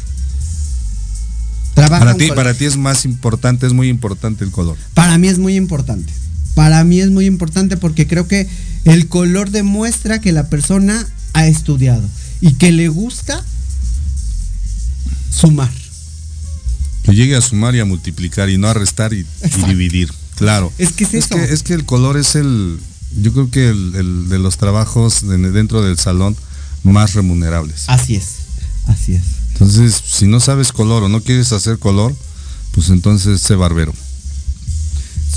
[1.75, 2.37] Trabaja Para ti, color.
[2.37, 4.77] para ti es más importante, es muy importante el color.
[4.93, 6.13] Para mí es muy importante.
[6.55, 8.49] Para mí es muy importante porque creo que
[8.85, 12.09] el color demuestra que la persona ha estudiado
[12.41, 13.45] y que le gusta
[15.31, 15.71] sumar.
[17.05, 19.27] Que llegue a sumar y a multiplicar y no a restar y,
[19.67, 20.11] dividir.
[20.37, 20.73] Claro.
[20.79, 21.37] Es que es eso.
[21.37, 22.79] que, es que el color es el,
[23.21, 26.37] yo creo que el, el de los trabajos de- dentro del salón
[26.83, 27.85] más remunerables.
[27.87, 28.27] Así es,
[28.87, 29.23] así es.
[29.53, 32.15] Entonces, si no sabes color o no quieres hacer color,
[32.73, 33.95] pues entonces sé barbero.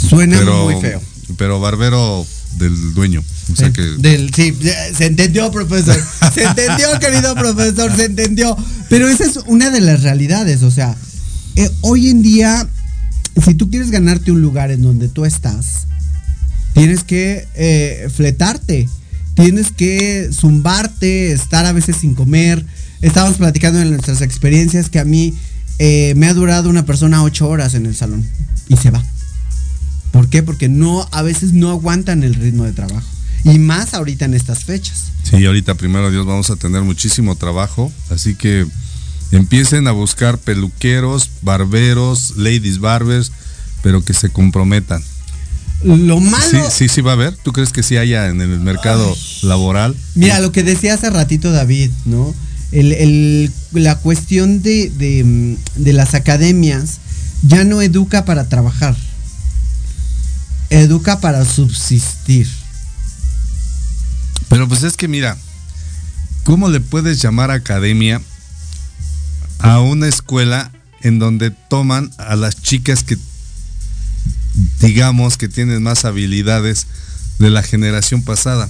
[0.09, 1.01] Suena pero, muy feo.
[1.37, 2.25] Pero barbero
[2.57, 3.23] del dueño.
[3.51, 4.53] O sea que Del, sí,
[4.97, 6.01] se entendió, profesor.
[6.33, 8.57] Se entendió, querido profesor, se entendió.
[8.89, 10.63] Pero esa es una de las realidades.
[10.63, 10.95] O sea,
[11.57, 12.69] eh, hoy en día,
[13.43, 15.87] si tú quieres ganarte un lugar en donde tú estás,
[16.73, 18.87] tienes que eh, fletarte.
[19.33, 22.65] Tienes que zumbarte, estar a veces sin comer.
[23.01, 25.33] Estábamos platicando en nuestras experiencias que a mí
[25.79, 28.25] eh, me ha durado una persona ocho horas en el salón
[28.67, 29.03] y se va.
[30.11, 30.41] ¿Por qué?
[30.41, 33.07] Porque no, a veces no aguantan el ritmo de trabajo.
[33.43, 35.11] Y más ahorita en estas fechas.
[35.23, 38.65] Sí, ahorita primero Dios vamos a tener muchísimo trabajo, así que
[39.31, 43.31] empiecen a buscar peluqueros, barberos, ladies barbers,
[43.83, 45.03] pero que se comprometan.
[45.83, 46.49] Lo malo.
[46.49, 47.35] Sí, sí, sí va a haber.
[47.37, 49.95] ¿Tú crees que sí haya en el mercado laboral?
[50.15, 52.33] Mira, lo que decía hace ratito David, ¿no?
[52.71, 56.97] El, el- la cuestión de, de, de las academias
[57.43, 58.95] ya no educa para trabajar.
[60.69, 62.49] Educa para subsistir.
[64.49, 65.37] Pero pues es que mira,
[66.43, 68.21] ¿cómo le puedes llamar academia
[69.59, 73.17] a una escuela en donde toman a las chicas que
[74.79, 76.87] digamos que tienen más habilidades
[77.39, 78.69] de la generación pasada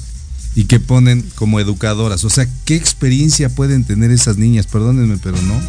[0.56, 2.24] y que ponen como educadoras?
[2.24, 4.66] O sea, ¿qué experiencia pueden tener esas niñas?
[4.68, 5.60] Perdónenme, pero no.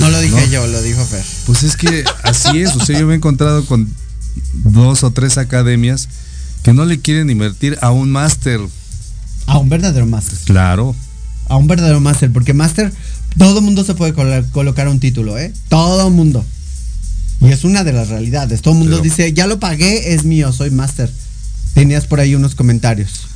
[0.00, 0.46] No lo dije No.
[0.52, 1.24] yo, lo dijo Fer.
[1.46, 3.88] Pues es que así es, o sea, yo me he encontrado con
[4.52, 6.08] dos o tres academias
[6.62, 8.60] que no le quieren invertir a un máster.
[9.46, 10.38] A un verdadero máster.
[10.44, 10.94] Claro.
[11.48, 12.32] A un verdadero máster.
[12.32, 12.92] Porque máster,
[13.38, 15.52] todo mundo se puede colo- colocar un título, ¿eh?
[15.68, 16.44] Todo mundo.
[17.40, 18.62] Y es una de las realidades.
[18.62, 21.10] Todo el mundo Pero- dice, ya lo pagué, es mío, soy máster.
[21.74, 23.26] Tenías por ahí unos comentarios.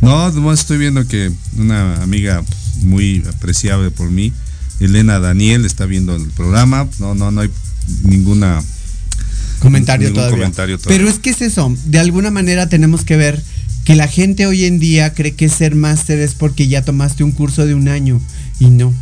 [0.00, 2.44] No, nomás estoy viendo que una amiga
[2.82, 4.32] muy apreciable por mí,
[4.78, 6.88] Elena Daniel, está viendo el programa.
[7.00, 7.50] No, no, no hay
[8.04, 8.62] ninguna
[9.58, 10.38] comentario, Ningún todavía.
[10.38, 10.96] comentario todavía.
[10.98, 13.42] Pero es que es eso, de alguna manera tenemos que ver
[13.84, 17.32] que la gente hoy en día cree que ser máster es porque ya tomaste un
[17.32, 18.20] curso de un año
[18.60, 18.94] y no.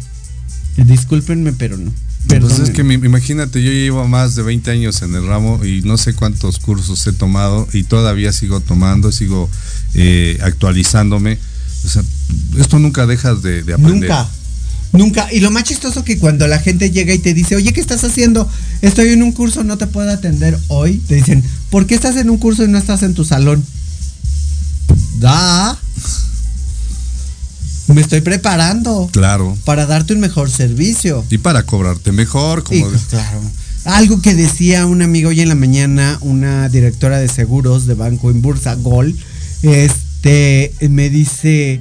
[0.77, 1.93] Discúlpenme, pero no.
[2.29, 5.97] Pues es que imagínate, yo llevo más de 20 años en el ramo y no
[5.97, 9.49] sé cuántos cursos he tomado y todavía sigo tomando, sigo
[9.95, 11.39] eh, actualizándome.
[11.85, 12.03] O sea,
[12.59, 14.11] esto nunca dejas de, de aprender.
[14.11, 14.29] Nunca.
[14.93, 15.33] Nunca.
[15.33, 18.03] Y lo más chistoso que cuando la gente llega y te dice, oye, ¿qué estás
[18.03, 18.49] haciendo?
[18.83, 20.99] Estoy en un curso, no te puedo atender hoy.
[21.07, 23.65] Te dicen, ¿por qué estás en un curso y no estás en tu salón?
[25.19, 25.79] Da.
[27.89, 29.57] Me estoy preparando Claro.
[29.65, 31.25] para darte un mejor servicio.
[31.31, 33.41] Y para cobrarte mejor, Y, como claro.
[33.85, 38.31] Algo que decía un amigo hoy en la mañana, una directora de seguros de banco
[38.33, 39.15] en Bursa Gol,
[39.63, 41.81] este, me dice,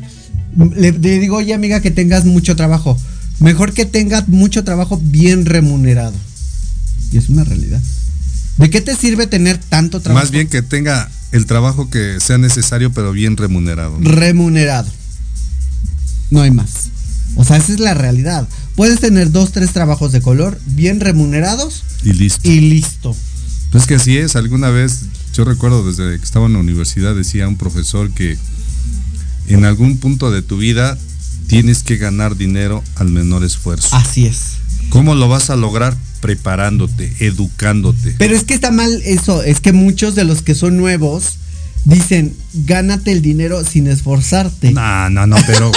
[0.75, 2.95] le, le digo, oye amiga, que tengas mucho trabajo.
[3.39, 6.13] Mejor que tengas mucho trabajo bien remunerado.
[7.11, 7.81] Y es una realidad.
[8.57, 10.23] ¿De qué te sirve tener tanto trabajo?
[10.23, 13.97] más bien que tenga el trabajo que sea necesario, pero bien remunerado.
[13.99, 14.09] ¿no?
[14.11, 14.87] remunerado.
[16.31, 16.89] No hay más.
[17.35, 18.47] O sea, esa es la realidad.
[18.75, 22.49] Puedes tener dos, tres trabajos de color bien remunerados Y listo.
[22.49, 23.15] y listo.
[23.71, 25.01] Pues que así es, alguna vez,
[25.33, 28.37] yo recuerdo desde que estaba en la universidad, decía un profesor que
[29.47, 30.97] en algún punto de tu vida
[31.47, 33.95] tienes que ganar dinero al menor esfuerzo.
[33.95, 34.53] Así es.
[34.89, 35.95] ¿Cómo lo vas a lograr?
[36.21, 38.15] Preparándote, educándote.
[38.17, 41.35] Pero es que está mal eso, es que muchos de los que son nuevos
[41.83, 44.71] dicen, gánate el dinero sin esforzarte.
[44.71, 45.71] No, no, no, pero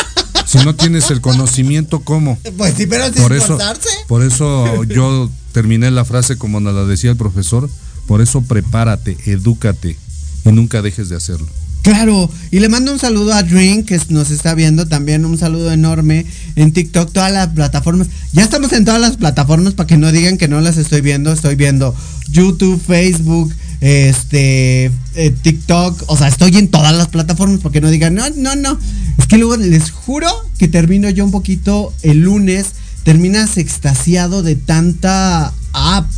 [0.48, 2.38] si no tienes el conocimiento, ¿cómo?
[2.56, 3.58] Pues sí, pero sin Por eso,
[4.06, 7.68] por eso yo terminé la frase como nos la decía el profesor,
[8.06, 9.98] por eso prepárate, edúcate
[10.44, 11.46] y nunca dejes de hacerlo.
[11.82, 15.70] Claro, y le mando un saludo a Drink, que nos está viendo también, un saludo
[15.72, 16.26] enorme
[16.56, 18.08] en TikTok, todas las plataformas.
[18.32, 21.32] Ya estamos en todas las plataformas para que no digan que no las estoy viendo.
[21.32, 21.94] Estoy viendo
[22.30, 27.90] YouTube, Facebook, este, eh, TikTok, o sea, estoy en todas las plataformas para que no
[27.90, 28.78] digan, no, no, no.
[29.18, 32.72] Es que luego les juro que termino yo un poquito el lunes,
[33.04, 36.10] terminas extasiado de tanta app,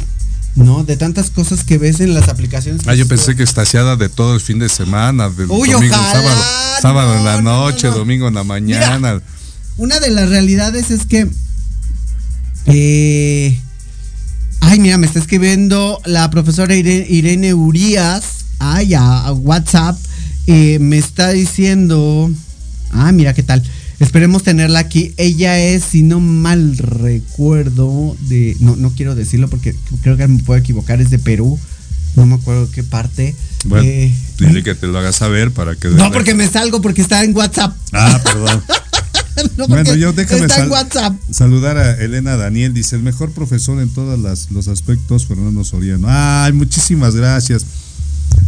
[0.56, 0.84] ¿no?
[0.84, 2.82] De tantas cosas que ves en las aplicaciones.
[2.86, 6.12] Ah, yo pensé que estaciada de todo el fin de semana, del Uy, domingo, ojalá,
[6.12, 6.42] sábado,
[6.82, 7.94] sábado en la no, no, noche, no.
[7.96, 9.20] domingo en la mañana.
[9.76, 11.28] Una de las realidades es que.
[12.66, 13.60] eh,
[14.60, 18.24] ay, mira, me está escribiendo la profesora Irene, Irene Urias.
[18.58, 19.98] Ay, a, a WhatsApp.
[20.46, 22.30] eh, me está diciendo.
[22.92, 23.62] Ah, mira qué tal.
[24.00, 25.12] Esperemos tenerla aquí.
[25.18, 28.56] Ella es, si no mal recuerdo, de.
[28.60, 31.00] No, no quiero decirlo porque creo que me puedo equivocar.
[31.00, 31.58] Es de Perú.
[32.16, 33.36] No me acuerdo qué parte.
[33.66, 35.88] Bueno, Eh, dile que te lo hagas saber para que...
[35.90, 37.76] no, porque me salgo porque está en WhatsApp.
[37.92, 38.62] Ah, perdón.
[39.56, 41.14] No, Bueno, yo déjame Está en sal- WhatsApp.
[41.30, 42.72] saludar a Elena Daniel.
[42.74, 46.06] Dice, el mejor profesor en todos las- los aspectos, Fernando Soriano.
[46.10, 47.64] Ay, muchísimas gracias.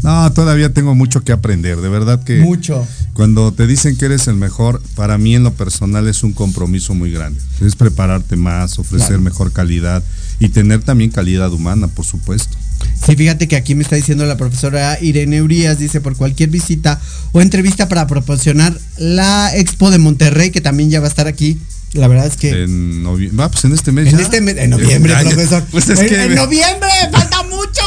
[0.02, 2.40] No, todavía tengo mucho que aprender, de verdad que...
[2.40, 2.86] Mucho.
[3.14, 6.94] Cuando te dicen que eres el mejor, para mí en lo personal es un compromiso
[6.94, 7.40] muy grande.
[7.60, 9.22] Es prepararte más, ofrecer Claro.
[9.22, 10.02] mejor calidad
[10.40, 12.56] y tener también calidad humana, por supuesto.
[13.04, 17.00] Sí, fíjate que aquí me está diciendo la profesora Irene Urias, dice por cualquier visita
[17.32, 21.58] o entrevista para proporcionar la Expo de Monterrey, que también ya va a estar aquí.
[21.94, 24.24] La verdad es que En noviembre, va, pues en este mes en ya.
[24.24, 25.64] este mes, en noviembre, profesor.
[25.70, 27.82] Pues es en, que, en noviembre, falta mucho.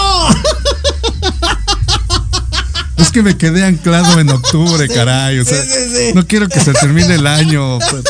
[2.97, 5.39] es que me quedé anclado en octubre, caray.
[5.39, 6.13] O sea, sí, sí, sí.
[6.13, 7.80] no quiero que se termine el año.
[7.80, 8.03] pues,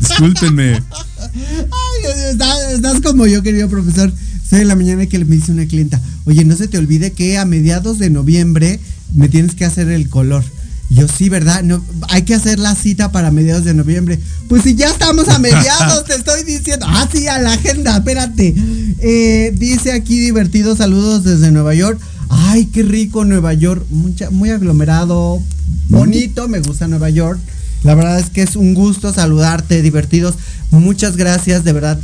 [0.00, 0.82] discúlpenme.
[1.18, 4.12] Ay, estás, estás como yo, querido profesor.
[4.48, 7.38] Soy de la mañana que me dice una clienta, oye, no se te olvide que
[7.38, 8.80] a mediados de noviembre
[9.14, 10.44] me tienes que hacer el color.
[10.90, 11.62] Yo sí, ¿verdad?
[11.62, 14.18] No, hay que hacer la cita para mediados de noviembre.
[14.48, 16.84] Pues si ya estamos a mediados, te estoy diciendo.
[16.88, 18.54] Ah, sí, a la agenda, espérate.
[18.98, 21.98] Eh, dice aquí divertido, saludos desde Nueva York.
[22.28, 25.42] Ay, qué rico Nueva York, mucha, muy aglomerado,
[25.88, 27.38] bonito, me gusta Nueva York.
[27.84, 30.34] La verdad es que es un gusto saludarte, divertidos.
[30.70, 31.98] Muchas gracias, de verdad.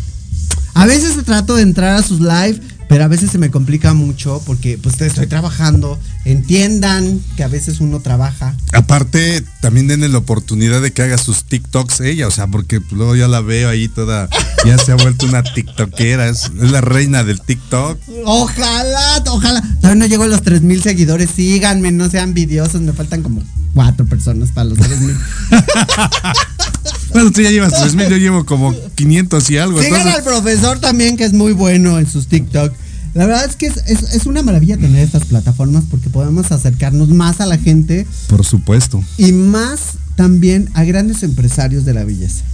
[0.75, 4.43] A veces trato de entrar a sus live, pero a veces se me complica mucho
[4.47, 5.99] porque pues estoy trabajando.
[6.25, 8.55] Entiendan que a veces uno trabaja.
[8.73, 13.15] Aparte, también denle la oportunidad de que haga sus TikToks ella, o sea, porque luego
[13.15, 14.29] ya la veo ahí toda,
[14.65, 17.99] ya se ha vuelto una TikTokera, es, es la reina del TikTok.
[18.25, 19.63] Ojalá, ojalá.
[19.81, 21.31] Todavía no llego a los 3000 seguidores.
[21.31, 22.81] Síganme, no sean envidiosos.
[22.81, 23.43] Me faltan como
[23.75, 25.17] cuatro personas para los 3000.
[27.13, 29.81] Bueno, tú ya llevas 3000, yo llevo como 500 y algo.
[29.83, 32.73] Sigan entonces- al profesor también, que es muy bueno en sus TikTok.
[33.15, 37.09] La verdad es que es, es- es una maravilla tener estas plataformas porque podemos acercarnos
[37.09, 39.81] más a la gente Por supuesto, y más
[40.17, 42.45] también a grandes empresarios de la belleza.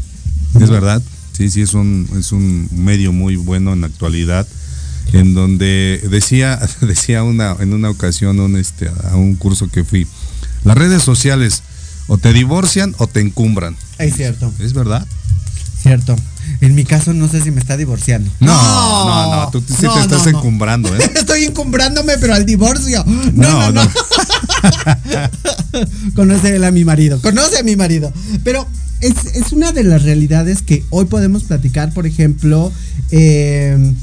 [0.60, 1.02] es verdad.
[1.36, 4.46] Sí, sí, es un, es un medio muy bueno en la actualidad.
[5.12, 10.06] en donde decía, decía una, en una ocasión un, este, a un curso que fui,
[10.64, 11.62] las redes sociales
[12.06, 13.76] o te divorcian o te encumbran.
[13.98, 15.06] Es cierto, ¿Es verdad?
[15.82, 16.16] cierto.
[16.62, 18.30] En mi caso no sé si me está divorciando.
[18.40, 20.38] No, no, no, tú sí No, te estás no, no.
[20.38, 21.10] encumbrando, ¿eh?
[21.14, 23.04] Estoy encumbrándome, pero al divorcio.
[23.34, 23.90] No, no, no.
[26.14, 27.20] Conoce él a mi marido.
[27.20, 28.12] Conoce a mi marido.
[28.44, 28.66] Pero
[29.00, 32.72] es, es una de las realidades que hoy podemos platicar, por ejemplo,
[33.10, 33.94] eh,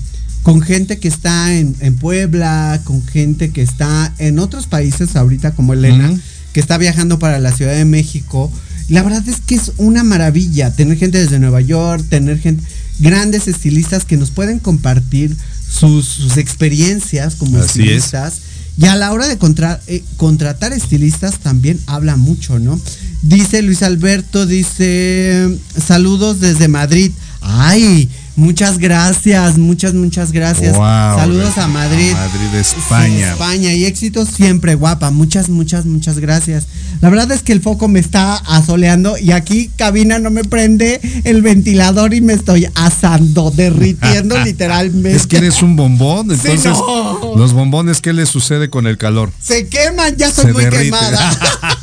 [0.44, 5.52] con gente que está en, en Puebla, con gente que está en otros países ahorita,
[5.52, 6.14] como Elena.
[6.54, 8.52] Que está viajando para la Ciudad de México.
[8.90, 12.64] La verdad es que es una maravilla tener gente desde Nueva York, tener gente,
[13.00, 15.36] grandes estilistas que nos pueden compartir
[15.70, 17.88] sus, sus experiencias como Así es.
[18.06, 18.34] estilistas.
[18.78, 22.80] Y a la hora de contra- eh, contratar estilistas también habla mucho, ¿no?
[23.22, 27.12] Dice Luis Alberto, dice, saludos desde Madrid.
[27.42, 28.10] Ay,
[28.42, 30.76] muchas gracias, muchas, muchas gracias.
[30.76, 32.12] Wow, saludos a Madrid.
[32.14, 33.08] Madrid, España.
[33.16, 35.12] Sí, España y éxito siempre, guapa.
[35.12, 36.66] Muchas, muchas, muchas gracias.
[37.02, 41.00] La verdad es que el foco me está asoleando y aquí cabina no me prende
[41.24, 45.16] el ventilador y me estoy asando, derritiendo literalmente.
[45.16, 47.36] Es que eres un bombón, Sí, entonces no.
[47.38, 49.32] los bombones, ¿qué les sucede con el calor?
[49.42, 50.84] Se queman, ya Se muy derrite.
[50.86, 51.40] quemada.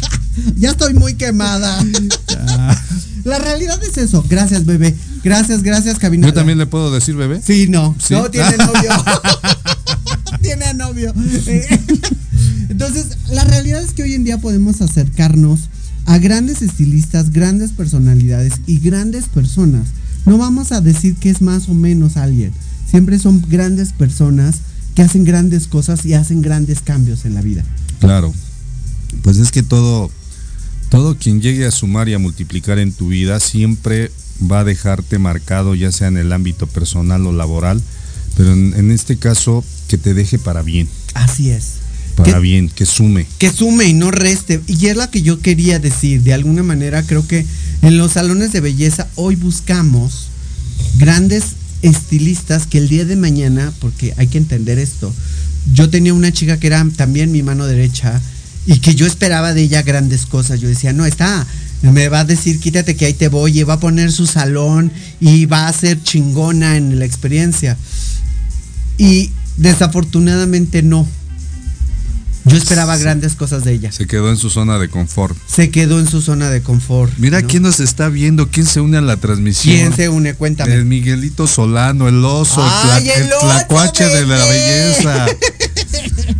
[0.56, 1.84] ya estoy muy quemada.
[3.30, 4.24] La realidad es eso.
[4.28, 4.92] Gracias, bebé.
[5.22, 6.26] Gracias, gracias, cabina.
[6.26, 7.40] Yo también le puedo decir, bebé.
[7.40, 7.94] Sí, no.
[8.04, 8.14] Sí.
[8.14, 8.90] No tiene novio.
[10.42, 11.14] tiene novio.
[11.46, 11.80] Eh,
[12.70, 15.60] Entonces, la realidad es que hoy en día podemos acercarnos
[16.06, 19.86] a grandes estilistas, grandes personalidades y grandes personas.
[20.26, 22.52] No vamos a decir que es más o menos alguien.
[22.90, 24.56] Siempre son grandes personas
[24.96, 27.62] que hacen grandes cosas y hacen grandes cambios en la vida.
[28.00, 28.34] Claro.
[29.22, 30.10] Pues es que todo,
[30.90, 34.10] todo quien llegue a sumar y a multiplicar en tu vida siempre
[34.50, 37.80] va a dejarte marcado, ya sea en el ámbito personal o laboral,
[38.36, 41.74] pero en, en este caso que te deje para bien, Así es.
[42.16, 43.26] para Que- bien, que sume.
[43.38, 44.60] que sume y no reste.
[44.66, 46.22] Y es la que yo quería decir.
[46.22, 47.44] De alguna manera creo que
[47.82, 50.28] en los salones de belleza hoy buscamos
[50.98, 51.44] grandes
[51.82, 55.12] estilistas que el día de mañana, porque hay que entender esto,
[55.72, 58.20] yo tenía una chica que era también mi mano derecha
[58.66, 60.60] y que yo esperaba de ella grandes cosas.
[60.60, 61.46] Yo decía, no, está,
[61.82, 64.92] me va a decir, quítate que ahí te voy, y va a poner su salón
[65.20, 67.76] y va a ser chingona en la experiencia.
[68.98, 71.06] Y desafortunadamente no.
[72.46, 73.92] Yo esperaba grandes cosas de ella.
[73.92, 75.36] Se quedó en su zona de confort.
[75.46, 77.12] Se quedó en su zona de confort.
[77.18, 77.46] Mira ¿no?
[77.48, 79.74] quién nos está viendo, quién se une a la transmisión.
[79.76, 80.34] ¿Quién se une?
[80.34, 80.72] Cuéntame.
[80.74, 85.26] El Miguelito Solano, el oso, el, ¡Ay, tla- el el oso, tlacuache de la belleza.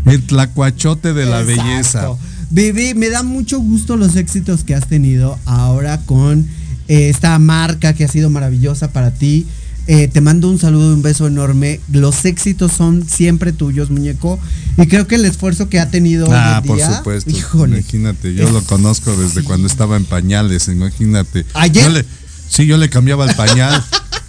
[0.06, 1.62] El tlacuachote de la Exacto.
[1.62, 2.08] belleza.
[2.50, 6.46] Bebé, me da mucho gusto los éxitos que has tenido ahora con
[6.88, 9.46] eh, esta marca que ha sido maravillosa para ti.
[9.86, 11.80] Eh, te mando un saludo y un beso enorme.
[11.90, 14.38] Los éxitos son siempre tuyos, muñeco.
[14.76, 17.30] Y creo que el esfuerzo que ha tenido Ah, hoy en por día, supuesto.
[17.30, 17.78] Híjole.
[17.78, 21.44] Imagínate, yo lo conozco desde cuando estaba en pañales, imagínate.
[21.54, 21.84] ¿Ayer?
[21.84, 22.04] Yo le-
[22.48, 23.82] sí, yo le cambiaba el pañal.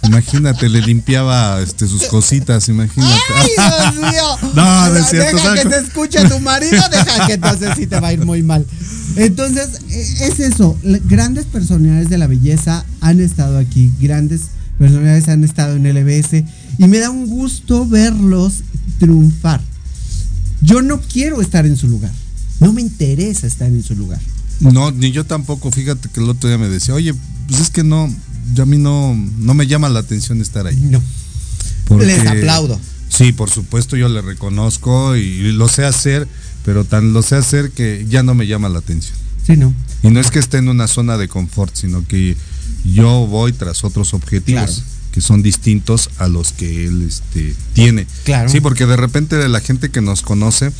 [0.04, 3.14] imagínate, le limpiaba este, sus cositas, imagínate.
[3.36, 4.50] ¡Ay, Dios mío!
[4.54, 8.00] No, no es cierto, Deja que te escuche tu marido, deja que entonces sí te
[8.00, 8.66] va a ir muy mal.
[9.14, 10.76] Entonces, eh, es eso.
[11.04, 13.92] Grandes personalidades de la belleza han estado aquí.
[14.00, 14.40] Grandes
[14.82, 16.44] personalidades han estado en LBS.
[16.78, 18.64] Y me da un gusto verlos
[18.98, 19.60] triunfar.
[20.60, 22.10] Yo no quiero estar en su lugar.
[22.58, 24.20] No me interesa estar en su lugar.
[24.60, 25.70] No, ni yo tampoco.
[25.70, 27.14] Fíjate que el otro día me decía, oye,
[27.48, 28.12] pues es que no,
[28.54, 30.76] yo a mí no, no me llama la atención estar ahí.
[30.76, 31.00] No.
[31.86, 32.78] Porque- Les aplaudo.
[33.08, 36.26] Sí, por supuesto, yo le reconozco y lo sé hacer,
[36.64, 39.16] pero tan lo sé hacer que ya no me llama la atención.
[39.46, 39.72] Sí, no.
[40.02, 42.36] Y no es que esté en una zona de confort, sino que
[42.84, 44.82] yo voy tras otros objetivos Claro.
[45.12, 48.06] que son distintos a los que él este, tiene.
[48.24, 48.48] Claro.
[48.48, 50.72] Sí, porque de repente la gente que nos conoce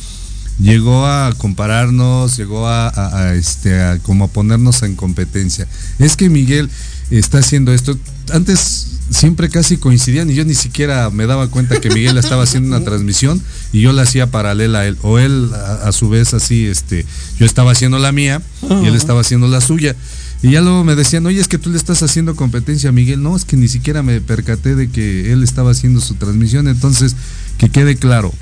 [0.59, 5.67] llegó a compararnos, llegó a, a- a, este, a como a ponernos en competencia.
[5.99, 6.69] Es que Miguel
[7.09, 7.97] está haciendo esto.
[8.31, 12.75] Antes siempre casi coincidían y yo ni siquiera me daba cuenta que Miguel estaba haciendo
[12.75, 13.41] una transmisión
[13.71, 14.97] y yo la hacía paralela a él.
[15.01, 17.05] O él a, a su vez así, este,
[17.39, 18.41] yo estaba haciendo la mía
[18.83, 19.95] y él estaba haciendo la suya.
[20.43, 23.23] Y ya luego me decían, oye, es que tú le estás haciendo competencia a Miguel.
[23.23, 26.67] No, es que ni siquiera me percaté de que él estaba haciendo su transmisión.
[26.67, 27.15] Entonces,
[27.57, 28.33] que quede claro,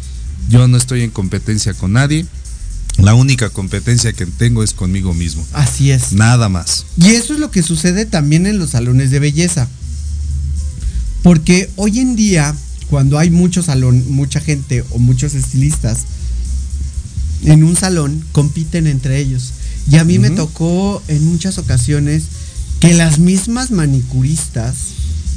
[0.49, 2.25] yo no estoy en competencia con nadie.
[2.97, 5.45] La única competencia que tengo es conmigo mismo.
[5.53, 6.11] Así es.
[6.13, 6.87] Nada más.
[6.97, 9.67] Y eso es lo que sucede también en los salones de belleza.
[11.21, 12.55] Porque hoy en día,
[12.89, 15.99] cuando hay mucho salón, mucha gente o muchos estilistas
[17.45, 19.53] en un salón, compiten entre ellos.
[19.89, 22.23] Y a mí me tocó en muchas ocasiones
[22.79, 24.75] que las mismas manicuristas,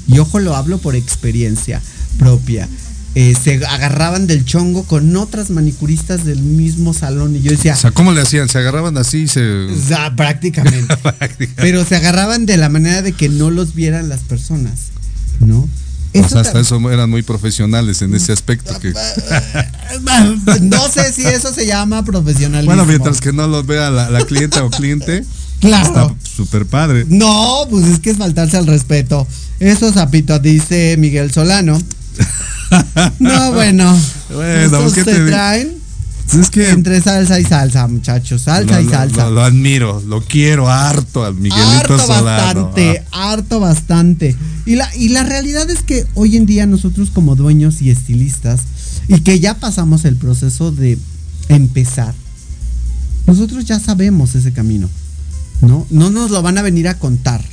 [0.06, 1.80] y ojo lo hablo por experiencia
[2.18, 2.68] propia,
[3.16, 7.36] eh, se agarraban del chongo con otras manicuristas del mismo salón.
[7.36, 8.48] Y yo decía, O sea, ¿cómo le hacían?
[8.48, 9.66] ¿Se agarraban así y se.
[9.66, 10.96] o sea, prácticamente.
[11.56, 14.88] Pero se agarraban de la manera de que no los vieran las personas,
[15.38, 15.68] ¿no?
[16.14, 18.78] O sea, Eso hasta ta- eso eran muy profesionales en ese aspecto.
[18.78, 18.92] Que,
[20.62, 22.66] no sé si eso se llama profesionalismo.
[22.74, 25.24] bueno, mientras que no los vea la, la clienta o cliente,
[25.60, 25.86] Claro.
[25.86, 27.04] está súper padre.
[27.08, 29.26] No, pues es que es faltarse al respeto.
[29.60, 31.80] Eso, Zapito, dice Miguel Solano.
[33.20, 33.96] No, bueno.
[34.32, 35.74] Bueno, ¿qué te traen
[36.32, 38.42] Es que entre salsa y salsa, muchachos.
[38.42, 39.24] Salsa lo, y salsa.
[39.26, 42.64] lo- lo admiro, lo quiero harto al Miguelito harto Solano.
[42.64, 43.32] bastante, Ah.
[43.32, 44.34] harto bastante.
[44.66, 48.60] Y la, y la realidad es que hoy en día nosotros como dueños y estilistas,
[49.08, 50.98] y que ya pasamos el proceso de
[51.48, 52.14] empezar,
[53.26, 54.88] nosotros ya sabemos ese camino,
[55.60, 55.86] ¿no?
[55.90, 57.44] No nos lo van a venir a contar,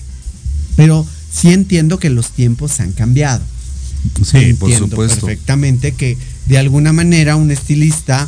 [0.75, 3.43] pero sí entiendo que los tiempos se han cambiado.
[4.23, 5.25] Sí, por Entiendo supuesto.
[5.27, 6.17] Perfectamente que
[6.47, 8.27] de alguna manera un estilista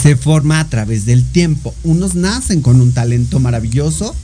[0.00, 1.74] se forma a través del tiempo.
[1.84, 4.14] Unos nacen con un talento maravilloso,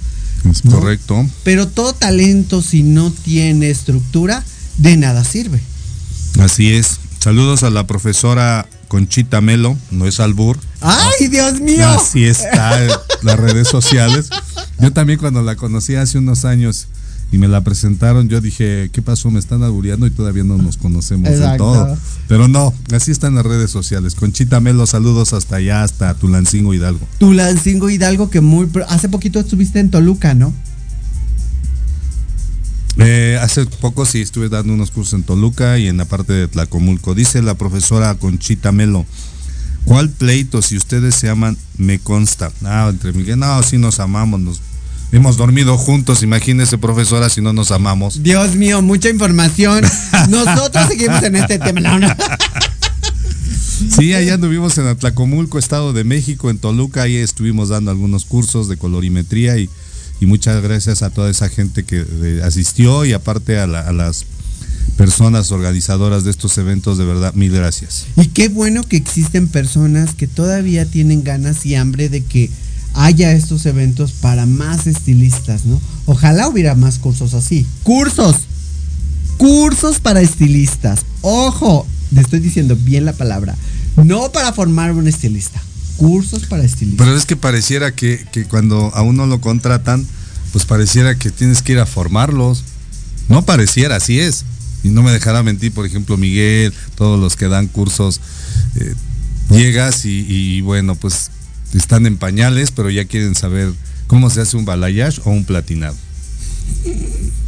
[0.50, 0.72] Es ¿no?
[0.72, 1.24] correcto.
[1.44, 4.44] pero todo talento si no tiene estructura,
[4.78, 5.60] de nada sirve.
[6.40, 6.98] Así es.
[7.20, 10.58] Saludos a la profesora Conchita Melo, no es albur.
[10.80, 11.88] ¡Ay, Dios mío!
[11.88, 12.90] Así está en
[13.22, 14.28] las redes sociales.
[14.80, 16.88] Yo también cuando la conocí hace unos años
[17.32, 19.30] y me la presentaron, yo dije, ¿qué pasó?
[19.30, 21.96] Me están albureando y todavía no nos conocemos del todo.
[22.28, 24.14] Pero no, así está en las redes sociales.
[24.14, 27.08] Conchita Melo, saludos hasta allá, hasta Tulancingo Hidalgo.
[27.18, 30.52] Tulancingo Hidalgo, que muy hace poquito estuviste en Toluca, ¿no?
[32.98, 36.48] Eh, hace poco sí estuve dando unos cursos en Toluca y en la parte de
[36.48, 37.14] Tlacomulco.
[37.14, 39.06] Dice la profesora Conchita Melo,
[39.86, 41.56] ¿cuál pleito si ustedes se aman?
[41.78, 42.52] Me consta.
[42.62, 44.60] Ah, entre Miguel, no, sí nos amamos, nos
[45.12, 48.22] hemos dormido juntos, imagínese profesora si no nos amamos.
[48.22, 49.84] Dios mío, mucha información.
[50.30, 51.80] Nosotros seguimos en este tema.
[51.80, 52.08] No, no.
[53.96, 58.68] Sí, allá anduvimos en Atlacomulco, Estado de México, en Toluca, ahí estuvimos dando algunos cursos
[58.68, 59.68] de colorimetría y,
[60.20, 63.92] y muchas gracias a toda esa gente que eh, asistió y aparte a, la- a
[63.92, 64.24] las
[64.96, 68.06] personas organizadoras de estos eventos, de verdad, mil gracias.
[68.16, 72.50] Y qué bueno que existen personas que todavía tienen ganas y hambre de que
[72.94, 75.80] haya estos eventos para más estilistas, ¿no?
[76.06, 77.66] Ojalá hubiera más cursos así.
[77.82, 78.36] Cursos.
[79.38, 81.04] Cursos para estilistas.
[81.22, 83.56] Ojo, le estoy diciendo bien la palabra.
[83.96, 85.60] No para formar un estilista.
[85.96, 87.04] Cursos para estilistas.
[87.04, 90.06] Pero es que pareciera que, que cuando a uno lo contratan,
[90.52, 92.64] pues pareciera que tienes que ir a formarlos.
[93.28, 94.44] No pareciera, así es.
[94.84, 98.20] Y no me dejará mentir, por ejemplo, Miguel, todos los que dan cursos,
[98.76, 98.94] eh,
[99.50, 101.30] llegas y, y, bueno, pues
[101.78, 103.72] están en pañales, pero ya quieren saber
[104.06, 105.96] cómo se hace un balayage o un platinado.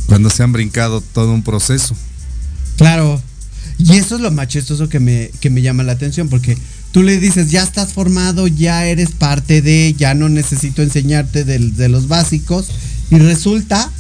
[0.07, 1.95] Cuando se han brincado todo un proceso.
[2.77, 3.23] Claro.
[3.79, 6.57] Y eso es lo más chistoso que me, que me llama la atención, porque
[6.93, 11.75] tú le dices, ya estás formado, ya eres parte de, ya no necesito enseñarte del-
[11.75, 12.69] de, los básicos,
[13.11, 13.91] y resulta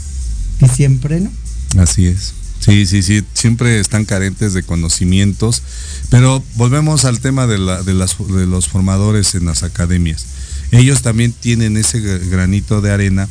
[0.60, 1.30] que siempre no.
[1.76, 2.34] Así es.
[2.64, 5.62] Sí, sí, sí, siempre están carentes de conocimientos,
[6.08, 10.24] pero volvemos al tema de, la- de los formadores en las academias.
[10.70, 13.28] Ellos también tienen ese gr- granito de arena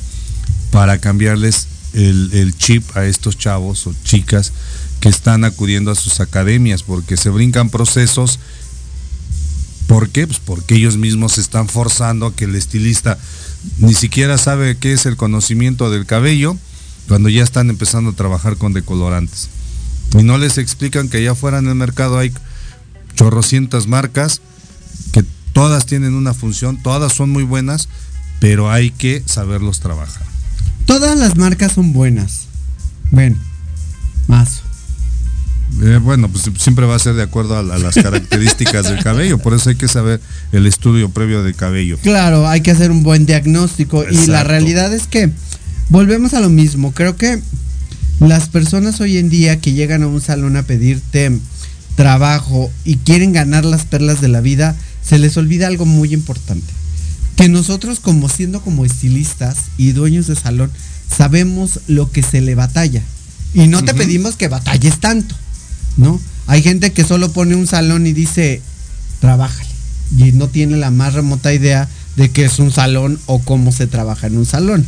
[0.72, 4.52] para cambiarles el, el chip a estos chavos o chicas
[5.00, 8.40] que están acudiendo a sus academias, porque se brincan procesos.
[9.88, 10.28] ¿Por qué?
[10.28, 13.18] Pues porque ellos mismos se están forzando a que el estilista
[13.80, 16.56] ni siquiera sabe qué es el conocimiento del cabello
[17.08, 19.50] cuando ya están empezando a trabajar con decolorantes.
[20.18, 22.32] Y no les explican que allá afuera en el mercado hay
[23.16, 24.42] chorrocientas marcas
[25.12, 25.24] que
[25.54, 27.90] todas tienen una función, todas son muy buenas,
[28.40, 30.24] pero hay que saberlos trabajar.
[30.86, 32.48] Todas las marcas son buenas.
[33.12, 33.38] Bueno,
[34.28, 34.62] más.
[35.82, 39.02] Eh, bueno, pues siempre va a ser de acuerdo a, la- a las características del
[39.04, 40.22] cabello, por eso hay que saber
[40.52, 41.98] el estudio previo del cabello.
[42.04, 44.04] Claro, hay que hacer un buen diagnóstico.
[44.10, 45.32] Y la realidad es que
[45.94, 46.92] volvemos a lo mismo.
[46.92, 47.40] Creo que
[48.20, 51.40] las personas hoy en día que llegan a un salón a pedirte
[51.96, 54.76] trabajo y quieren ganar las perlas de la vida,
[55.08, 56.66] se les olvida algo muy importante.
[57.36, 60.72] Que nosotros como siendo como estilistas y dueños de salón,
[61.16, 63.04] sabemos lo que se le batalla.
[63.54, 65.36] Y no te pedimos que batalles tanto,
[65.98, 66.20] ¿no?
[66.48, 68.64] Hay gente que solo pone un salón y dice,
[69.20, 69.70] trabájale.
[70.18, 73.86] Y no tiene la más remota idea de qué es un salón o cómo se
[73.86, 74.86] trabaja en un salón,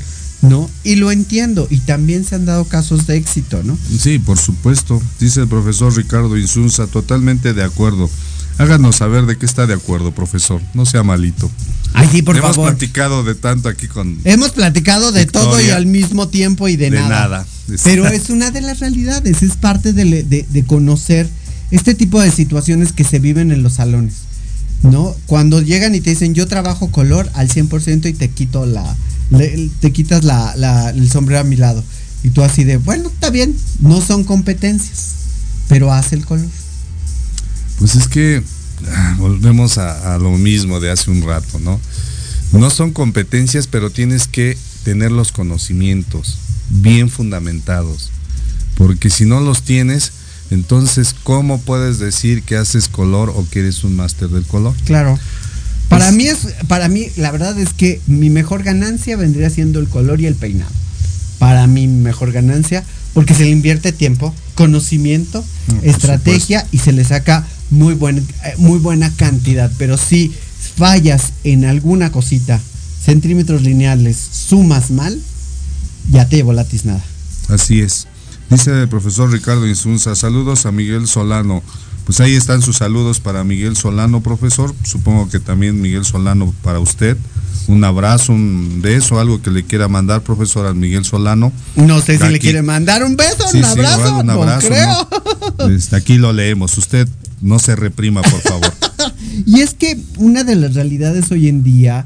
[0.50, 0.70] ¿no?
[0.84, 1.68] Y lo entiendo.
[1.70, 3.78] Y también se han dado casos de éxito, ¿no?
[4.00, 8.10] Sí, por supuesto, dice el profesor Ricardo Insunza, totalmente de acuerdo.
[8.58, 11.52] Háganos saber de qué está de acuerdo, profesor, no sea malito.
[11.94, 12.70] Ay, sí, por Hemos favor.
[12.72, 14.18] platicado de tanto aquí con...
[14.24, 17.10] Hemos platicado de todo y al mismo tiempo y de, De nada.
[17.10, 17.48] nada.
[17.84, 21.28] Pero es una de las realidades, es parte de, le- de- de conocer
[21.72, 24.14] este tipo de situaciones que se viven en los salones,
[24.84, 25.16] ¿no?
[25.26, 28.96] Cuando llegan y te dicen, yo trabajo color al 100% y te quito la,
[29.80, 31.84] te quitas la, el sombrero a mi lado.
[32.24, 35.16] Y tú así de, bueno, está bien, no son competencias,
[35.68, 36.48] pero haz el color.
[37.80, 38.42] Pues es que
[38.90, 41.80] ah, volvemos a, a lo mismo de hace un rato, ¿no?
[42.52, 46.38] No son competencias, pero tienes que tener los conocimientos
[46.70, 48.12] bien fundamentados.
[48.76, 50.12] Porque si no los tienes,
[50.52, 54.76] entonces, ¿cómo puedes decir que haces color o que eres un máster del color?
[54.86, 55.18] Claro.
[55.90, 59.88] Para mí es, para mí, la verdad es que mi mejor ganancia vendría siendo el
[59.88, 60.72] color y el peinado.
[61.40, 66.92] Para mí, mi mejor ganancia, porque se le invierte tiempo, conocimiento, por estrategia y se
[66.92, 69.72] le saca muy, buen, eh, muy buena cantidad.
[69.78, 70.34] Pero si
[70.76, 72.60] fallas en alguna cosita,
[73.04, 75.20] centímetros lineales, sumas mal,
[76.12, 77.04] ya te llevó la tiznada.
[77.48, 78.08] Así es.
[78.50, 81.64] Dice el profesor Ricardo Insunza, saludos a Miguel Solano.
[82.06, 84.74] Pues ahí están sus saludos para Miguel Solano, profesor.
[84.84, 87.18] Supongo que también Miguel Solano para usted.
[87.68, 91.52] Un abrazo, un beso, algo que le quiera mandar, profesor, a Miguel Solano.
[91.76, 94.34] No sé si le quiere mandar un beso, Sí, un sí, abrazo, igual un no
[94.34, 95.10] abrazo, creo.
[95.58, 95.68] ¿no?
[95.70, 96.78] Este, aquí lo leemos.
[96.78, 97.08] Usted
[97.42, 98.74] no se reprima, por favor.
[99.46, 102.06] Y es que una de las realidades hoy en día,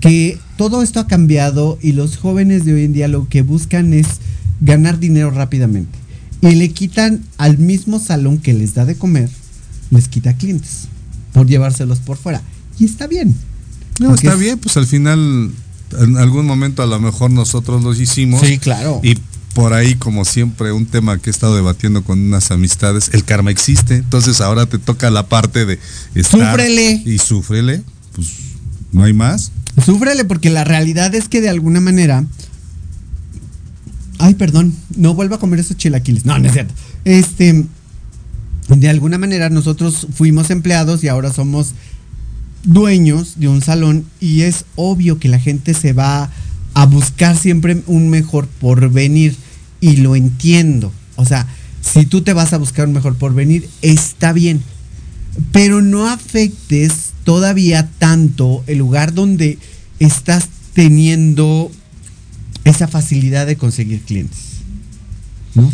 [0.00, 3.92] que todo esto ha cambiado y los jóvenes de hoy en día lo que buscan
[3.92, 4.06] es
[4.60, 5.98] ganar dinero rápidamente.
[6.42, 9.28] Y le quitan al mismo salón que les da de comer,
[9.90, 10.88] les quita clientes
[11.32, 12.42] por llevárselos por fuera.
[12.78, 13.34] Y está bien.
[13.98, 15.50] No, está es- bien, pues al final,
[15.98, 18.40] en algún momento a lo mejor nosotros los hicimos.
[18.40, 19.00] Sí, claro.
[19.02, 19.16] Y
[19.54, 23.50] por ahí, como siempre, un tema que he estado debatiendo con unas amistades, el karma
[23.50, 23.96] existe.
[23.96, 25.78] Entonces ahora te toca la parte de
[26.14, 27.02] estar Súfrele.
[27.04, 27.82] Y súfrele,
[28.14, 28.28] pues
[28.92, 29.52] no hay más.
[29.84, 32.24] Súfrele porque la realidad es que de alguna manera.
[34.20, 36.26] Ay, perdón, no vuelva a comer esos chilaquiles.
[36.26, 36.74] No, no es cierto.
[37.06, 37.64] Este,
[38.68, 41.74] de alguna manera nosotros fuimos empleados y ahora somos
[42.62, 46.30] dueños de un salón y es obvio que la gente se va
[46.74, 49.36] a buscar siempre un mejor porvenir
[49.80, 50.92] y lo entiendo.
[51.16, 51.46] O sea,
[51.80, 54.62] si tú te vas a buscar un mejor porvenir, está bien.
[55.50, 59.58] Pero no afectes todavía tanto el lugar donde
[59.98, 61.70] estás teniendo
[62.64, 64.38] esa facilidad de conseguir clientes.
[65.54, 65.70] ¿No?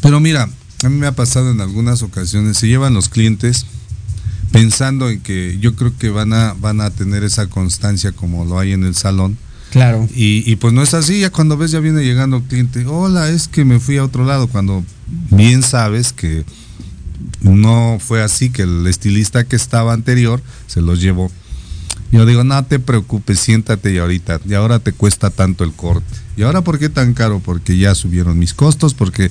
[0.00, 0.48] Pero mira,
[0.84, 3.66] a mí me ha pasado en algunas ocasiones, se llevan los clientes
[4.52, 8.58] pensando en que yo creo que van a, van a tener esa constancia como lo
[8.58, 9.36] hay en el salón.
[9.70, 10.08] Claro.
[10.14, 13.28] Y, y pues no es así, ya cuando ves ya viene llegando el cliente, hola,
[13.28, 14.84] es que me fui a otro lado, cuando
[15.30, 16.44] bien sabes que
[17.40, 21.30] no fue así, que el estilista que estaba anterior se los llevó.
[22.16, 26.06] Yo digo, no te preocupes, siéntate y ahorita, y ahora te cuesta tanto el corte.
[26.34, 27.40] ¿Y ahora por qué tan caro?
[27.44, 29.30] Porque ya subieron mis costos, porque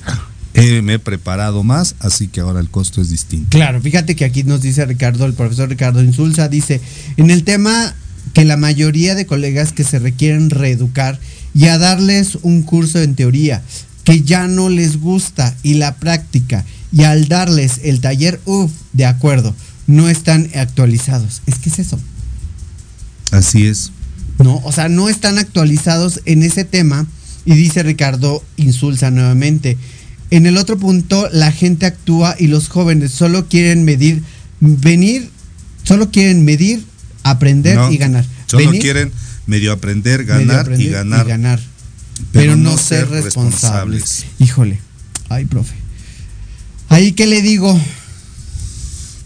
[0.54, 3.48] me he preparado más, así que ahora el costo es distinto.
[3.50, 6.80] Claro, fíjate que aquí nos dice Ricardo, el profesor Ricardo Insulza, dice,
[7.16, 7.92] en el tema
[8.34, 11.18] que la mayoría de colegas que se requieren reeducar
[11.54, 13.62] y a darles un curso en teoría
[14.04, 19.06] que ya no les gusta y la práctica y al darles el taller, uff, de
[19.06, 19.56] acuerdo,
[19.88, 21.42] no están actualizados.
[21.46, 21.98] Es que es eso.
[23.30, 23.92] Así es.
[24.38, 24.60] ¿no?
[24.64, 27.06] O sea, no están actualizados en ese tema.
[27.44, 29.78] Y dice Ricardo Insulza nuevamente.
[30.30, 34.20] En el otro punto, la gente actúa y los jóvenes solo quieren medir,
[34.58, 35.30] venir,
[35.84, 36.84] solo quieren medir,
[37.22, 38.24] aprender No, y ganar.
[38.46, 39.12] Solo Venir, quieren
[39.46, 40.90] medio aprender, medio ganar aprender y
[41.28, 41.60] ganar.
[42.32, 44.24] Pero, no, ser responsables.
[44.40, 44.80] Híjole.
[45.28, 45.74] Ay, profe.
[46.88, 47.80] Ahí que le digo,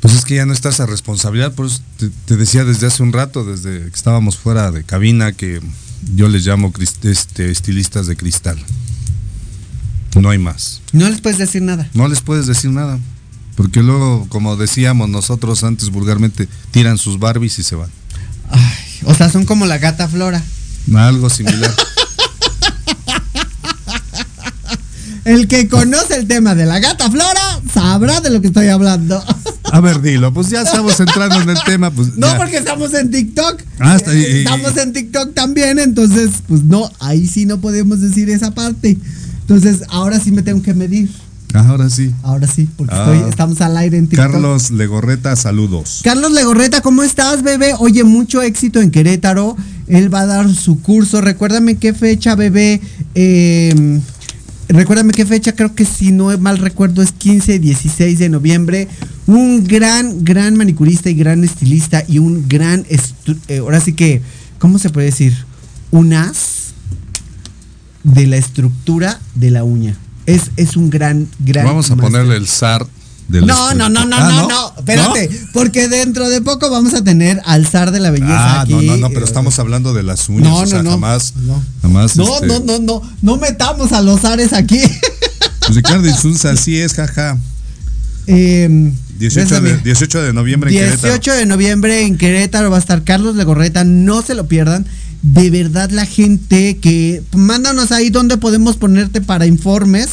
[0.01, 3.03] Pues es que ya no está esa responsabilidad, por eso te, te decía desde hace
[3.03, 5.61] un rato, desde que estábamos fuera de cabina, que
[6.15, 6.73] yo les llamo
[7.03, 8.59] este, estilistas de cristal.
[10.21, 10.81] No hay más.
[10.93, 11.89] no les puedes decir nada.
[11.95, 12.99] No les puedes decir nada.
[13.57, 17.91] Porque luego, como decíamos nosotros antes vulgarmente, tiran sus Barbies y se van.
[18.51, 20.43] Ay, o sea, son como la gata Flora.
[20.95, 21.75] Algo similar.
[25.25, 29.23] El que conoce el tema de la gata Flora sabrá de lo que estoy hablando.
[29.73, 31.91] A ver, dilo, pues ya estamos entrando en el tema.
[31.91, 32.37] Pues No, ya.
[32.39, 33.63] porque estamos en TikTok.
[33.79, 38.01] Ah, está- y- y- estamos en TikTok también, entonces, pues no, ahí sí no podemos
[38.01, 38.97] decir esa parte.
[39.43, 41.11] Entonces, ahora sí me tengo que medir.
[41.53, 42.13] Ahora sí.
[42.23, 43.13] Ahora sí, porque Ah.
[43.13, 44.31] estoy, estamos al aire en TikTok.
[44.31, 46.01] Carlos Legorreta, saludos.
[46.05, 47.75] Carlos Legorreta, ¿cómo estás, bebé?
[47.79, 49.57] Oye, mucho éxito en Querétaro.
[49.89, 51.21] Él va a dar su curso.
[51.21, 52.81] Recuérdame qué fecha, bebé.
[53.17, 54.01] Eh,
[54.73, 58.89] recuérdame qué fecha, creo que si no mal recuerdo es 15, 16 de noviembre.
[59.27, 64.23] Un gran, gran manicurista y gran estilista y un gran, eh, ahora sí que,
[64.59, 65.37] ¿cómo se puede decir?
[65.91, 66.75] Un as
[68.03, 69.97] de la estructura de la uña.
[70.27, 71.67] Es, es un gran, gran...
[71.67, 72.87] Vamos a ponerle el zar
[73.31, 77.03] de No, no, no, no, Ah, no, no, espérate, porque dentro de poco vamos a
[77.05, 78.73] tener al zar de la belleza Ah, aquí.
[78.75, 80.49] no, no, no, pero eh, estamos hablando de las uñas.
[80.49, 80.91] No, o no, sea, no.
[80.93, 81.35] jamás.
[81.37, 81.63] No.
[81.83, 82.17] Jamás.
[82.17, 84.81] No, este, no, no, no, no metamos a los zares aquí.
[85.71, 87.39] Ricardo Insunza, así es, jaja.
[88.27, 89.83] Eh, 18 de, bésame.
[89.85, 91.37] 18 de noviembre en 18 Querétaro.
[91.39, 94.87] de noviembre en Querétaro va a estar Carlos Legorreta, no se lo pierdan.
[95.23, 100.09] De verdad la gente que mándanos ahí donde podemos ponerte para informes.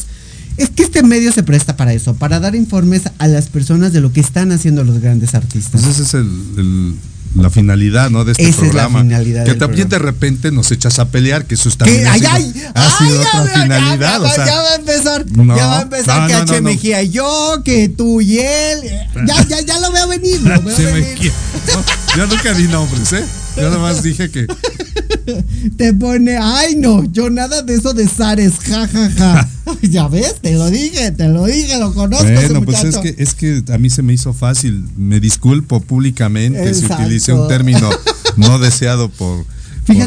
[0.58, 4.00] Es que este medio se presta para eso, para dar informes a las personas de
[4.00, 5.80] lo que están haciendo los grandes artistas.
[5.82, 6.28] Pues esa es el,
[6.58, 6.94] el-
[7.34, 8.24] la finalidad, ¿no?
[8.24, 9.00] De este Esa es la programa.
[9.02, 10.06] finalidad que también programa.
[10.06, 12.52] de repente nos echas a pelear, que eso ha ¡Ay, sido, ay!
[12.74, 13.98] ha ¡Ay, sido otra ya, finalidad.
[14.18, 15.26] ya, o sea, ya va a empezar.
[15.32, 16.60] no, ya va a empezar no, que no, H.
[16.62, 18.80] Mejía, yo, que tú y él.
[19.26, 20.40] Ya, ya, ya lo veo venir.
[20.40, 21.32] Lo veo venir.
[22.16, 23.24] yo nunca di nombres, ¿eh?
[23.56, 24.46] Yo nada más dije que.
[25.76, 29.48] Te pone, ay no, yo nada de eso de Zares, ja, ja, ja.
[29.82, 32.26] ya ves, te lo dije, te lo dije, lo conozco.
[32.26, 34.84] ese Bueno, pues es que, es que a mí se me hizo fácil.
[34.96, 37.90] Me disculpo públicamente si utilicé un término
[38.36, 39.44] no deseado por,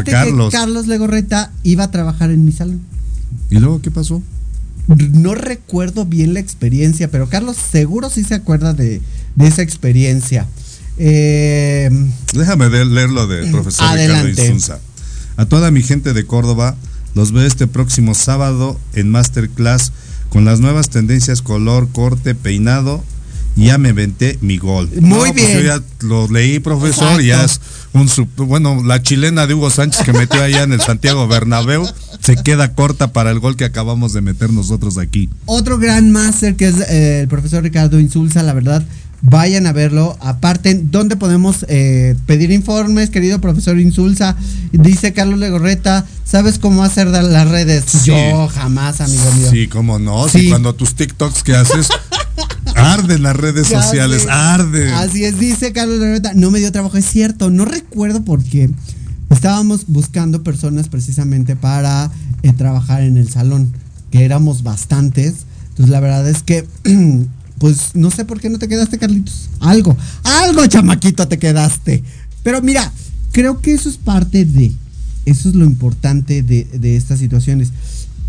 [0.06, 0.52] Carlos.
[0.52, 2.82] que Carlos Legorreta iba a trabajar en mi salón.
[3.50, 4.22] ¿Y luego qué pasó?
[4.88, 9.02] No recuerdo bien la experiencia, pero Carlos seguro sí se acuerda de,
[9.36, 10.48] de esa experiencia.
[10.98, 11.90] Eh,
[12.34, 14.30] Déjame de- leerlo del profesor Adelante.
[14.32, 14.80] Ricardo Insunza.
[15.42, 16.76] A toda mi gente de Córdoba,
[17.16, 19.92] los veo este próximo sábado en Masterclass
[20.30, 23.04] con las nuevas tendencias color, corte, peinado.
[23.56, 24.88] Ya me venté mi gol.
[25.02, 25.54] Muy pues bien.
[25.54, 27.60] yo ya lo leí, profesor, ya es
[27.92, 31.88] un bueno, la chilena de Hugo Sánchez que metió allá en el Santiago Bernabéu
[32.20, 35.28] se queda corta para el gol que acabamos de meter nosotros aquí.
[35.48, 38.86] Otro gran máster que es eh, el profesor Ricardo Insulza, la verdad,
[39.22, 40.18] vayan a verlo.
[40.22, 44.36] Aparte, ¿dónde podemos eh, pedir informes, querido profesor Insulza?
[44.72, 47.86] Dice Carlos Legorreta, ¿sabes cómo hacer las redes?
[47.88, 48.00] Sí.
[48.06, 49.50] Yo jamás, amigo mío.
[49.52, 50.50] Sí, cómo no, si Sí.
[50.50, 51.90] cuando tus TikToks que haces
[52.76, 54.90] arden las redes Ya sociales, arden.
[54.94, 58.70] Así es, dice Carlos Legorreta, no me dio trabajo, es cierto, no recuerdo por qué.
[59.30, 62.12] Estábamos buscando personas precisamente para
[62.44, 63.74] eh, trabajar en el salón,
[64.12, 65.46] que éramos bastantes.
[65.70, 66.66] Entonces la verdad es que,
[67.62, 69.52] pues no sé por qué no te quedaste, Carlitos.
[69.60, 72.04] Algo, algo, chamaquito, te quedaste.
[72.42, 72.92] Pero mira,
[73.32, 74.72] creo que eso es parte de,
[75.28, 77.70] eso es lo importante de, de estas situaciones.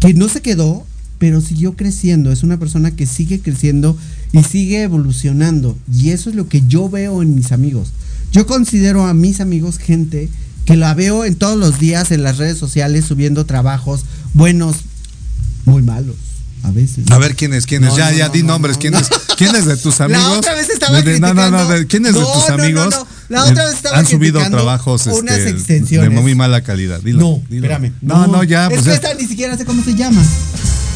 [0.00, 0.84] Que no se quedó,
[1.18, 2.30] pero siguió creciendo.
[2.30, 3.96] Es una persona que sigue creciendo
[4.32, 5.78] y sigue evolucionando.
[5.90, 7.88] Y eso es lo que yo veo en mis amigos.
[8.32, 10.28] Yo considero a mis amigos gente
[10.66, 14.04] que la veo en todos los días en las redes sociales subiendo trabajos
[14.34, 14.76] buenos,
[15.64, 16.16] muy malos,
[16.62, 17.04] a veces.
[17.10, 17.90] A ver quién es, quién es.
[17.90, 18.76] No, ya, no, ya no, di no, nombres.
[18.76, 18.98] no, ¿Quién no.
[19.00, 19.08] es?
[19.36, 20.22] ¿Quién es de tus amigos?
[20.22, 22.48] La otra vez estaba De- no, no, no, criticando- de- ¿Quién es de No, tus
[22.48, 22.94] no, no, amigos?
[22.94, 23.06] no.
[23.28, 26.10] La otra vez estaba Han subido criticando trabajos unas este, extensiones.
[26.10, 27.00] de muy mala calidad.
[27.00, 27.66] Dilo, no, dilo.
[27.66, 27.92] espérame.
[28.02, 28.66] No, no, ya.
[28.66, 28.94] Es pues que ya.
[28.94, 30.22] esta ni siquiera sé cómo se llama.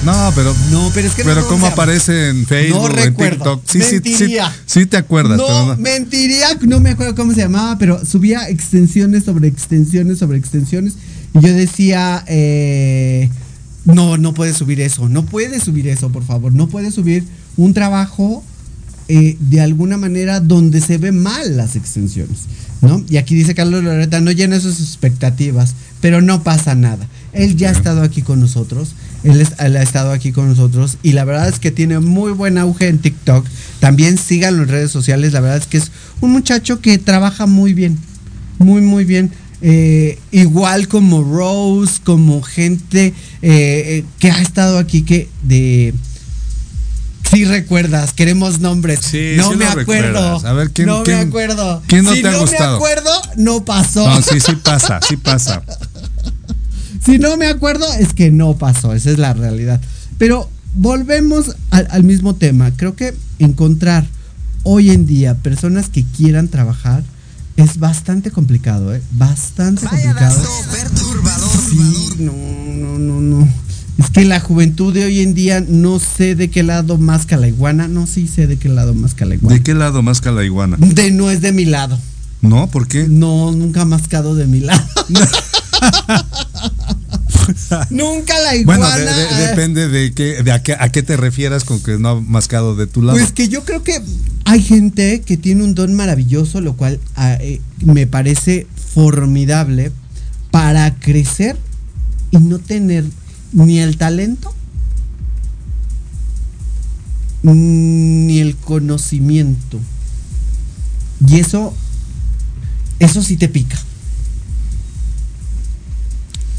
[0.05, 0.55] No, pero.
[0.71, 3.15] No, pero es que no Pero cómo aparece en Facebook, No en.
[3.17, 3.63] TikTok.
[3.67, 4.55] Sí, sí, sí, Mentiría.
[4.67, 5.39] sí te acuerdas.
[5.39, 5.77] No, pero no.
[5.79, 10.93] mentiría, no me acuerdo cómo se llamaba, pero subía extensiones sobre extensiones sobre extensiones.
[11.35, 13.31] Y yo decía, eh,
[13.87, 16.53] no, no puedes subir eso, no puedes subir eso, por favor.
[16.53, 17.25] No puedes subir
[17.57, 18.45] un trabajo
[19.09, 22.41] eh, de alguna manera donde se ve mal las extensiones.
[22.83, 23.03] ¿no?
[23.09, 27.09] Y aquí dice Carlos Loreta, no llena sus expectativas, pero no pasa nada.
[27.33, 28.95] Él ya ha estado aquí con nosotros,
[29.25, 32.33] él, es- él ha estado aquí con nosotros y la verdad es que tiene muy
[32.33, 33.47] buen auge en TikTok.
[33.81, 35.91] También síganlo en redes sociales, la verdad es que es
[36.21, 37.97] un muchacho que trabaja muy bien,
[38.59, 39.31] muy, muy bien.
[39.62, 45.95] Eh, igual como Rose, como gente eh, eh, que ha estado aquí que de...
[47.31, 49.01] Si recuerdas, queremos nombres.
[49.03, 50.47] Sí, no sí me acuerdo.
[50.47, 51.83] A ver, ¿quién- no quién- me acuerdo.
[51.89, 52.70] quién no si te ha no gustado?
[52.70, 54.07] me acuerdo, no pasó.
[54.09, 55.62] No, sí, sí pasa, sí pasa.
[57.05, 58.93] Si no me acuerdo, es que no pasó.
[58.93, 59.81] Esa es la realidad.
[60.19, 62.73] Pero volvemos al, al mismo tema.
[62.77, 64.05] Creo que encontrar
[64.65, 67.05] hoy en día personas que quieran trabajar
[67.57, 69.03] es bastante complicado, ¿eh?
[69.12, 70.43] Bastante complicado.
[71.70, 73.49] Sí, no, no, no, no.
[73.99, 77.49] Es que la juventud de hoy en día no sé de qué lado más la
[77.49, 77.89] iguana.
[77.89, 79.57] No, sí sé de qué lado más la iguana.
[79.57, 80.77] ¿De qué lado más la iguana?
[80.78, 81.99] De no es de mi lado.
[82.43, 82.69] ¿No?
[82.69, 83.09] ¿Por qué?
[83.09, 84.85] No, nunca ha mascado de mi lado.
[87.90, 88.89] nunca la iguana.
[88.90, 91.98] Bueno, de- de- depende de, qué, de a, qué, a qué te refieras con que
[91.98, 93.18] no ha mascado de tu lado.
[93.18, 94.01] Pues que yo creo que
[94.44, 99.93] hay gente que tiene un don maravilloso, lo cual ah, eh, me parece formidable
[100.51, 101.56] para crecer
[102.31, 103.05] y no tener
[103.52, 104.52] ni el talento
[107.43, 109.78] ni el conocimiento.
[111.28, 111.74] Y eso,
[112.98, 113.78] eso sí te pica.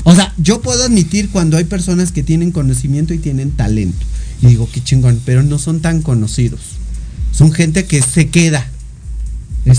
[0.09, 4.05] O sea, yo puedo admitir cuando hay personas que tienen conocimiento y tienen talento.
[4.41, 6.61] Y digo, qué chingón, pero no son tan conocidos.
[7.33, 8.65] Son gente que se queda.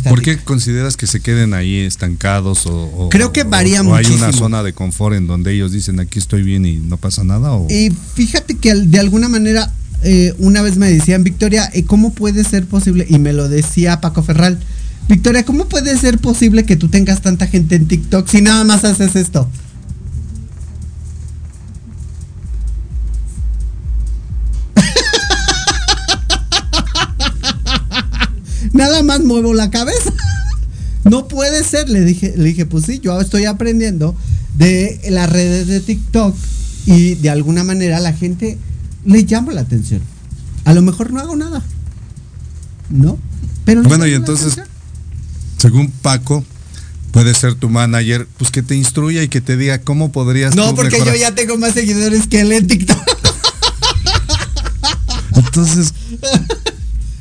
[0.07, 3.95] ¿Por qué consideras que se queden ahí estancados o, o- Creo que o- varía o
[3.95, 7.25] hay una zona de confort en donde ellos dicen aquí estoy bien y no pasa
[7.25, 9.73] nada o Y fíjate que de alguna manera,
[10.03, 13.07] eh, una vez me decían, Victoria, eh, ¿cómo puede ser posible?
[13.09, 14.59] Y me lo decía Paco Ferral.
[15.09, 18.85] Victoria, ¿cómo puede ser posible que tú tengas tanta gente en TikTok si nada más
[18.85, 19.49] haces esto?
[28.73, 30.13] Nada más muevo la cabeza.
[31.05, 34.15] No puede ser, le dije, le dije, pues sí, yo estoy aprendiendo
[34.57, 36.37] de las redes de TikTok
[36.85, 38.59] y de alguna manera la gente
[39.07, 40.03] le llama la atención.
[40.67, 41.63] A lo mejor no hago nada.
[42.91, 43.19] ¿No?
[43.65, 44.59] Pero Bueno, y entonces,
[45.57, 46.45] según Paco,
[47.11, 50.71] puede ser tu manager, pues que te instruya y que te diga cómo podrías No,
[50.71, 51.15] tú porque mejorar.
[51.15, 52.99] yo ya tengo más seguidores que él en TikTok.
[55.35, 55.95] Entonces,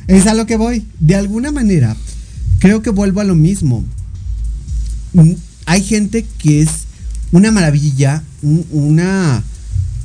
[0.07, 0.85] Es a lo que voy.
[0.99, 1.95] De alguna manera,
[2.59, 3.83] creo que vuelvo a lo mismo.
[5.13, 5.31] Mm,
[5.69, 6.69] Hay gente que es
[7.33, 9.43] una maravilla, un- una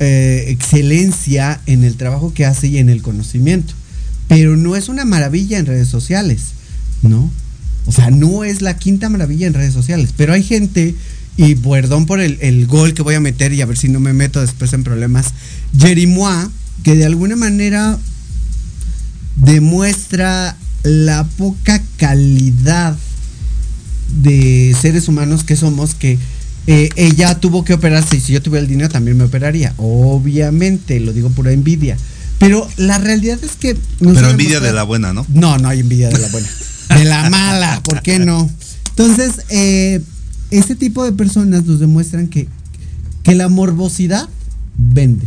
[0.00, 3.72] eh, excelencia en el trabajo que hace y en el conocimiento.
[4.26, 6.40] Pero no es una maravilla en redes sociales,
[7.02, 7.30] ¿no?
[7.86, 10.10] O sea, no es la quinta maravilla en redes sociales.
[10.16, 10.96] Pero hay gente,
[11.36, 14.00] y perdón por el, el gol que voy a meter y a ver si no
[14.00, 15.26] me meto después en problemas,
[15.78, 16.48] Jerimois,
[16.82, 17.96] que de alguna manera
[19.44, 22.96] demuestra la poca calidad
[24.22, 26.18] de seres humanos que somos que
[26.66, 29.74] eh, ella tuvo que operarse y si yo tuviera el dinero también me operaría.
[29.78, 31.96] Obviamente, lo digo pura envidia.
[32.38, 33.76] Pero la realidad es que...
[34.00, 35.24] pero envidia de la buena, ¿no?
[35.28, 36.48] no, no hay envidia de la buena.
[36.96, 38.50] De la mala, ¿por qué no?
[38.90, 40.00] Entonces, eh,
[40.50, 42.48] ese tipo de personas nos demuestran que,
[43.22, 44.28] que la morbosidad
[44.76, 45.26] vende.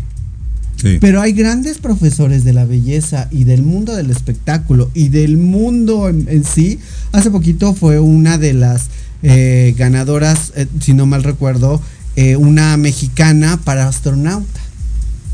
[0.75, 0.97] Sí.
[0.99, 6.09] Pero hay grandes profesores de la belleza y del mundo del espectáculo y del mundo
[6.09, 6.79] en, en sí.
[7.11, 8.89] Hace poquito fue una de las
[9.27, 11.81] eh, ganadoras, eh, si no mal recuerdo,
[12.15, 14.61] eh, una mexicana para astronauta.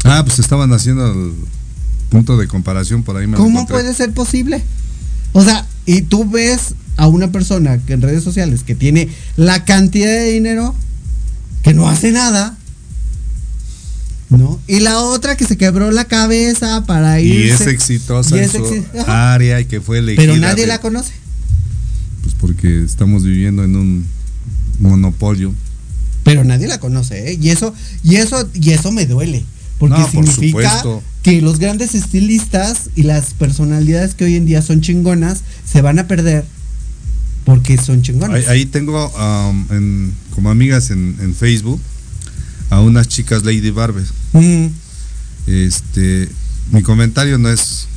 [0.05, 1.33] Ah, pues estaban haciendo el
[2.09, 3.27] punto de comparación por ahí.
[3.27, 4.63] Me ¿Cómo puede ser posible?
[5.33, 9.65] O sea, y tú ves a una persona que en redes sociales que tiene la
[9.65, 10.73] cantidad de dinero
[11.63, 12.57] que no hace nada,
[14.31, 14.59] ¿no?
[14.67, 17.45] Y la otra que se quebró la cabeza para ir.
[17.45, 19.33] Y es exitosa y en es su exi- ajá.
[19.33, 20.21] área y que fue elegida.
[20.23, 21.13] Pero nadie de- la conoce.
[22.23, 24.05] Pues porque estamos viviendo en un
[24.79, 25.53] monopolio.
[26.23, 27.37] Pero nadie la conoce, ¿eh?
[27.41, 29.43] Y eso, y eso, y eso me duele.
[29.79, 30.83] Porque No, significa
[31.23, 35.97] que los grandes estilistas y las personalidades que hoy en día son chingonas se van
[35.97, 36.45] a perder
[37.45, 38.47] porque son chingonas.
[38.47, 41.81] Ahí, ahí tengo um, en- como amigas en, en Facebook
[42.71, 44.05] a unas chicas Lady Barber.
[44.33, 44.67] Mm.
[45.47, 46.29] Este,
[46.71, 47.87] mi comentario no es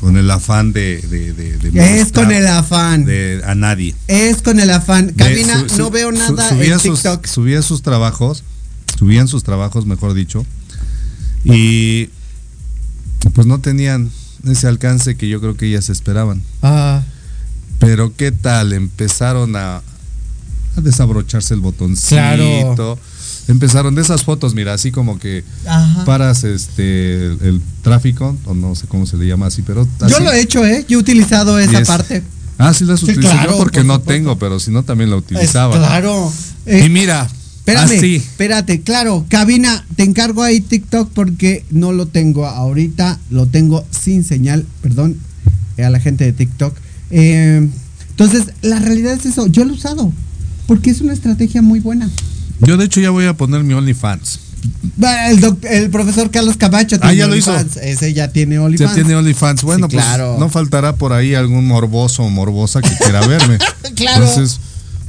[0.00, 3.04] con el afán de, de, de- de Es con el afán.
[3.04, 3.94] de- a nadie.
[4.06, 5.12] Es con el afán.
[5.18, 7.26] Su- su- no veo su- nada subía en sus, TikTok.
[7.26, 8.44] subía sus trabajos,
[8.98, 10.44] subían sus trabajos, mejor dicho,
[11.44, 12.08] y
[13.34, 14.10] pues no tenían
[14.46, 16.42] ese alcance que yo creo que ellas esperaban.
[16.62, 17.02] Ah,
[17.78, 19.76] Pero qué tal, empezaron a,
[20.76, 22.08] a desabrocharse el botoncito.
[22.10, 22.98] Claro.
[23.46, 26.04] Empezaron de esas fotos, mira, así como que ajá.
[26.04, 30.20] paras este el, el tráfico, o no sé cómo se le llama así, pero Yo
[30.20, 30.84] lo he hecho, ¿eh?
[30.88, 32.22] Yo he utilizado esa es- parte.
[32.56, 35.10] Ah, sí las Sí, utilizo claro, yo porque por no tengo, pero si no también
[35.10, 35.76] la Es- utilizaba.
[35.76, 36.32] claro.
[36.66, 38.14] Eh, y mira, Espérame, así.
[38.16, 44.22] espérate, claro, cabina, te encargo ahí TikTok porque no lo tengo ahorita, lo tengo sin
[44.24, 45.16] señal, perdón,
[45.76, 46.74] eh, a la gente de TikTok.
[47.10, 47.68] Eh,
[48.10, 50.12] entonces, la realidad es eso, yo lo he usado,
[50.66, 52.08] porque es una estrategia muy buena.
[52.60, 54.40] Yo de hecho ya voy a poner mi OnlyFans.
[55.28, 57.50] El, doc- el profesor Carlos Camacho Ah, ya lo hizo.
[57.52, 58.94] OnlyFans, Ese ya tiene Ya OnlyFans.
[58.94, 59.62] tiene OnlyFans.
[59.62, 60.36] Bueno, Sí, pues claro.
[60.38, 63.58] no faltará por ahí algún morboso o morbosa que quiera verme.
[63.94, 64.24] Claro.
[64.26, 64.58] Entonces,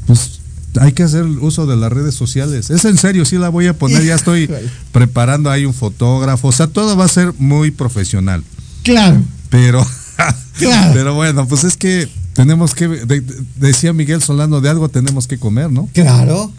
[0.05, 0.39] pues
[0.79, 2.69] hay que hacer uso de las redes sociales.
[2.69, 4.03] Es en serio, sí la voy a poner.
[4.03, 4.49] Ya estoy
[4.91, 6.49] preparando ahí un fotógrafo.
[6.49, 8.43] O sea, todo va a ser muy profesional.
[8.83, 9.87] Claro, Pero,
[10.59, 10.91] Claro.
[10.93, 15.27] pero bueno, pues es que tenemos que, de- de- decía Miguel Solano, de algo tenemos
[15.27, 15.87] que comer, ¿no?
[15.93, 16.51] claro.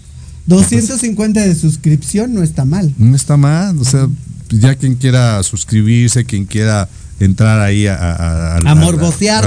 [0.47, 2.93] 250 de suscripción no está mal.
[2.98, 4.09] No está mal, o sea,
[4.51, 8.74] ya quien quiera suscribirse, quien quiera entrar ahí a, a, A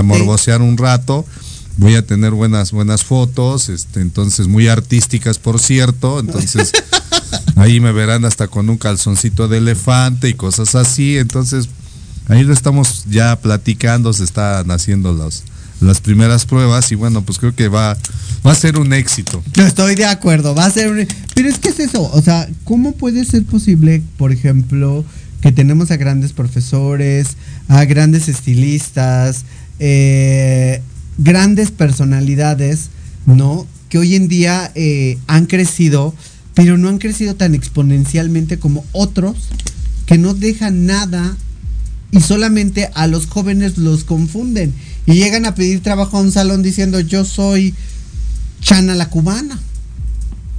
[0.04, 1.26] a un rato,
[1.78, 6.72] voy a tener buenas buenas fotos, este, entonces muy artísticas por cierto, entonces
[7.56, 11.70] ahí me verán hasta con un calzoncito de elefante y cosas así, entonces
[12.28, 15.44] ahí lo estamos ya platicando, se están haciendo los
[15.82, 17.98] las primeras pruebas y bueno, pues creo que va
[18.44, 19.44] a ser un éxito.
[19.54, 21.08] Yo estoy de acuerdo, va a ser un...
[21.36, 25.06] Pero es que es eso, o sea, ¿cómo puede ser posible, por ejemplo,
[25.42, 27.38] que tenemos a grandes profesores,
[27.68, 29.46] a grandes estilistas,
[29.80, 30.82] eh,
[31.18, 32.90] grandes personalidades,
[33.26, 33.66] ¿no?
[33.90, 36.14] Que hoy en día eh, han crecido,
[36.54, 39.50] pero no han crecido tan exponencialmente como otros
[40.06, 41.38] que no dejan nada
[42.12, 44.74] y solamente a los jóvenes los confunden
[45.06, 47.74] y llegan a pedir trabajo a un salón diciendo yo soy
[48.62, 49.60] Chana la cubana,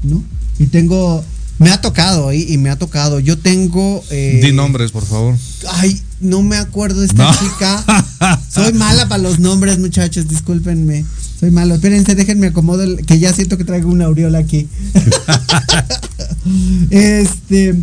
[0.03, 0.23] ¿no?
[0.59, 1.25] Y tengo,
[1.59, 2.39] me ha tocado ¿eh?
[2.39, 4.03] y me ha tocado, yo tengo...
[4.11, 5.37] eh, Di nombres, por favor.
[5.73, 7.39] Ay, no me acuerdo de esta No.
[7.39, 8.39] chica.
[8.51, 11.05] Soy mala para los nombres, muchachos, discúlpenme.
[11.39, 11.75] Soy malo.
[11.75, 14.69] Espérense, déjenme acomodo el- que ya siento que traigo una aureola aquí.
[16.91, 17.75] este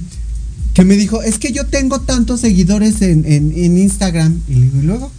[0.74, 4.40] que me dijo, es que yo tengo tantos seguidores en, en- en Instagram.
[4.48, 5.12] Y le digo, ¿y luego?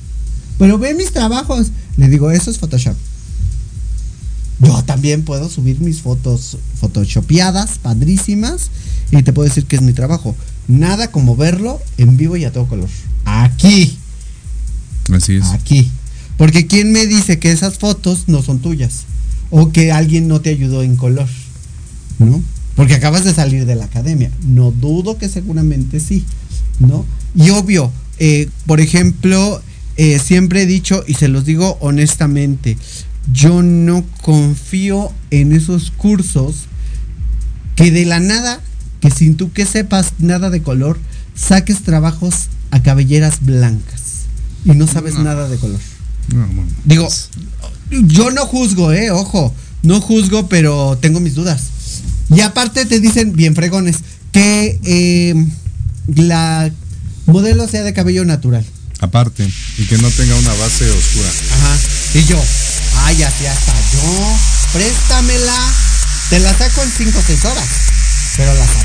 [0.58, 1.68] Pero ve mis trabajos.
[1.96, 2.96] Le digo, eso es Photoshop.
[4.60, 8.70] Yo también puedo subir mis fotos photoshopeadas, padrísimas,
[9.12, 10.34] y te puedo decir que es mi trabajo.
[10.66, 12.88] Nada como verlo en vivo y a todo color.
[13.24, 13.96] Aquí,
[15.12, 15.44] Así es.
[15.46, 15.88] aquí.
[16.36, 19.04] Porque ¿quién me dice que esas fotos no son tuyas?
[19.50, 21.28] O que alguien no te ayudó en color.
[22.18, 22.42] ¿No?
[22.74, 24.30] Porque acabas de salir de la academia.
[24.46, 26.24] No dudo que seguramente sí.
[26.80, 27.04] ¿No?
[27.34, 29.62] Y obvio, eh, por ejemplo,
[29.98, 32.78] eh, siempre he dicho, y se los digo honestamente,
[33.32, 36.64] yo no confío en esos cursos
[37.76, 38.60] que de la nada,
[39.00, 40.98] que sin tú que sepas nada de color,
[41.34, 44.02] saques trabajos a cabelleras blancas
[44.64, 45.24] y no sabes No.
[45.24, 45.80] nada de color.
[46.34, 46.62] No, no.
[46.84, 47.08] Digo,
[47.90, 51.68] yo no juzgo, eh, ojo, no juzgo, pero tengo mis dudas.
[52.34, 53.96] Y aparte te dicen, bien fregones,
[54.32, 55.34] que eh,
[56.14, 56.70] la
[57.26, 58.64] modelo sea de cabello natural.
[59.00, 59.48] Aparte,
[59.78, 61.28] y que no tenga una base oscura.
[61.28, 61.76] Ajá.
[62.14, 62.42] Y yo,
[63.04, 64.36] ay, así hasta yo,
[64.72, 65.72] préstamela.
[66.30, 67.64] Te la saco en 5 o 6 horas,
[68.36, 68.84] pero la saco.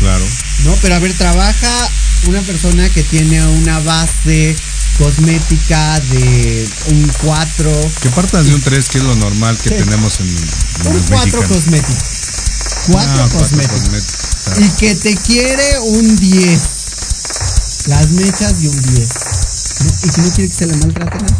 [0.00, 0.24] Claro.
[0.64, 1.90] No, pero a ver, trabaja
[2.26, 4.54] una persona que tiene una base
[4.98, 9.76] cosmética de un 4, Que partas de un 3, que es lo normal que Sí.
[9.76, 11.48] tenemos en, en un los 4 mexicanos.
[11.48, 11.98] cosmético.
[12.88, 13.74] 4 Ah, cuatro cosmético.
[13.80, 14.58] cosméticos.
[14.58, 16.60] Y que te quiere un 10.
[17.86, 19.08] Las mechas y un 10.
[20.04, 21.36] Y que no quiere que se le maltrate nada.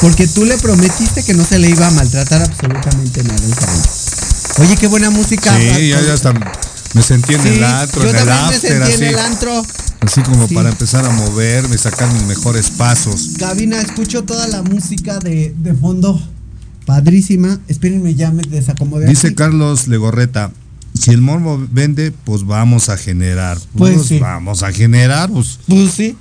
[0.00, 4.62] Porque tú le prometiste que no se le iba a maltratar absolutamente nada el.
[4.62, 5.56] Oye, qué buena música.
[5.56, 6.32] Sí, ya, ya hasta
[6.94, 9.04] me sentí en Sí, el antro, yo en el me after, en así.
[9.04, 9.66] el antro.
[10.00, 10.54] Así como Sí.
[10.54, 13.34] para empezar a moverme, sacar mis mejores pasos.
[13.38, 16.20] Gabina, escucho toda la música de, de fondo.
[16.84, 17.58] Padrísima.
[17.68, 19.06] Espérenme, ya me desacomodé.
[19.08, 19.36] Dice aquí.
[19.36, 20.52] Carlos Legorreta,
[20.94, 23.58] si el morbo vende, pues vamos a generar.
[23.76, 24.18] Pues sí.
[24.18, 25.58] Vamos a generar, pues.
[25.66, 26.16] Pues sí.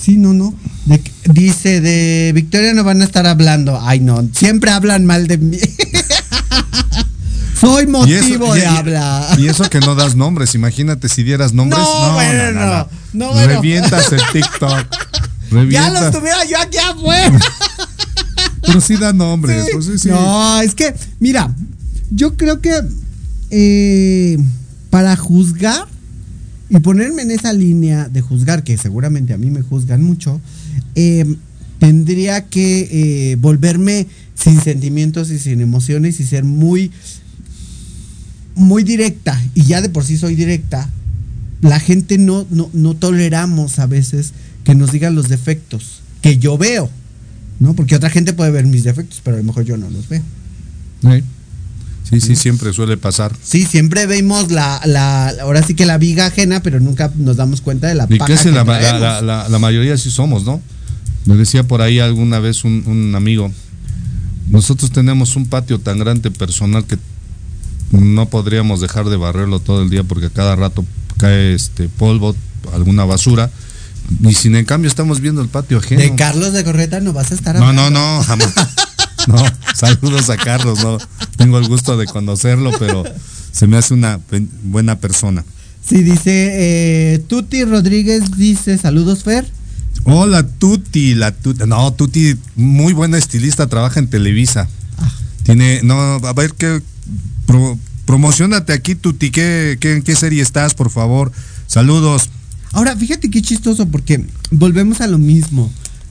[0.00, 0.54] Sí, no, no.
[0.84, 1.02] De
[1.32, 3.80] dice, de Victoria no van a estar hablando.
[3.82, 4.28] Ay, no.
[4.32, 5.58] Siempre hablan mal de mí.
[7.60, 9.40] Soy motivo de y- hablar.
[9.40, 11.80] Y eso que no das nombres, imagínate si dieras nombres.
[11.80, 12.88] No, bueno, no.
[13.14, 13.46] No, bueno.
[13.48, 14.86] Revientas el TikTok.
[15.70, 17.38] ya los tuviera yo aquí afuera.
[18.66, 19.64] Pero sí da nombres.
[19.64, 19.70] Sí.
[19.72, 20.08] pues sí, sí.
[20.08, 21.54] No, es que, mira,
[22.10, 22.78] yo creo que
[23.50, 24.38] eh,
[24.90, 25.86] para juzgar
[26.68, 30.40] y ponerme en esa línea de juzgar, que seguramente a mí me juzgan mucho,
[30.94, 31.36] eh,
[31.78, 32.88] tendría que
[33.30, 36.90] eh, volverme sin sentimientos y sin emociones y ser muy,
[38.54, 39.40] muy directa.
[39.54, 40.90] Y ya de por sí soy directa.
[41.62, 44.32] La gente no, no, no toleramos a veces
[44.64, 46.90] que nos digan los defectos que yo veo.
[47.60, 47.74] ¿no?
[47.74, 50.22] Porque otra gente puede ver mis defectos, pero a lo mejor yo no los veo.
[52.08, 53.32] Sí, sí, siempre suele pasar.
[53.42, 57.60] Sí, siempre vemos la, la, ahora sí que la viga ajena, pero nunca nos damos
[57.60, 60.60] cuenta de la Y paja que, que la, la, la- mayoría sí somos, ¿no?
[61.24, 63.50] Me decía por ahí alguna vez un, un amigo,
[64.48, 66.96] nosotros tenemos un patio tan grande personal que
[67.90, 70.84] no podríamos dejar de barrerlo todo el día porque a cada rato
[71.18, 72.36] cae este polvo,
[72.72, 73.50] alguna basura,
[74.22, 76.00] y sin en cambio estamos viendo el patio ajeno.
[76.02, 77.90] De Carlos de Correta no vas a estar No, hablando.
[77.90, 78.52] no, no, jamás.
[79.32, 79.42] No,
[79.74, 80.98] saludos a Carlos, no.
[81.36, 83.04] Tengo el gusto de conocerlo, pero
[83.50, 84.20] se me hace una
[84.62, 85.44] buena persona.
[85.84, 89.46] Sí, dice eh, Tuti Rodríguez, dice saludos Fer.
[90.04, 91.64] Hola, Tuti, la Tuti.
[91.66, 94.68] No, Tuti, muy buena estilista, trabaja en Televisa.
[95.42, 96.80] Tiene, no, a ver qué.
[97.46, 99.30] Pro, promocionate aquí, Tuti.
[99.30, 101.32] ¿qué, qué, ¿En qué serie estás, por favor?
[101.66, 102.30] Saludos.
[102.72, 105.70] Ahora, fíjate qué chistoso porque volvemos a lo mismo.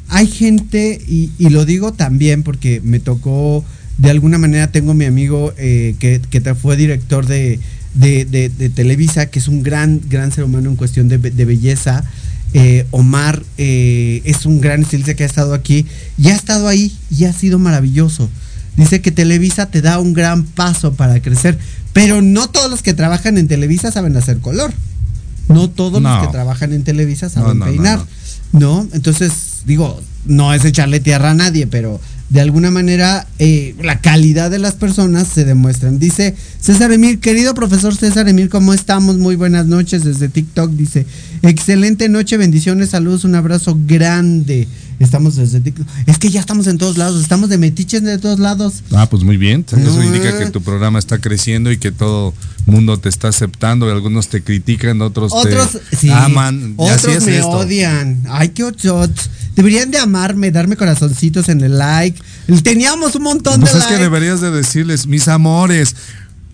[0.10, 3.65] Hay gente, y, y lo digo también porque me tocó,
[3.98, 7.60] de alguna manera tengo mi amigo eh, que, que fue director de,
[7.95, 11.32] de- de- de Televisa, que es un gran, gran ser humano en cuestión de, be-
[11.32, 12.03] de belleza.
[12.53, 15.86] Eh, Omar eh, es un gran estilista que ha estado aquí
[16.18, 18.30] y ha estado ahí y ha sido maravilloso.
[18.77, 21.57] Dice que Televisa te da un gran paso para crecer,
[21.94, 24.72] pero no todos los que trabajan en Televisa saben hacer color.
[25.49, 26.10] no todos No.
[26.18, 27.99] los que trabajan en Televisa saben no, peinar,
[28.53, 29.32] no, Entonces,
[29.65, 34.59] digo, no es echarle tierra a nadie, pero de alguna manera eh, la calidad de
[34.59, 35.99] las personas se demuestran.
[35.99, 39.17] Dice César Emil, querido profesor César Emil, ¿cómo estamos?
[39.17, 40.71] Muy buenas noches desde TikTok.
[40.71, 41.05] Dice,
[41.43, 44.67] excelente noche, bendiciones, saludos, un abrazo grande.
[44.99, 45.85] Estamos desde TikTok.
[46.07, 48.84] Es que ya estamos en todos lados, estamos de metiches de todos lados.
[48.93, 49.65] Ah, pues muy bien.
[49.67, 52.34] Eso indica que tu programa está creciendo y que todo
[52.65, 53.89] mundo te está aceptando.
[53.91, 56.76] Algunos te critican, otros, Otros, te sí, aman.
[56.80, 57.49] Así otros es me esto.
[57.49, 58.23] odian.
[58.30, 59.11] Ay, qué ochot.
[59.55, 62.19] Deberían de amarme, darme corazoncitos en el like.
[62.63, 64.03] Teníamos un montón Pues de es que likes.
[64.03, 65.95] deberías de decirles, mis amores,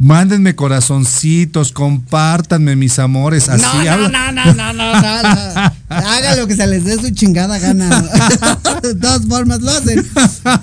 [0.02, 3.48] mándenme corazoncitos, compártanme, mis amores.
[3.49, 4.32] Así no, no, habla.
[4.32, 5.73] no, no, no, no, no, no.
[5.90, 8.02] Haga lo que se les dé su chingada gana.
[8.82, 10.06] De todas formas lo hacen.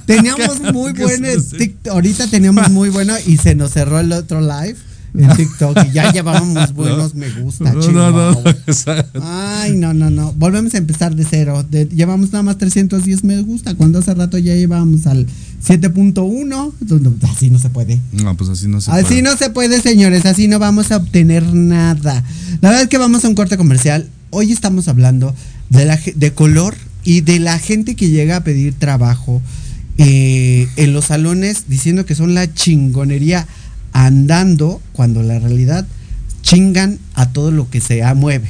[0.07, 1.55] Teníamos muy ¿Qué buenos
[1.89, 4.77] ahorita teníamos muy bueno y se nos cerró el otro live
[5.15, 8.43] en TikTok y ya llevábamos buenos me gusta, No, no, no.
[9.23, 10.33] Ay, no, no, no.
[10.35, 11.65] Volvemos a empezar de cero.
[11.69, 15.27] De- llevamos nada más 310 me gusta, cuando hace rato ya llevábamos al
[15.67, 16.73] 7.1.
[16.81, 18.01] donde- Así no se puede.
[18.13, 19.23] No, pues así no se Así puede.
[19.23, 20.27] no se puede, señores.
[20.27, 22.25] Así no vamos a obtener nada.
[22.61, 24.09] La verdad es que vamos a un corte comercial.
[24.31, 25.35] Hoy estamos hablando
[25.71, 26.75] de, la, de color
[27.05, 29.41] y de la gente que llega a pedir trabajo
[29.97, 33.47] eh, en los salones diciendo que son la chingonería
[34.07, 35.87] andando cuando la realidad
[36.43, 38.49] chingan a todo lo que se mueve.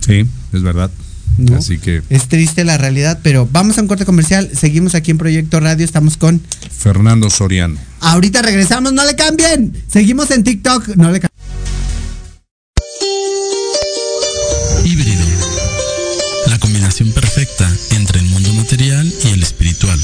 [0.00, 0.90] Sí, es verdad.
[1.38, 1.56] ¿no?
[1.56, 4.50] Así que Es triste la realidad, pero vamos a un corte comercial.
[4.52, 5.84] Seguimos aquí en Proyecto Radio.
[5.84, 6.40] Estamos con.
[6.76, 7.76] Fernando Soriano.
[8.00, 9.72] Ahorita regresamos, no le cambien.
[9.88, 11.30] Seguimos en TikTok, no le cambien.
[14.84, 15.24] Híbrido.
[16.48, 19.98] La combinación perfecta entre el mundo material y el espiritual.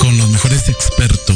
[0.00, 1.27] Con los mejores expertos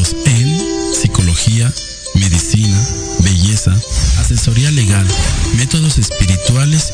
[6.52, 6.92] espirituales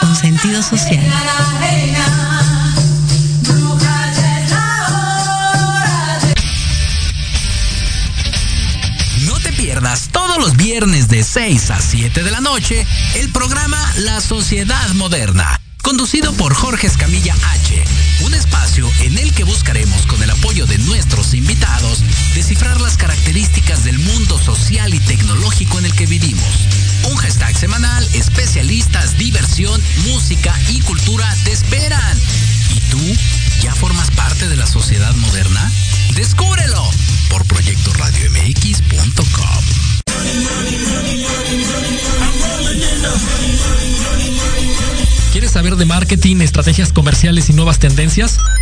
[0.00, 1.06] Con sentido social.
[9.24, 12.84] No te pierdas todos los viernes de 6 a 7 de la noche
[13.14, 17.84] el programa La Sociedad Moderna, conducido por Jorge Escamilla H.
[18.24, 22.00] Un espacio en el que buscaremos con el apoyo de nuestros invitados
[22.34, 26.71] descifrar las características del mundo social y tecnológico en el que vivimos.
[27.10, 32.18] Un hashtag semanal, especialistas, diversión, música y cultura te esperan.
[32.74, 33.00] ¿Y tú
[33.60, 35.70] ya formas parte de la sociedad moderna?
[36.14, 36.90] Descúbrelo
[37.28, 39.64] por proyectoradiomx.com.
[45.32, 48.36] ¿Quieres saber de marketing, estrategias comerciales y nuevas tendencias?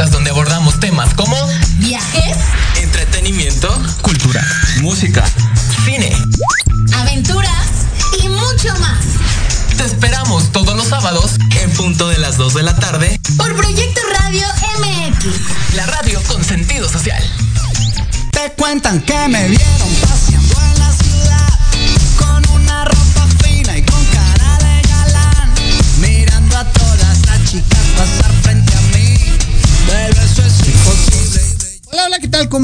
[0.00, 1.36] podcast donde abordamos temas como
[1.78, 2.36] Viajes.
[2.76, 3.68] Entretenimiento.
[4.00, 4.42] cultura,
[4.80, 5.22] Música.
[5.84, 6.10] cine.
[6.96, 7.66] Aventuras.
[8.22, 9.04] Y mucho más.
[9.76, 11.32] Te esperamos todos los sábados
[11.62, 13.20] En punto de las 2 de la tarde.
[13.36, 14.46] Por Proyecto Radio
[14.78, 15.74] MX.
[15.76, 17.22] la radio con sentido social.
[18.30, 20.19] Te cuentan que me vieron paseando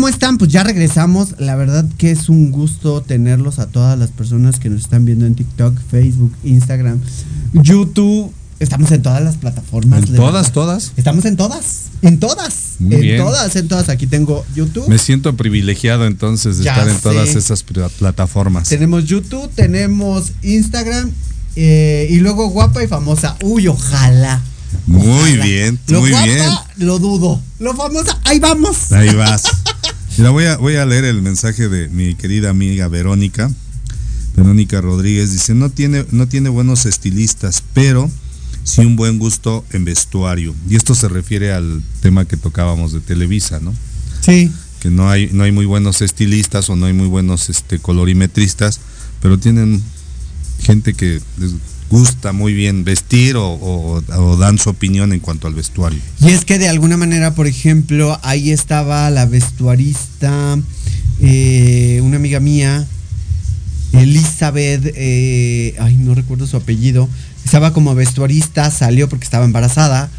[0.06, 0.38] ¿Cómo están?
[0.38, 1.34] Pues ya regresamos.
[1.40, 5.26] La verdad que es un gusto tenerlos a todas las personas que nos están viendo
[5.26, 7.00] en TikTok, Facebook, Instagram,
[7.52, 8.32] YouTube.
[8.60, 10.04] Estamos en todas las plataformas.
[10.08, 10.52] ¿En todas, verdad.
[10.52, 10.92] todas?
[10.96, 11.86] Estamos en todas.
[12.02, 12.76] En todas.
[12.78, 13.16] Muy en bien.
[13.18, 13.88] todas, en todas.
[13.88, 14.88] Aquí tengo YouTube.
[14.88, 18.68] Me siento privilegiado entonces de Ya estar en todas esas pla- plataformas.
[18.68, 21.10] Tenemos YouTube, tenemos Instagram
[21.56, 23.34] eh, y luego guapa y famosa.
[23.42, 24.40] Uy, ojalá.
[24.86, 25.44] Muy Ojalá.
[25.44, 26.44] bien, Lo muy guapa, bien.
[26.76, 27.40] Lo dudo.
[27.58, 28.92] Lo famosa, ahí vamos.
[28.92, 29.42] Ahí vas.
[30.18, 33.50] Mira, voy a, voy a leer el mensaje de mi querida amiga Verónica.
[34.34, 38.10] Verónica Rodríguez dice, no tiene, no tiene buenos estilistas, pero
[38.64, 40.54] sí un buen gusto en vestuario.
[40.70, 43.74] Y esto se refiere al tema que tocábamos de Televisa, ¿no?
[44.22, 44.50] Sí.
[44.80, 48.80] Que no hay, no hay muy buenos estilistas o no hay muy buenos este, colorimetristas,
[49.20, 49.82] pero tienen
[50.66, 51.52] gente que les
[51.88, 54.02] gusta muy bien vestir o,
[54.38, 56.00] dan su opinión en cuanto al vestuario.
[56.20, 60.58] Y es que de alguna manera, por ejemplo, ahí estaba la vestuarista,
[61.20, 62.84] eh, una amiga mía,
[63.92, 67.08] Elizabeth, eh, ay, no recuerdo su apellido,
[67.44, 70.10] estaba como vestuarista, salió porque estaba embarazada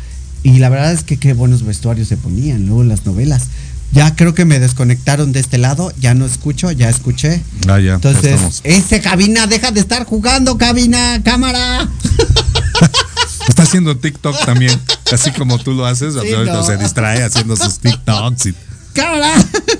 [0.43, 3.47] y la verdad es que qué buenos vestuarios se ponían luego en las novelas.
[3.93, 7.41] Ya creo que me desconectaron de este lado, ya no escucho, ya escuché.
[7.67, 11.89] Ah, ya, Entonces, ese cabina, deja de estar jugando, cabina, cámara.
[13.47, 14.77] Está haciendo TikTok también,
[15.11, 16.63] así como tú lo haces, Sí, no.
[16.63, 18.47] se distrae haciendo sus TikToks.
[18.47, 18.55] y-
[18.93, 19.33] cámara.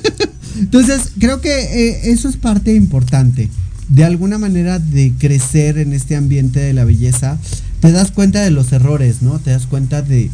[0.59, 1.49] Entonces, creo que
[1.89, 3.49] eh, eso es parte importante.
[3.89, 7.38] De alguna manera de crecer en este ambiente de la belleza,
[7.81, 9.38] te das cuenta de los errores, ¿no?
[9.39, 10.29] Te das cuenta de,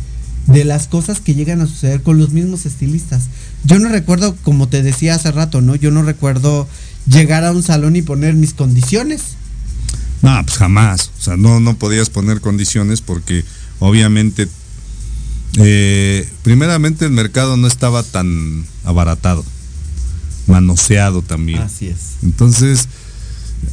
[0.48, 3.24] de las cosas que llegan a suceder con los mismos estilistas.
[3.66, 5.76] Yo no recuerdo, como te decía hace rato, ¿no?
[5.76, 6.68] Yo no recuerdo
[7.08, 9.38] llegar a un salón y poner mis condiciones.
[10.22, 11.12] No, pues jamás.
[11.20, 13.44] O sea, no, no podías poner condiciones porque
[13.80, 14.48] obviamente,
[15.58, 19.46] eh, primeramente el mercado no estaba tan abaratado,
[20.48, 21.62] manoseado también.
[21.62, 22.16] Así es.
[22.24, 22.88] Entonces,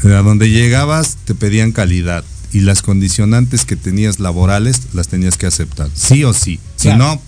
[0.05, 5.37] eh, a donde llegabas te pedían calidad y las condicionantes que tenías laborales las tenías
[5.37, 6.59] que aceptar, sí o sí.
[6.77, 7.21] Si no,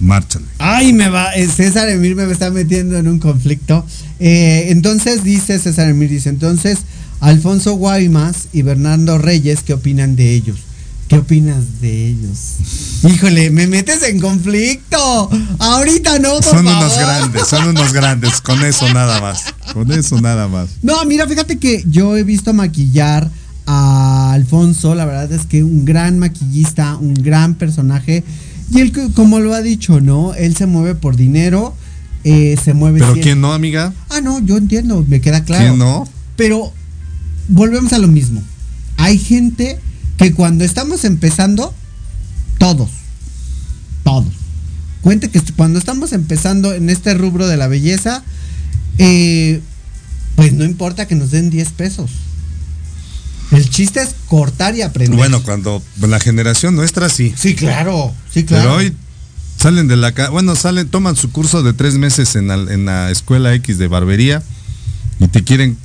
[0.00, 0.46] márchale.
[0.58, 3.84] Ay, me va, eh, César Emir me está metiendo en un conflicto.
[4.18, 6.78] Eh, entonces dice César Emir, dice, entonces
[7.20, 10.58] Alfonso Guaymas y Bernardo Reyes, ¿qué opinan de ellos?
[11.08, 12.38] ¿Qué opinas de ellos?
[13.04, 15.30] Híjole, me metes en conflicto.
[15.58, 19.54] Ahorita no, por Son unos grandes, son unos grandes, con eso nada más.
[19.72, 20.68] Con eso nada más.
[20.82, 23.30] No, mira, fíjate que yo he visto maquillar
[23.66, 28.24] a Alfonso, la verdad es que un gran maquillista, un gran personaje.
[28.70, 30.34] Y él, como lo ha dicho, ¿no?
[30.34, 31.74] Él se mueve por dinero,
[32.24, 32.98] eh, se mueve...
[33.00, 33.92] Pero siempre- ¿quién no, amiga?
[34.08, 35.64] Ah, no, yo entiendo, me queda claro.
[35.66, 36.08] ¿Quién no?
[36.36, 36.72] Pero
[37.48, 38.42] volvemos a lo mismo.
[38.96, 39.78] Hay gente
[40.16, 41.74] que cuando estamos empezando,
[42.58, 42.90] todos,
[44.02, 44.32] todos.
[45.02, 48.22] Cuente que cuando estamos empezando en este rubro de la belleza,
[48.98, 49.60] eh,
[50.36, 52.10] pues no importa que nos den 10 pesos.
[53.54, 55.16] El chiste es cortar y aprender.
[55.16, 57.32] Bueno, cuando la generación nuestra sí.
[57.36, 58.64] Sí, claro, sí, claro.
[58.64, 58.96] Pero hoy
[59.58, 63.10] salen de la bueno, salen, toman su curso de tres meses en la, en la
[63.10, 64.42] escuela X de barbería
[65.20, 65.78] y te quieren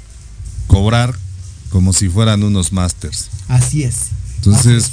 [0.68, 1.16] cobrar
[1.70, 3.30] como si fueran unos masters.
[3.48, 4.08] Así es.
[4.38, 4.92] Entonces,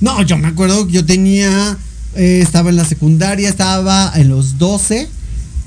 [0.00, 1.76] No, yo me acuerdo, yo tenía,
[2.16, 5.08] eh, estaba en la secundaria, estaba en los 12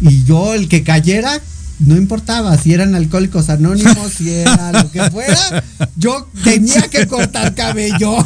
[0.02, 1.42] y yo el que cayera,
[1.80, 5.64] no importaba si eran alcohólicos anónimos, si era lo que fuera,
[5.98, 8.18] yo tenía que cortar cabello.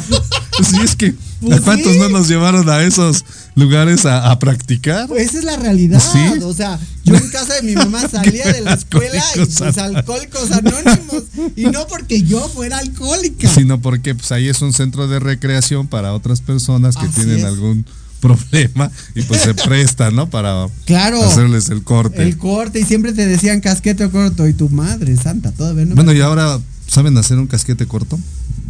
[0.62, 1.98] sí es que Pues ¿a cuántos sí.
[1.98, 3.24] no nos llevaron a esos
[3.56, 5.08] lugares a, a practicar?
[5.08, 6.00] Pues esa es la realidad.
[6.00, 6.42] Sí.
[6.44, 10.50] O sea, yo en casa de mi mamá salía de la escuela y pues alcohólicos
[10.52, 11.24] anónimos.
[11.56, 13.48] Y no porque yo fuera alcohólica.
[13.48, 17.38] Sino porque pues ahí es un centro de recreación para otras personas que Así tienen
[17.38, 17.44] es.
[17.44, 17.84] algún
[18.20, 20.28] problema y pues se presta, ¿no?
[20.30, 21.22] Para Claro.
[21.24, 22.22] hacerles el corte.
[22.22, 25.94] El corte y siempre te decían casquete corto y tu madre santa, todavía no.
[25.94, 28.18] Bueno, y ahora, ¿saben hacer un casquete corto?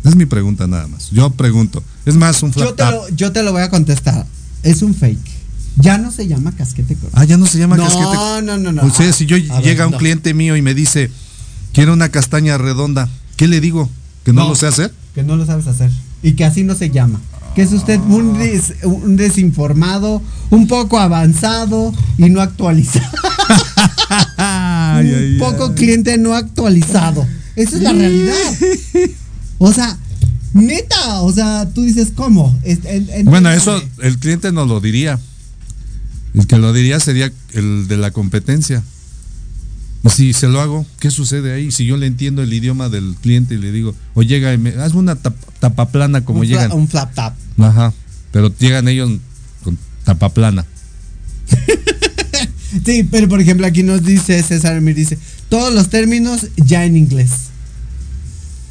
[0.05, 1.10] Es mi pregunta nada más.
[1.10, 1.82] Yo pregunto.
[2.06, 2.93] Es más, un yo flat te, tap.
[2.93, 4.27] lo, yo te lo voy a contestar.
[4.62, 5.18] Es un fake.
[5.77, 7.16] Ya no se llama casquete corto.
[7.18, 8.05] Ah, ya no se llama no, casquete.
[8.14, 8.82] No, no, no, no.
[8.85, 9.98] O sea, si yo A ver, llega un no.
[9.98, 11.10] cliente mío y me dice,
[11.72, 13.89] quiero una castaña redonda, ¿qué le digo?
[14.24, 14.48] ¿Que no, No.
[14.51, 14.93] lo sé hacer?
[15.14, 15.90] Que no lo sabes hacer.
[16.22, 17.20] Y que así no se llama.
[17.55, 23.06] Que es usted un, des- un desinformado, un poco avanzado y no actualizado.
[25.32, 27.27] un poco cliente no actualizado.
[27.56, 28.35] Esa es la realidad.
[29.59, 29.97] O sea,
[30.55, 32.56] neta, o sea, tú dices, ¿cómo?
[32.62, 35.18] Es- en- en- Bueno, eso el cliente no lo diría.
[36.35, 38.82] El que lo diría sería el de la competencia.
[40.09, 41.70] Si se lo hago, ¿qué sucede ahí?
[41.70, 44.70] Si yo le entiendo el idioma del cliente y le digo, o llega y me,
[44.70, 46.72] hazme una tap- tapa plana como un, fla- llegan.
[46.72, 47.35] un flap tap.
[47.59, 47.93] Ajá.
[48.32, 49.10] Pero llegan ellos
[49.62, 50.64] con tapa plana.
[52.86, 55.18] Sí, pero por ejemplo aquí nos dice César me dice,
[55.48, 57.31] todos los términos ya en inglés.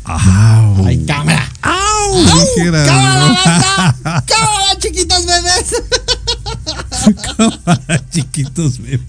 [0.06, 1.52] Ay, cámara.
[2.56, 2.86] dijera.
[2.86, 4.24] ¡Cámara, banda!
[4.26, 5.66] ¡Cámara, chiquitos bebés!
[7.38, 9.02] Cámara, chiquitos bebés.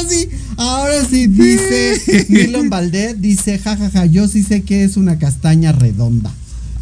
[0.00, 5.18] Ahora sí, ahora sí, dice Milon Valdez, dice, jajaja, yo sí sé que es una
[5.18, 6.32] castaña redonda.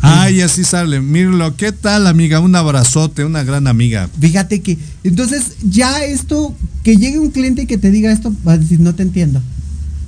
[0.00, 1.00] Ay, así sale.
[1.00, 2.38] Mirlo, ¿qué tal, amiga?
[2.38, 4.08] Un abrazote, una gran amiga.
[4.20, 6.54] Fíjate que, entonces, ya esto,
[6.84, 9.42] que llegue un cliente y que te diga esto, va a decir, no te entiendo.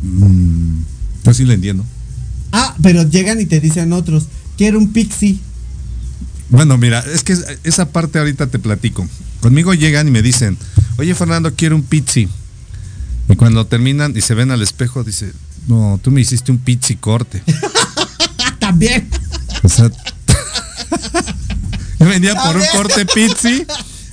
[0.02, 0.82] Mm,
[1.24, 1.84] pues sí le entiendo.
[2.52, 4.26] Ah, pero llegan y te dicen otros,
[4.56, 5.40] quiero un pixie.
[6.48, 9.08] Bueno, mira, es que esa parte ahorita te platico.
[9.40, 10.56] Conmigo llegan y me dicen,
[10.98, 12.28] oye Fernando, quiero un pizzi.
[13.30, 15.32] Y cuando terminan y se ven al espejo, dice,
[15.68, 17.42] no, tú me hiciste un pizzi corte.
[18.58, 19.08] También.
[19.62, 19.90] O sea,
[21.98, 23.64] yo venía por un corte pizzi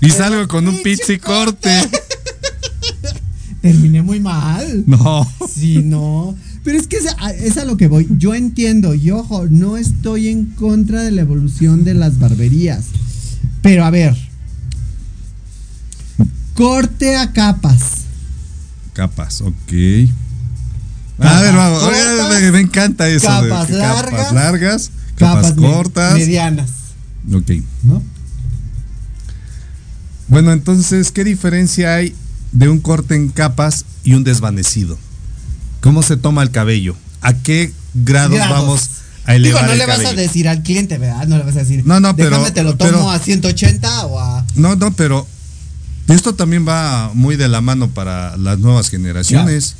[0.02, 1.90] y salgo con un pizzi corte.
[3.62, 4.84] Terminé muy mal.
[4.86, 5.28] No.
[5.52, 6.36] Sí, no.
[6.64, 8.08] Pero es que es a, es a lo que voy.
[8.18, 12.86] Yo entiendo, y ojo, no estoy en contra de la evolución de las barberías.
[13.64, 14.16] Pero a ver.
[16.54, 17.97] Corte a capas.
[18.98, 19.54] Capas, ok.
[21.20, 21.84] a ver, vamos.
[22.42, 23.30] me, me encanta eso.
[23.44, 26.14] de capas que largas, capas largas, capas, cortas.
[26.16, 26.70] Medianas.
[27.32, 27.52] Ok.
[27.84, 28.02] ¿No?
[30.30, 32.16] Bueno, entonces, ¿qué diferencia hay
[32.54, 34.98] de un corte en capas y un desvanecido?
[35.82, 36.96] ¿Cómo se toma el cabello?
[37.22, 38.58] ¿A qué grados, Grados.
[38.58, 38.90] vamos
[39.26, 41.28] a elevar Digo, no el le vas a decir al cliente, ¿verdad?
[41.28, 41.84] No le vas a decir.
[41.86, 44.44] No, no, pero- Déjame te lo tomo pero- a 180 o a.
[44.56, 45.28] No, no, pero
[46.08, 49.76] esto también va muy de la mano para las nuevas generaciones.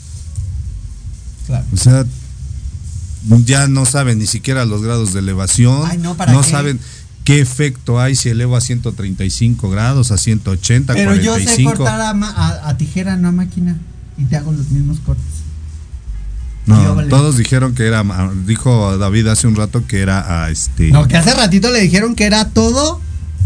[1.46, 1.66] Claro.
[1.74, 2.06] O sea,
[3.46, 5.84] ya no saben ni siquiera los grados de elevación.
[5.86, 6.44] Ay, no, ¿para qué?
[6.50, 6.80] saben
[7.24, 11.76] qué efecto hay si elevo a 135 grados, a 180, Pero yo sé 45.
[11.76, 13.78] cortar a, ma- a- a tijera, no a máquina.
[14.18, 15.24] Y te hago los mismos cortes.
[16.66, 17.08] No, vale.
[17.10, 18.04] todos dijeron que era,
[18.46, 20.92] dijo David hace un rato que era a este.
[20.92, 23.00] No, que hace ratito le dijeron que era todo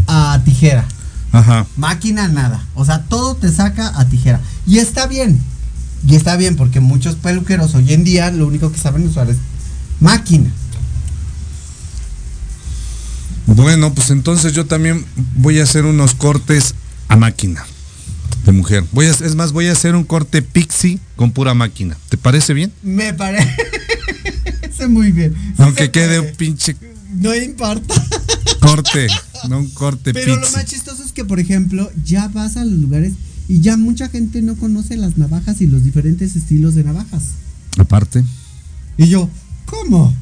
[0.08, 0.84] a tijera.
[1.32, 1.66] Ajá.
[1.76, 2.64] Máquina, nada.
[2.74, 4.40] O sea, todo te saca a tijera.
[4.66, 5.40] Y está bien.
[6.06, 9.38] Y está bien porque muchos peluqueros hoy en día lo único que saben usar es
[10.00, 10.50] máquina.
[13.46, 15.04] Bueno, pues entonces yo también
[15.36, 16.74] voy a hacer unos cortes
[17.08, 17.64] a máquina
[18.44, 18.84] de mujer.
[18.92, 21.96] Voy a, es más, voy a hacer un corte pixie con pura máquina.
[22.08, 22.72] ¿Te parece bien?
[22.82, 23.56] Me parece
[24.88, 25.34] muy bien.
[25.34, 26.76] Sí Aunque quede un pinche
[27.14, 27.94] No importa.
[28.62, 29.08] Corte,
[29.48, 32.78] no un corte Pero lo más chistoso es que, por ejemplo, ya vas a los
[32.78, 33.12] lugares
[33.48, 37.24] y ya mucha gente no conoce las navajas y los diferentes estilos de navajas.
[37.78, 38.24] Aparte,
[38.96, 39.28] Y yo,
[39.66, 40.14] ¿cómo?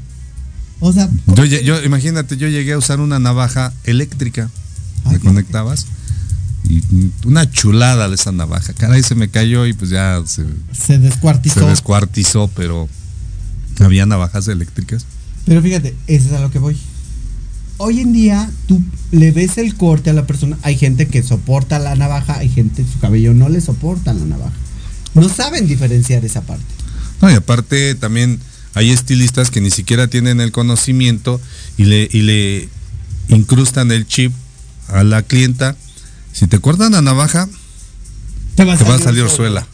[0.81, 4.51] O sea, yo, imagínate, yo llegué a usar una navaja eléctrica.
[5.11, 5.87] Me conectabas
[6.65, 6.83] y
[7.25, 8.73] una chulada de esa navaja.
[8.73, 11.61] Caray, se me cayó y pues ya se, se descuartizó.
[11.61, 12.89] se descuartizó, pero
[13.81, 15.07] había navajas eléctricas.
[15.47, 16.77] Pero fíjate, eso es a lo que voy.
[17.83, 20.59] Hoy en día tú le ves el corte a la persona.
[20.61, 24.53] Hay gente que soporta la navaja, hay gente su cabello no le soporta la navaja.
[25.15, 26.63] No saben diferenciar esa parte.
[27.23, 28.39] No, y aparte también
[28.75, 31.41] hay estilistas que ni siquiera tienen el conocimiento
[31.79, 32.69] y le, y le
[33.29, 34.35] incrustan el chip
[34.89, 35.75] a la clienta.
[36.35, 37.49] Si te cortan la navaja,
[38.57, 39.67] te va a salir, salir orzuela.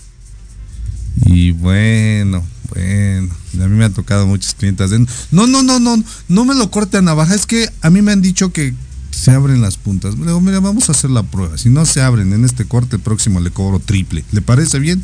[1.25, 4.91] Y bueno, bueno, a mí me han tocado muchas clientas.
[4.91, 4.99] de,
[5.31, 7.35] no, no, no, no, no me lo corte a navaja.
[7.35, 8.75] Es que a mí me han dicho que
[9.11, 10.15] se abren las puntas.
[10.19, 11.57] Le digo, mira, vamos a hacer la prueba.
[11.59, 14.25] Si no se abren en este corte próximo, le cobro triple.
[14.33, 15.03] ¿Le parece bien?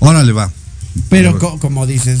[0.00, 0.52] Órale, va.
[1.08, 2.20] Pero co- como dices,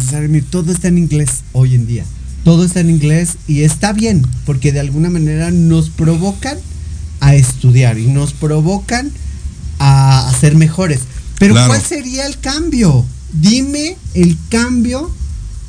[0.50, 2.04] todo está en inglés hoy en día.
[2.44, 6.56] Todo está en inglés y está bien, porque de alguna manera nos provocan
[7.20, 9.10] a estudiar y nos provocan
[9.78, 11.00] a, a ser mejores.
[11.38, 11.68] Pero Claro.
[11.68, 13.04] ¿cuál sería el cambio?
[13.32, 15.10] Dime el cambio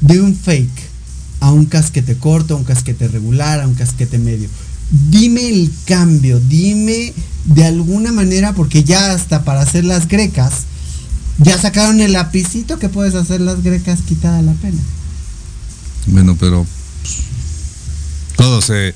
[0.02, 0.92] de un fake
[1.40, 4.50] a un casquete corto, a un casquete regular, a un casquete medio.
[5.10, 7.14] Dime el cambio, dime
[7.46, 10.66] de alguna manera, porque ya hasta para hacer las grecas,
[11.40, 14.82] ya sacaron el lapicito que puedes hacer las grecas quitada la pena.
[16.08, 16.66] Bueno, pero
[17.02, 17.18] pues,
[18.38, 18.94] todo se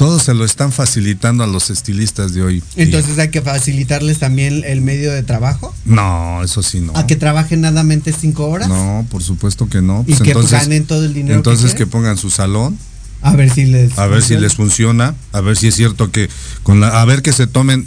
[0.00, 2.62] todo se lo están facilitando a los estilistas de hoy.
[2.76, 5.74] Entonces hay que facilitarles también el medio de trabajo.
[5.84, 6.96] No, eso sí no.
[6.96, 8.70] A que trabajen nada más cinco horas.
[8.70, 10.02] No, por supuesto que no.
[10.06, 12.78] Y que ganen todo el dinero Entonces que, pongan su salón,
[13.20, 13.98] A ver si les.
[13.98, 16.30] a ver si les funciona, a ver si es cierto que
[16.62, 17.86] con la, a ver que se tomen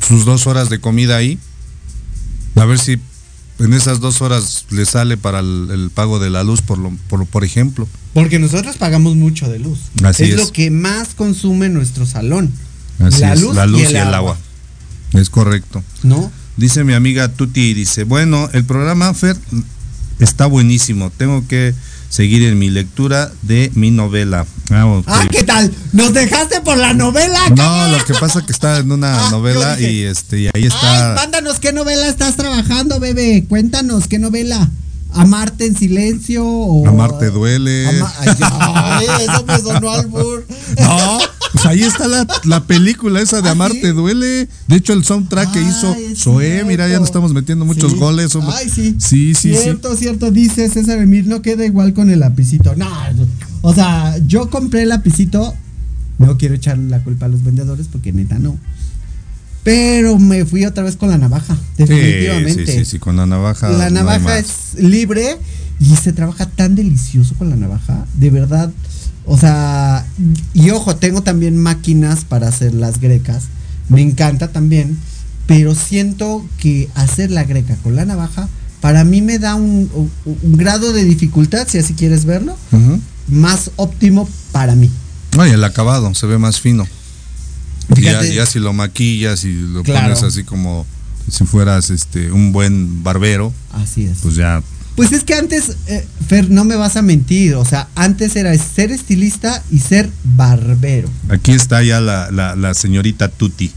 [0.00, 1.38] sus dos horas de comida ahí,
[2.56, 2.98] a ver si
[3.60, 6.92] en esas dos horas les sale para el, el pago de la luz, por lo,
[7.08, 7.86] por, por ejemplo.
[8.14, 9.78] Porque nosotros pagamos mucho de luz.
[10.02, 10.36] Así es, es.
[10.36, 12.52] lo que más consume nuestro salón.
[12.98, 14.16] Así la es, luz, la luz y el, agua.
[14.16, 14.38] agua.
[15.12, 15.82] Es correcto.
[16.02, 16.32] ¿No?
[16.56, 19.36] Dice mi amiga Tuti, dice, bueno, el programa Fer
[20.18, 21.10] está buenísimo.
[21.10, 21.74] Tengo que
[22.10, 24.44] seguir en mi lectura de mi novela.
[24.70, 25.00] Ah.
[25.06, 25.72] Ah, ¿qué tal?
[25.92, 27.38] ¿Nos dejaste por la novela?
[27.56, 30.50] No, lo que pasa es que está en una Ah, novela y este y ahí
[30.54, 31.14] Ay, está.
[31.16, 33.46] mándanos qué novela estás trabajando, bebé.
[33.48, 34.68] Cuéntanos qué novela.
[35.12, 37.88] Amarte en silencio o Amarte duele.
[37.88, 40.46] Ama- Ay, ay, eso me sonó albur.
[40.78, 41.18] No,
[41.52, 44.48] pues ahí está la, la película esa de Amarte Duele.
[44.68, 47.98] De hecho, el soundtrack que hizo Zoé, mira, ya nos estamos metiendo muchos Sí.
[47.98, 48.34] goles.
[48.36, 48.54] hombre.
[48.56, 48.96] Ay, sí.
[48.98, 49.62] Sí, sí, sí.
[49.62, 52.74] Cierto, cierto, dice César Emil, no queda igual con el lapicito.
[52.76, 52.88] No,
[53.62, 55.54] o sea, yo compré el lapicito,
[56.18, 58.56] no quiero echarle la culpa a los vendedores porque neta no.
[59.62, 62.66] Pero me fui otra vez con la navaja, definitivamente.
[62.66, 63.68] sí, sí, sí, con la navaja.
[63.68, 65.36] La navaja es libre
[65.78, 68.70] y se trabaja tan delicioso con la navaja, de verdad.
[69.32, 70.04] O sea,
[70.54, 73.44] y ojo, tengo también máquinas para hacer las grecas.
[73.88, 74.98] Me encanta también,
[75.46, 78.48] pero siento que hacer la greca con la navaja
[78.80, 80.10] para mí me da un, un-
[80.42, 82.56] un grado de dificultad, si así quieres verlo,
[83.28, 84.90] más óptimo para mí.
[85.36, 86.84] No, y el acabado se ve más fino.
[87.94, 88.34] Y ya, Fíjate.
[88.34, 90.08] ya si lo maquillas y lo Claro.
[90.08, 90.86] pones así como
[91.30, 94.18] si fueras este un buen barbero, Así es.
[94.22, 94.62] pues ya
[94.96, 98.56] Pues es que antes, eh, Fer, no me vas a mentir, o sea, antes era
[98.58, 101.08] ser estilista y ser barbero.
[101.28, 103.72] Aquí está ya la, la, la señorita Tuti.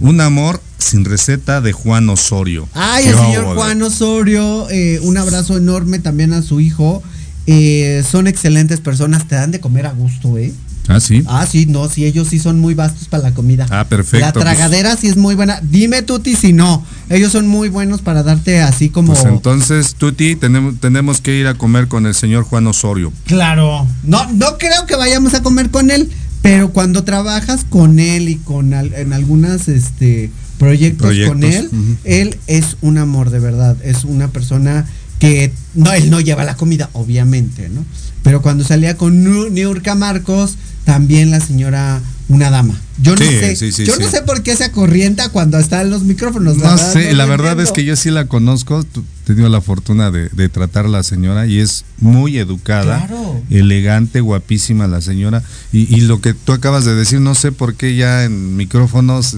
[0.00, 2.68] Un amor sin receta de Juan Osorio.
[2.74, 3.54] Ay, el señor.
[3.54, 7.02] Juan Osorio, eh, un abrazo enorme también a su hijo.
[7.46, 10.52] Eh, son excelentes personas, te dan de comer a gusto, ¿eh?
[10.86, 11.22] Ah, sí.
[11.26, 13.66] Ah, sí, no, sí, ellos sí son muy vastos para la comida.
[13.70, 14.26] Ah, perfecto.
[14.26, 15.60] La pues- tragadera sí es muy buena.
[15.62, 16.84] Dime, Tuti, si no.
[17.08, 19.14] Ellos son muy buenos para darte así como.
[19.14, 23.12] Pues entonces, Tuti, tenemos, tenemos que ir a comer con el señor Juan Osorio.
[23.26, 23.86] Claro.
[24.02, 26.10] No, no creo que vayamos a comer con él,
[26.42, 31.70] pero cuando trabajas con él y con al- en algunas este proyectos, Proyectos, con él,
[32.04, 34.86] él es un amor de verdad, es una persona
[35.18, 37.84] que no él no lleva la comida, obviamente, ¿no?
[38.22, 42.78] Pero cuando salía con Niurka Marcos, también la señora una dama.
[43.02, 45.90] Yo no sé, sí, sí, yo no sé por qué se acorrienta cuando está en
[45.90, 46.56] los micrófonos.
[46.56, 49.60] No verdad, sé, no la verdad es que yo sí la conozco, he tenido la
[49.60, 53.42] fortuna de, de tratar a la señora y es muy educada, Claro.
[53.50, 55.42] elegante, guapísima la señora.
[55.72, 59.36] Y, y lo que tú acabas de decir, no sé por qué ya en micrófonos,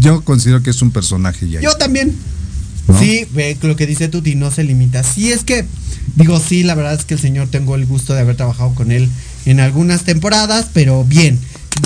[0.00, 1.60] yo considero que es un personaje ya.
[1.60, 2.14] Yo también.
[2.86, 2.98] ¿No?
[2.98, 5.02] Sí, ve lo que dice Tuti, no se limita.
[5.02, 5.64] Sí, es que,
[6.16, 8.92] digo, sí, la verdad es que el señor tengo el gusto de haber trabajado con
[8.92, 9.08] él
[9.46, 11.38] en algunas temporadas, pero bien.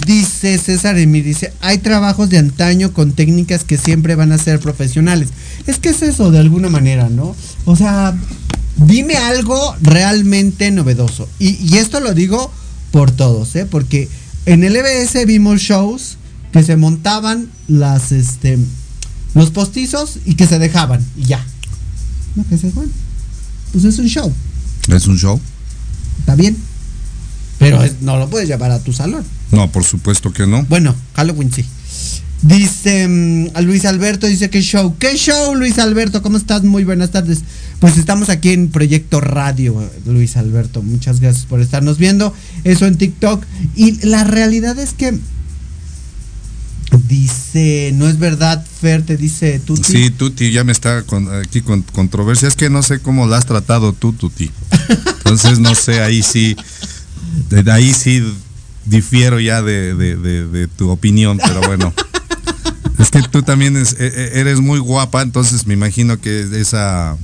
[0.07, 4.61] Dice César Emir, dice, hay trabajos de antaño con técnicas que siempre van a ser
[4.61, 5.31] profesionales.
[5.67, 7.35] Es que es eso, de alguna manera, ¿no?
[7.65, 8.15] O sea,
[8.77, 11.27] dime algo realmente novedoso.
[11.39, 12.53] Y, y esto lo digo
[12.91, 13.65] por todos, ¿eh?
[13.65, 14.09] Porque
[14.45, 16.19] en el EBS vimos shows
[16.53, 18.59] que se montaban las, este,
[19.35, 21.45] los postizos y que se dejaban y ya.
[22.37, 22.93] No, que se bueno.
[23.73, 24.33] Pues es un show,
[24.89, 25.41] ¿Es un show?
[26.21, 26.57] está bien.
[27.59, 29.25] Pero es- no lo puedes llevar a tu salón.
[29.53, 30.65] No, por supuesto que no.
[30.69, 31.65] Bueno, Halloween sí.
[32.43, 34.95] Dice mm, a Luis Alberto, dice que show.
[34.99, 36.23] ¿Qué show, Luis Alberto?
[36.23, 36.63] ¿Cómo estás?
[36.63, 37.41] Muy buenas tardes.
[37.81, 40.83] Pues estamos aquí en Proyecto Radio, Luis Alberto.
[40.83, 42.33] Muchas gracias por estarnos viendo.
[42.63, 43.45] Eso en TikTok.
[43.75, 45.19] Y la realidad es que
[47.09, 49.77] dice, no es verdad, Fer, te dice tú.
[49.77, 52.49] Sí, Tuti ya me está con, aquí con controversia.
[52.49, 54.51] Es que no sé cómo la has tratado tú, Tuti.
[55.19, 56.57] Entonces, no sé, ahí sí,
[57.51, 58.23] de, de ahí sí
[58.86, 61.93] difiero ya de, de- de- de tu opinión, pero bueno.
[62.98, 67.16] Es que tú también es- e- e- eres muy guapa, entonces me imagino que esa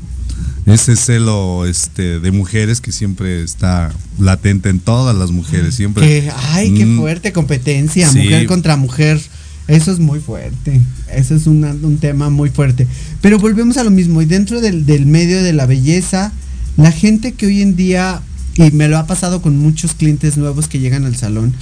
[0.66, 6.30] ese celo este de mujeres que siempre está latente en todas las mujeres, siempre.
[6.52, 8.18] Ay, qué Mm, fuerte competencia, Sí.
[8.18, 9.20] mujer contra mujer.
[9.66, 10.80] Eso es muy fuerte.
[11.12, 12.86] Eso es una- un tema muy fuerte.
[13.20, 14.22] Pero volvemos a lo mismo.
[14.22, 16.32] Y dentro del, del medio de la belleza,
[16.76, 18.22] la gente que hoy en día,
[18.56, 21.54] y me lo ha pasado con muchos clientes nuevos que llegan al salón,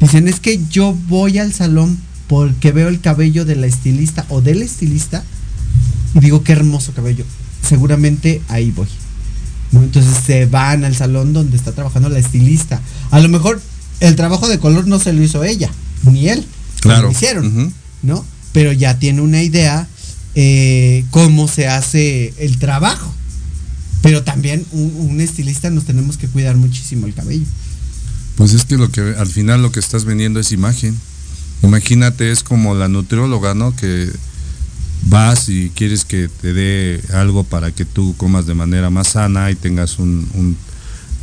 [0.00, 4.40] dicen, es que yo voy al salón porque veo el cabello de la estilista o
[4.40, 5.24] del estilista
[6.14, 7.24] y digo, qué hermoso cabello.
[7.66, 8.88] Seguramente ahí voy.
[9.72, 9.82] ¿no?
[9.82, 12.80] Entonces se van al salón donde está trabajando la estilista.
[13.10, 13.60] A lo mejor
[14.00, 15.70] el trabajo de color no se lo hizo ella,
[16.04, 16.44] ni él.
[16.80, 17.02] Claro.
[17.02, 17.72] lo hicieron.
[18.02, 18.24] ¿no?
[18.52, 19.88] Pero ya tiene una idea
[20.34, 23.12] eh, cómo se hace el trabajo.
[24.02, 27.46] Pero también un, un estilista nos tenemos que cuidar muchísimo el cabello.
[28.36, 30.96] Pues es que lo que al final lo que estás vendiendo es imagen.
[31.62, 33.74] Imagínate, es como la nutrióloga, ¿no?
[33.74, 34.08] Que
[35.06, 39.50] vas y quieres que te dé algo para que tú comas de manera más sana
[39.50, 40.56] y tengas un, un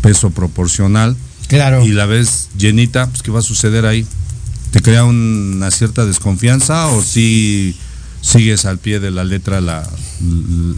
[0.02, 1.16] peso proporcional.
[1.48, 1.86] Claro.
[1.86, 4.06] Y la ves llenita, pues ¿qué va a suceder ahí?
[4.72, 7.78] ¿Te crea una cierta desconfianza o si
[8.26, 9.88] sigues al pie de la letra la,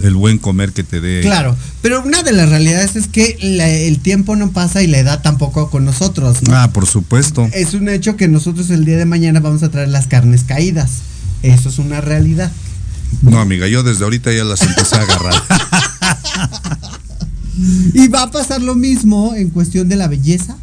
[0.03, 1.21] el buen comer que te dé.
[1.21, 4.97] Claro, pero una de las realidades es que la- el tiempo no pasa y la
[4.99, 6.43] edad tampoco con nosotros.
[6.43, 6.53] ¿no?
[6.55, 7.47] Ah, por supuesto.
[7.53, 10.89] Es un hecho que nosotros el día de mañana vamos a traer las carnes caídas.
[11.41, 12.51] Eso es una realidad.
[13.21, 15.33] No, amiga, yo desde ahorita ya las empecé a agarrar.
[17.93, 20.55] Y va a pasar lo mismo en cuestión de la belleza.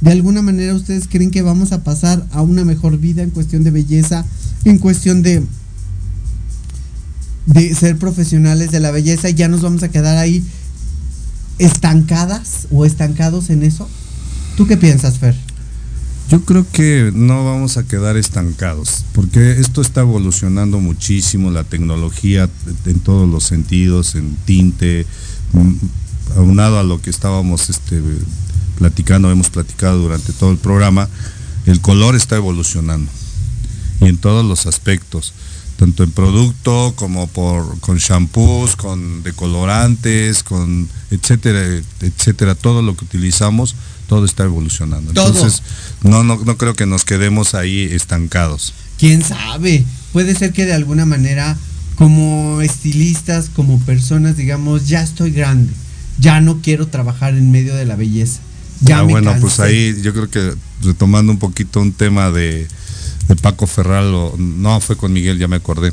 [0.00, 3.64] De alguna manera ustedes creen que vamos a pasar a una mejor vida en cuestión
[3.64, 4.24] de belleza,
[4.64, 5.42] en cuestión de
[7.46, 10.42] de ser profesionales de la belleza, ya nos vamos a quedar ahí
[11.58, 13.88] estancadas o estancados en eso.
[14.56, 15.36] ¿Tú qué piensas, Fer?
[16.28, 22.48] Yo creo que no vamos a quedar estancados, porque esto está evolucionando muchísimo, la tecnología
[22.86, 25.04] en todos los sentidos, en tinte,
[25.52, 25.72] mm,
[26.38, 28.00] aunado a lo que estábamos este,
[28.78, 31.10] platicando, hemos platicado durante todo el programa,
[31.66, 33.10] el color está evolucionando
[34.00, 35.34] y en todos los aspectos,
[35.84, 41.60] tanto en producto como por con shampoos, con decolorantes, con etcétera,
[42.00, 43.76] etcétera, todo lo que utilizamos,
[44.08, 45.12] todo está evolucionando.
[45.12, 45.26] Todo.
[45.26, 45.62] Entonces,
[46.02, 48.72] no, no, no creo que nos quedemos ahí estancados.
[48.98, 49.84] ¿Quién sabe?
[50.14, 51.54] Puede ser que de alguna manera,
[51.96, 55.70] como estilistas, como personas, digamos, ya estoy grande,
[56.18, 58.40] ya no quiero trabajar en medio de la belleza.
[58.80, 62.66] Ya ah, me bueno, pues ahí yo creo que retomando un poquito un tema de,
[63.28, 65.92] de Paco Ferral, o- no fue con Miguel, ya me acordé,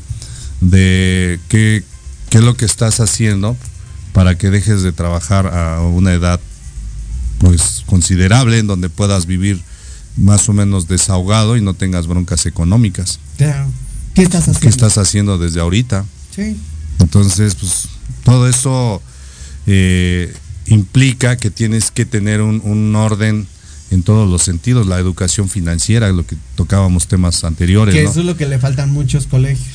[0.62, 1.84] de qué,
[2.30, 3.56] qué es lo que estás haciendo
[4.14, 6.40] para que dejes de trabajar a una edad
[7.40, 9.62] pues considerable en donde puedas vivir
[10.18, 13.20] más o menos desahogado y no tengas broncas económicas.
[13.38, 13.68] Claro.
[14.14, 14.60] ¿Qué estás haciendo?
[14.60, 16.06] ¿Qué estás haciendo desde ahorita?
[16.36, 16.58] Sí.
[17.00, 17.88] Entonces, pues
[18.24, 19.02] todo eso
[19.66, 20.34] eh,
[20.68, 23.48] implica que tienes que tener un, un orden
[23.92, 27.94] en todos los sentidos, la educación financiera, lo que tocábamos temas anteriores.
[27.94, 28.10] Que ¿no?
[28.10, 29.68] eso es lo que le faltan muchos colegios.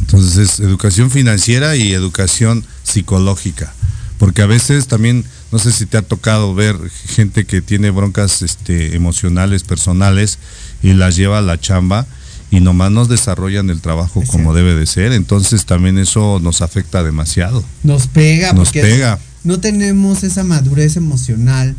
[0.00, 3.72] Entonces es educación financiera y educación psicológica.
[4.18, 6.76] Porque a veces también, no sé si te ha tocado ver
[7.06, 10.38] gente que tiene broncas este, emocionales, personales,
[10.82, 12.06] y las lleva a la chamba
[12.50, 15.12] y nomás nos desarrollan el trabajo como debe de ser.
[15.12, 17.64] Entonces también eso nos afecta demasiado.
[17.82, 19.18] Nos pega, Nos porque pega.
[19.44, 21.74] no tenemos esa madurez emocional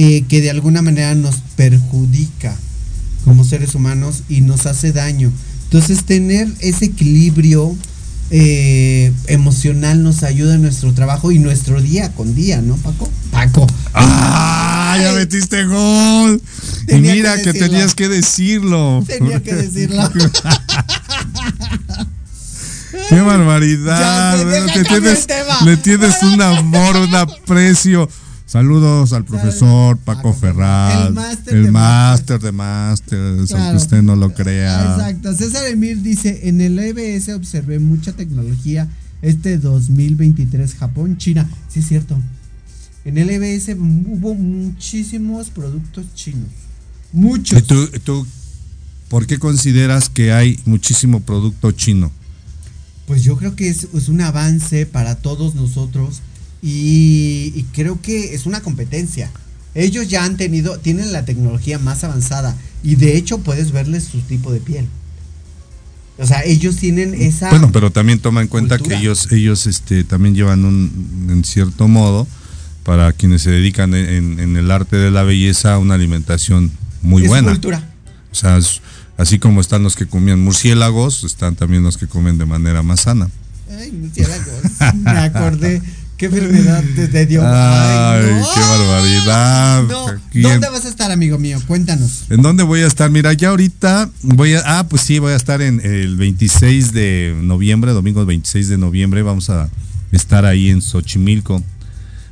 [0.00, 2.56] eh, que de alguna manera nos perjudica
[3.24, 5.32] como seres humanos y nos hace daño.
[5.64, 7.76] Entonces tener ese equilibrio
[8.30, 13.10] eh, emocional nos ayuda en nuestro trabajo y nuestro día con día, ¿no, Paco?
[13.32, 13.66] Paco.
[13.92, 14.96] ¡Ah!
[15.02, 16.40] Ya metiste gol.
[16.86, 19.02] Y mira que tenías que decirlo.
[19.04, 20.08] Tenía que decirlo.
[23.08, 24.38] Qué barbaridad.
[24.38, 25.58] Cambio tienes, el tema.
[25.64, 28.08] le tienes un amor, un aprecio.
[28.48, 33.62] Saludos al profesor Paco Ferral, El máster de máster de másters, Claro.
[33.62, 34.94] aunque usted no lo crea.
[34.94, 35.34] Exacto.
[35.34, 38.88] César Emir dice, en el EBS observé mucha tecnología
[39.20, 41.46] este 2023 Japón, China.
[41.68, 42.18] Sí, es cierto.
[43.04, 46.48] En el EBS hubo muchísimos productos chinos.
[47.12, 47.58] Muchos.
[47.58, 48.26] ¿Y tú, tú
[49.10, 52.10] por qué consideras que hay muchísimo producto chino?
[53.06, 56.22] Pues yo creo que es, es un avance para todos nosotros
[56.62, 59.30] y, y creo que es una competencia.
[59.74, 64.20] Ellos ya han tenido, tienen la tecnología más avanzada y de hecho puedes verles su
[64.20, 64.86] tipo de piel.
[66.18, 67.50] O sea, ellos tienen esa...
[67.50, 68.96] Bueno, pero también toma en cuenta Cultura.
[68.96, 72.26] que ellos, ellos este, también llevan un, en cierto modo,
[72.82, 76.72] para quienes se dedican en, en el arte de la belleza, una alimentación
[77.02, 77.50] muy es buena.
[77.50, 77.88] cultura.
[78.32, 78.80] O sea, es-
[79.16, 83.02] así como están los que comían murciélagos, están también los que comen de manera más
[83.02, 83.28] sana.
[83.78, 84.62] Ay, murciélagos.
[84.96, 85.82] Me acordé.
[86.18, 86.82] ¿Qué enfermedad
[87.12, 87.42] te, dio?
[87.44, 88.48] Ay, no.
[88.52, 89.82] qué barbaridad.
[89.84, 90.06] No.
[90.48, 91.60] ¿Dónde vas a estar, amigo mío?
[91.64, 92.24] Cuéntanos.
[92.28, 93.08] ¿En dónde voy a estar?
[93.08, 94.62] Mira, ya ahorita voy a.
[94.66, 99.22] Ah, pues sí, voy a estar en el 26 de noviembre, domingo 26 de noviembre.
[99.22, 99.70] Vamos a
[100.10, 101.62] estar ahí en Xochimilco.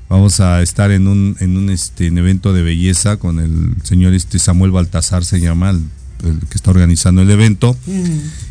[0.08, 4.14] Vamos a estar en un, en un este, en evento de belleza con el señor
[4.14, 5.82] este Samuel Baltasar, se llama, el,
[6.24, 7.76] el que está organizando el evento.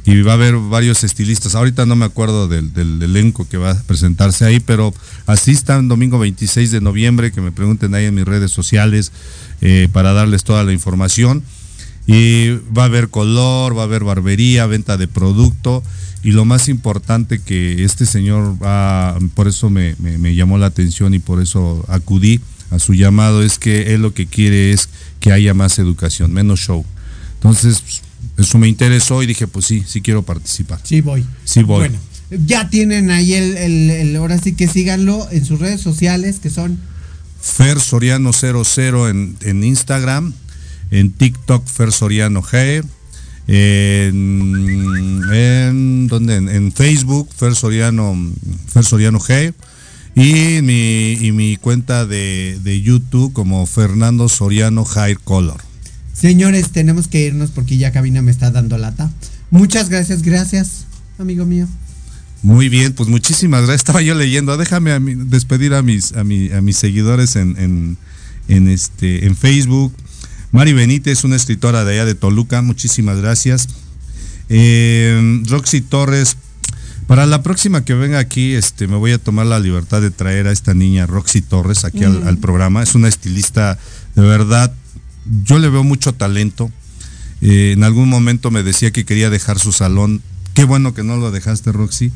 [0.05, 1.55] Y va a haber varios estilistas.
[1.55, 4.93] Ahorita no me acuerdo del, del elenco que va a presentarse ahí, pero
[5.25, 9.11] asistan domingo 26 de noviembre, que me pregunten ahí en mis redes sociales
[9.61, 11.43] eh, para darles toda la información.
[12.07, 15.83] Y va a haber color, va a haber barbería, venta de producto.
[16.23, 20.67] Y lo más importante que este señor, va- por eso me, me- me llamó la
[20.67, 24.89] atención y por eso acudí a su llamado, es que él lo que quiere es
[25.19, 26.83] que haya más educación, menos show.
[27.49, 27.83] Entonces,
[28.37, 30.79] eso me interesó y dije, pues sí, sí quiero participar.
[30.83, 31.25] Sí voy.
[31.43, 31.79] Sí voy.
[31.87, 31.99] Bueno,
[32.45, 36.49] ya tienen ahí el, el- el- ahora sí que síganlo en sus redes sociales que
[36.49, 36.79] son
[37.39, 40.33] Fer Soriano 00 en, en Instagram,
[40.91, 42.83] en TikTok Fer Soriano G,
[43.47, 46.35] en, en, ¿dónde?
[46.37, 48.15] en, Facebook, Fer Soriano,
[48.73, 49.53] Fer Soriano G.
[50.15, 55.61] Y mi, y mi cuenta de, de YouTube como Fernando Soriano Hair Color.
[56.19, 59.11] Señores, tenemos que irnos porque ya cabina me está dando lata.
[59.51, 60.85] Muchas gracias, gracias,
[61.19, 61.67] amigo mío.
[62.41, 63.81] Muy bien, pues muchísimas gracias.
[63.81, 64.55] Estaba yo leyendo.
[64.57, 67.97] Déjame a mí despedir a mis, a, mi- a mis seguidores en, en,
[68.47, 69.93] en este, en Facebook.
[70.51, 72.61] Mari Benítez, una escritora de allá de Toluca.
[72.61, 73.67] Muchísimas gracias.
[74.49, 76.37] Eh, Roxy Torres.
[77.07, 80.47] Para la próxima que venga aquí, este, me voy a tomar la libertad de traer
[80.47, 82.81] a esta niña Roxy Torres aquí al, al programa.
[82.81, 83.77] Es una estilista
[84.15, 84.73] de verdad.
[85.43, 86.71] Yo le veo mucho talento.
[87.41, 90.21] Eh, en algún momento me decía que quería dejar su salón.
[90.53, 92.11] Qué bueno que no lo dejaste, Roxy.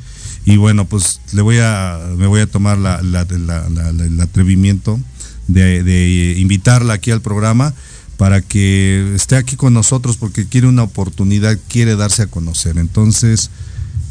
[0.46, 5.00] Y bueno, pues le voy a, me voy a tomar la- el atrevimiento
[5.48, 7.74] de invitarla aquí al programa
[8.18, 12.78] para que esté aquí con nosotros porque quiere una oportunidad, quiere darse a conocer.
[12.78, 13.50] Entonces,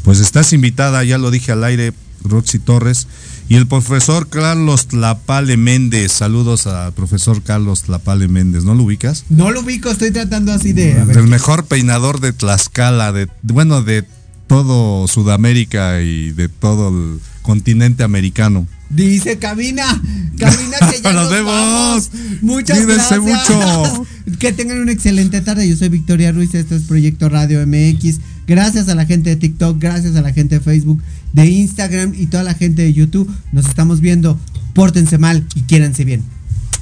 [0.03, 1.93] pues estás invitada, ya lo dije al aire,
[2.23, 3.07] Roxy Torres.
[3.49, 9.25] Y el profesor Carlos Tlapale Méndez, saludos al profesor Carlos Tlapale Méndez, ¿no lo ubicas?
[9.29, 10.91] No lo ubico, estoy tratando así de.
[10.91, 14.05] El mejor peinador de Tlaxcala, de bueno, de
[14.45, 18.67] todo Sudamérica y de todo el continente americano.
[18.91, 19.99] Dice cabina,
[20.37, 21.51] cabina que ya Nos nos vemos.
[21.51, 22.09] vamos.
[22.41, 23.49] Muchas Cuídense gracias.
[23.49, 24.05] mucho.
[24.39, 25.67] Que tengan una excelente tarde.
[25.67, 28.19] Yo soy Victoria Ruiz, esto es Proyecto Radio MX.
[28.47, 31.01] Gracias a la gente de TikTok, gracias a la gente de Facebook,
[31.33, 33.29] de Instagram y toda la gente de YouTube.
[33.51, 34.39] Nos estamos viendo.
[34.73, 36.23] Pórtense mal y quiéranse bien.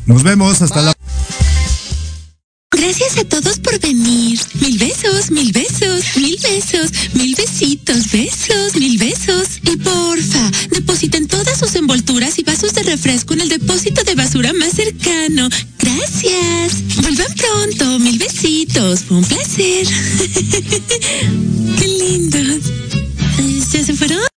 [0.05, 0.93] Nos vemos, hasta la
[2.71, 4.39] Gracias a todos por venir.
[4.61, 9.59] Mil besos, mil besos, mil besos, mil besitos, besos, mil besos.
[9.63, 14.53] Y porfa, depositen todas sus envolturas y vasos de refresco en el depósito de basura
[14.53, 15.49] más cercano.
[15.79, 17.01] Gracias.
[17.01, 19.01] Vuelvan pronto, mil besitos.
[19.01, 19.87] Fue un placer.
[21.79, 22.71] Qué lindos.
[23.39, 24.36] Eh, ¿Ya se fueron?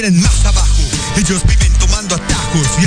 [0.00, 0.82] Quieren más abajo.
[1.16, 2.86] Ellos viven tomando atajos y